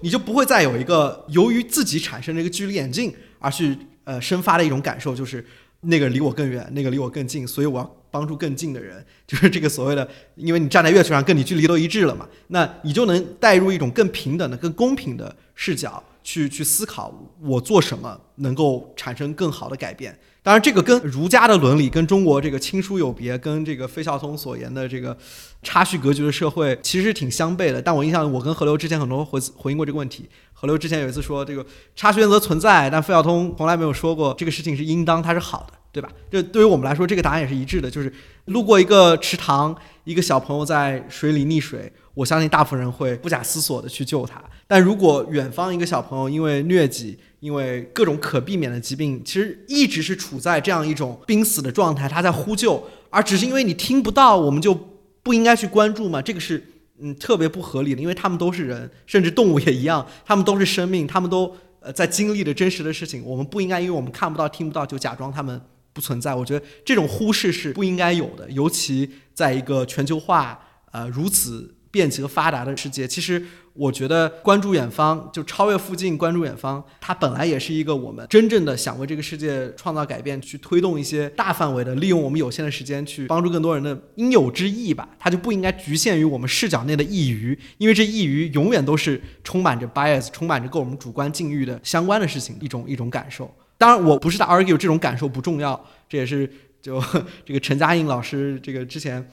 [0.00, 5.46] 你就不会再有一个由于自己产生的一个距离眼镜而去呃生发的一种感受，就是
[5.82, 16.02] 那个离我更远，那个离我更近，所以我要帮助更近的人， 就是这个所谓的，因为你站在月球上，跟你距离都一致了嘛，那你就能带入一种更平等的、更公平的视角。
[16.28, 17.10] 去去思考
[17.40, 20.14] 我做什么能够产生更好的改变。
[20.42, 25.16] 当然，这个跟儒家的伦理、跟中国这个亲疏有别、跟这个费孝通所言的这个
[25.62, 27.80] 差序格局的社会其实挺相悖的。
[27.80, 30.28] 但我印象，我跟何流之前很多回回应过这个问题。
[30.52, 31.64] 何流之前有一次说，这个
[31.96, 36.10] 差序原则存在，但费孝通从来没有说过这个事情是应当，它是好的，对吧？
[36.30, 38.12] 就对于我们来说，这个答案也是一致的，就是
[38.44, 39.74] 路过一个池塘，
[40.04, 41.90] 一个小朋友在水里溺水。
[42.14, 54.78] 我相信大部分人会不假思索的去救他，但如果远方一个小朋友因为疟疾，因为各种可避免的疾病，其实一直是处在这样一种濒死的状态，他在呼救，而只是因为你听不到，我们就
[55.22, 56.20] 不应该去关注吗？
[56.20, 56.62] 这个是
[57.00, 65.58] 嗯特别不合理的，因为他们都是人，甚至动物也一样，他们都是生命，他们都呃在经历着真实的事情，我们不应该因为我们看不到、听不到就假装他们
[65.94, 66.34] 不存在。
[66.34, 70.60] 我觉得这种忽视是不应该有的，尤其在一个全球化
[70.92, 71.74] 呃如此。
[71.90, 73.42] 便捷和发达的世界，其实
[73.72, 85.08] 我觉得关注远方，就超越附近，关注远方，它本来也是一个我们真正的想为这个世界创造改变，去推动一些大范围的，利用我们有限的时间去帮助更多人的应有之义吧。
[85.18, 93.50] 它就不应该局限于我们视角内的异于，因为这异于永远都是充满着 bias，充满着跟我们主观境遇的相关的事情，一种一种感受。
[93.78, 96.50] 当然，我不是在 argue 这种感受不重要，这也是
[96.82, 97.00] 就
[97.46, 99.24] 这个陈嘉映老师这个之前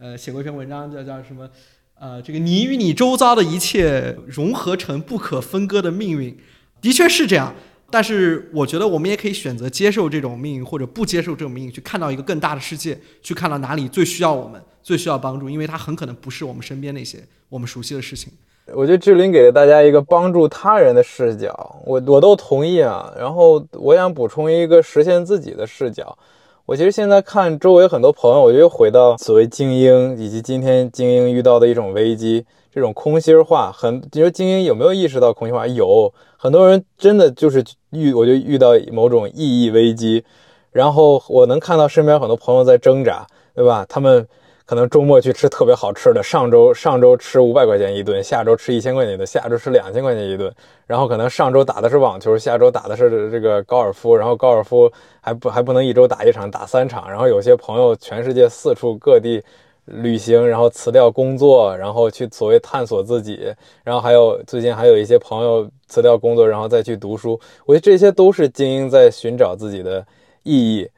[0.00, 1.48] 呃写过一篇文章，叫叫什么？
[2.02, 6.36] 呃，这个你与你周遭的一切融合成不可分割的命运，
[6.80, 7.54] 的确是这样。
[7.92, 18.32] 但是我觉得我们也可以选择接受这种命运，或者不接受这种命运，去看到一个更大的世界，去看到哪里最需要我们，最需要帮助，因为它很可能不是我们身边那些我们熟悉的事情。
[18.74, 23.14] 我觉得志林给了大家一个帮助他人的视角，我我都同意啊。
[23.16, 26.18] 然后我想补充一个实现自己的视角。
[26.72, 33.70] 我其实现在看周围很多朋友，我就回到所谓精英，以及今天精英遇到的一种危机，这种空心化。
[33.70, 35.66] 很，你说精英有没有意识到空心化？
[35.66, 40.24] 有很多人真的就是遇，我就遇到某种意义危机。
[40.70, 43.84] 然后我能看到身边很多朋友在挣扎，对吧？
[43.86, 44.26] 他们。
[44.64, 50.52] 可能周末去吃特别好吃的，上周上周吃五百块钱一顿，下周吃一千块钱的，下周吃两千块钱一顿。
[50.86, 54.90] 然后可能上周打的是网球，下周打的是这个高尔夫，然后高尔夫
[55.20, 57.10] 还不还不能一周打一场，打三场。
[57.10, 59.42] 然后有些朋友全世界四处各地
[59.86, 63.52] 旅行，然后辞掉工作，然后去所谓探索自己。
[63.82, 67.38] 然后还有最近还有一些朋友辞掉工作，然后再去读书。
[67.66, 70.06] 我觉得这些都是精英在寻找自己的
[70.44, 70.88] 意义。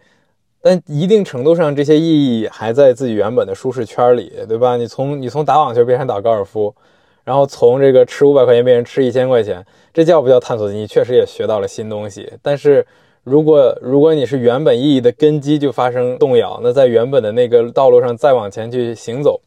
[0.67, 4.79] 但一定程度上，这些意义还在自己原本的舒适圈里，对吧？
[4.79, 6.75] 你从你从打网球变成打高尔夫，
[7.23, 9.63] 然后从这个吃五百块钱变成吃一千块钱，
[9.93, 10.73] 这叫不叫探索？
[10.73, 12.33] 你确实也学到了新东西。
[12.41, 12.87] 但是，
[13.25, 19.39] 如果如果你是原本意义的根基就发生动摇，那在原本的那个道路上再往前去行走，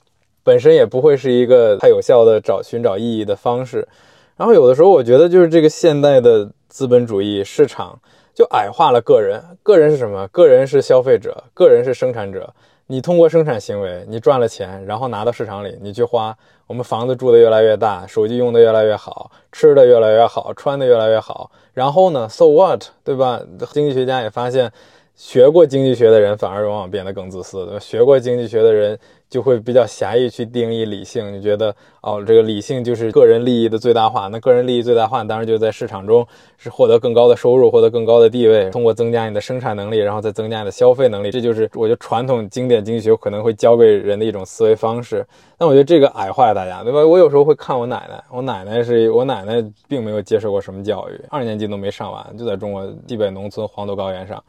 [0.44, 3.88] 本身也不会是一个太有效的找寻找意义的方式。
[4.36, 8.00] 然后有的时候，我觉得就是这个现代的资本主义市场。
[8.38, 10.28] 就矮化了个人，个人是什么？
[10.28, 12.54] 个人是消费者，个人是生产者。
[12.86, 16.38] 你通过生产行为，你赚了钱，然后拿到市场里，你去花。
[16.68, 21.50] 我们房子住的越来越大，手机用的越来越好，吃的越来越好，穿的越来越好。
[21.74, 22.84] 然后呢？So what？
[23.04, 23.42] 对吧？
[23.72, 24.72] 经济学家也发现，
[25.18, 27.66] 学过经济学的人反而往往变得更自私。
[27.66, 28.98] 对吧学过经济学的人。
[29.30, 34.30] 就会比较狭义去定义理性，你觉得哦，这个理性就是个人利益的最大化。
[34.30, 36.26] 那个人利益最大化，当然就在市场中
[36.58, 41.30] 是获得更高的收入，获得更高的地位，通过增加你的生产能力，然后再增加你的消费能力。
[41.30, 45.28] 这就是我觉得传统经典经济学可能会教给人的一种思维方式。
[45.58, 47.06] 但我觉得这个矮化了大家，对吧？
[47.06, 54.42] 我有时候会看我奶奶，我奶奶是我奶奶，并没有接受过什么教育，二年级都没上完，就在中国西北农村黄土高原上，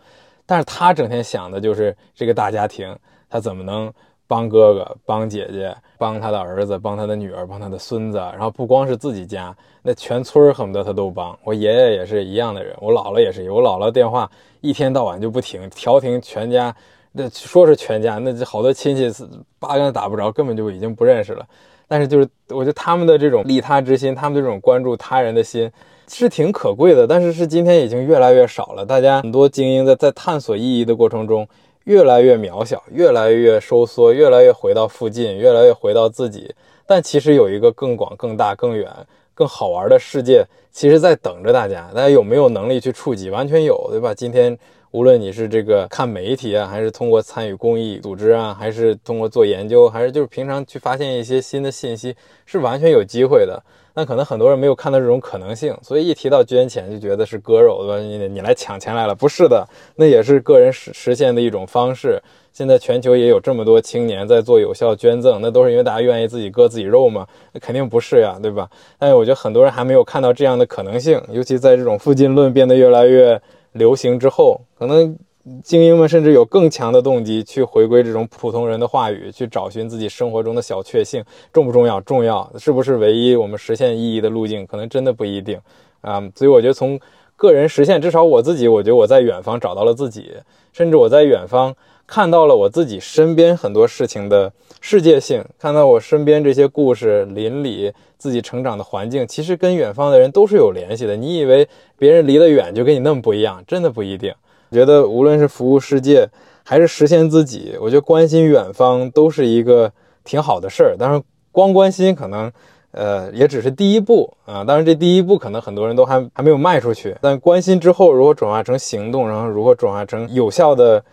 [0.49, 2.93] 但是他整天想的就是这个大家庭，
[3.31, 3.93] 他怎么能。
[4.31, 11.35] 帮哥哥，帮姐姐，帮他的儿子，帮他的女儿，帮他的孙子，然后不光是自己家，那全村恨不得他都帮。
[11.43, 14.31] 我爷爷也是一样的人，我姥姥也是，我姥姥电话
[14.61, 16.77] 一天到晚就不停，调停全家，
[17.11, 19.11] 那说是全家，那好多亲戚
[19.59, 21.47] 八竿子打不着，根本就已经不认识了。
[21.87, 25.73] 但是就是，我觉得他们的这种利他之心，他们这种关注他人的心，
[26.09, 27.07] 是挺可贵的。
[27.07, 28.85] 但是是今天已经越来越少了。
[28.87, 31.47] 大家很多精英在在探索意义的过程中。
[31.85, 36.55] 越来越渺小，越来越收缩，越来越回到附近，越来越回到自己。
[36.87, 38.87] 但其实有一个更广、更大、更远、
[39.33, 41.89] 更好玩的世界，其实在等着大家。
[41.95, 43.31] 大家有没有能力去触及？
[43.31, 44.13] 完全有，对吧？
[44.13, 44.59] 今天
[44.91, 52.17] 无论你是这个看媒体啊，还是通过参与公益组织啊，还是通过做研究，还是就是平常去发现一些新的信息，
[52.47, 53.63] 是完全有机会的。
[53.95, 57.99] 那可能很多人没有看到这种可能性，所以一提到捐钱就觉得是割肉，对吧？
[57.99, 59.67] 你你来抢钱来了，不是的，
[59.97, 62.23] 那也是个人实实现的一种方式。
[62.53, 67.27] 现在全球也有这么多青年在做有效捐赠，那都是因为大家愿意自己割自己肉吗？
[67.53, 68.69] 那肯定不是呀，对吧？
[68.99, 73.41] 但是我觉得很多人还没有看到这样的可能性，尤其在这种附近论变得越来越
[73.79, 75.17] 流行之后，可能。
[75.65, 81.25] 精英们甚至有更强的动机去回归这种普通人的话语，去找寻自己生活中的小确幸，
[81.55, 81.99] 重不重要？
[82.03, 84.67] 重要，是不是唯一我们实现意义的路径？
[84.67, 85.59] 可能真的不一定
[86.03, 86.21] 啊。
[86.35, 87.01] 所以我觉得从
[87.35, 90.35] 个人实现，至少我自己，我觉得我在远方找到了自己，
[90.75, 91.75] 甚至我在远方
[92.09, 101.15] 看到了我自己身边很多事情的世界性，看到我身边这些故事、邻里、自己成长的环境，其实跟远方的人都是有联系的。
[101.15, 101.69] 你以为
[101.99, 104.35] 别人离得远就跟你那么不一样，真的不一定。
[104.73, 106.27] 觉得无论是服务世界，
[106.65, 109.93] 还是实现自己，我觉得关心远方都是一个
[110.25, 110.97] 挺好的事儿。
[110.99, 111.23] 当然，
[111.53, 112.51] 光关心可能，
[112.93, 114.65] 呃，也只是第一步啊。
[114.65, 117.15] 当然，这第一步可能很多人都还还没有迈出去。
[117.21, 121.05] 但关心之后，如何转化成行动，然后如何转化成有效的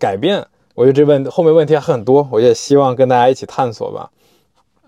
[0.00, 0.44] 改变，
[0.74, 2.26] 我觉得这问后面问题还很多。
[2.32, 4.08] 我也希望跟大家一起探索吧。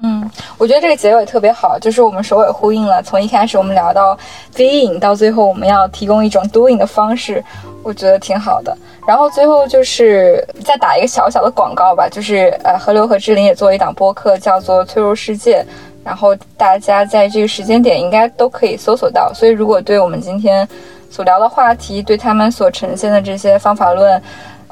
[0.04, 0.28] 嗯，
[0.58, 3.00] 我觉得这个结尾特别好，就是我们首尾呼应了。
[3.04, 4.18] 从一开始我们聊到
[4.52, 7.44] being，到最后我们要提供一种 doing 的方式，
[7.84, 8.76] 我觉得挺好的。
[9.06, 15.62] 然后最后就是再打一个小小的广告吧，就是呃，河流和志玲也做了一档播客，叫做《脆弱世界》，
[16.02, 19.32] 然后大家在这个时间点应该都可以搜索到。
[19.32, 20.68] 所以如果对我们今天
[21.10, 24.20] 所聊的话题，对他们所呈现的这些方法论，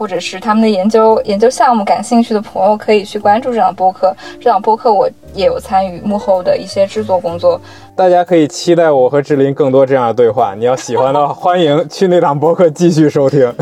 [0.01, 4.17] 或者是他们的研究研究项目感兴趣的朋友，可以去关注这档播客。
[4.41, 7.61] 这档播客我也有参与幕后的一些制作工作。
[7.95, 10.55] 大家可以期待我和志林更多这样的对话。
[10.55, 13.53] 你要喜欢的话， 欢迎去那档播客继续收听。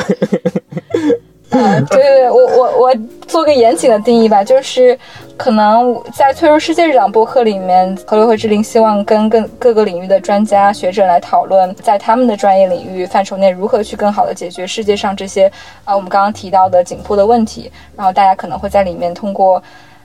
[1.90, 2.94] 对 对对，我我我
[3.26, 4.98] 做个严谨的定义吧，就是
[5.36, 15.50] 可能在《脆弱世界》这档播客里面，河流和志玲希望跟更各个领域的专家学者来讨论，在他们的专业领域范畴内，如何去更好的解决世界上这些
[15.84, 17.70] 啊我们刚刚提到的紧迫的问题。
[17.96, 19.62] 然后大家可能会在里面通过，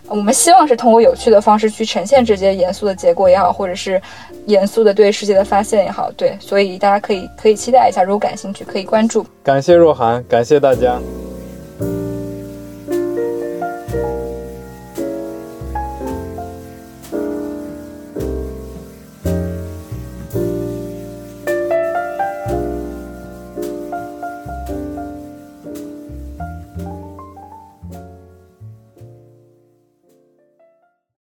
[0.08, 4.02] 我们希望是通过有趣的方式去呈现这些严肃的结果也好，或者是
[4.48, 9.26] 严肃的对世界的发现也好，对，所以大家可以可以期待一下，如果感兴趣可以关注。
[9.44, 11.00] 感谢若涵，感谢大家。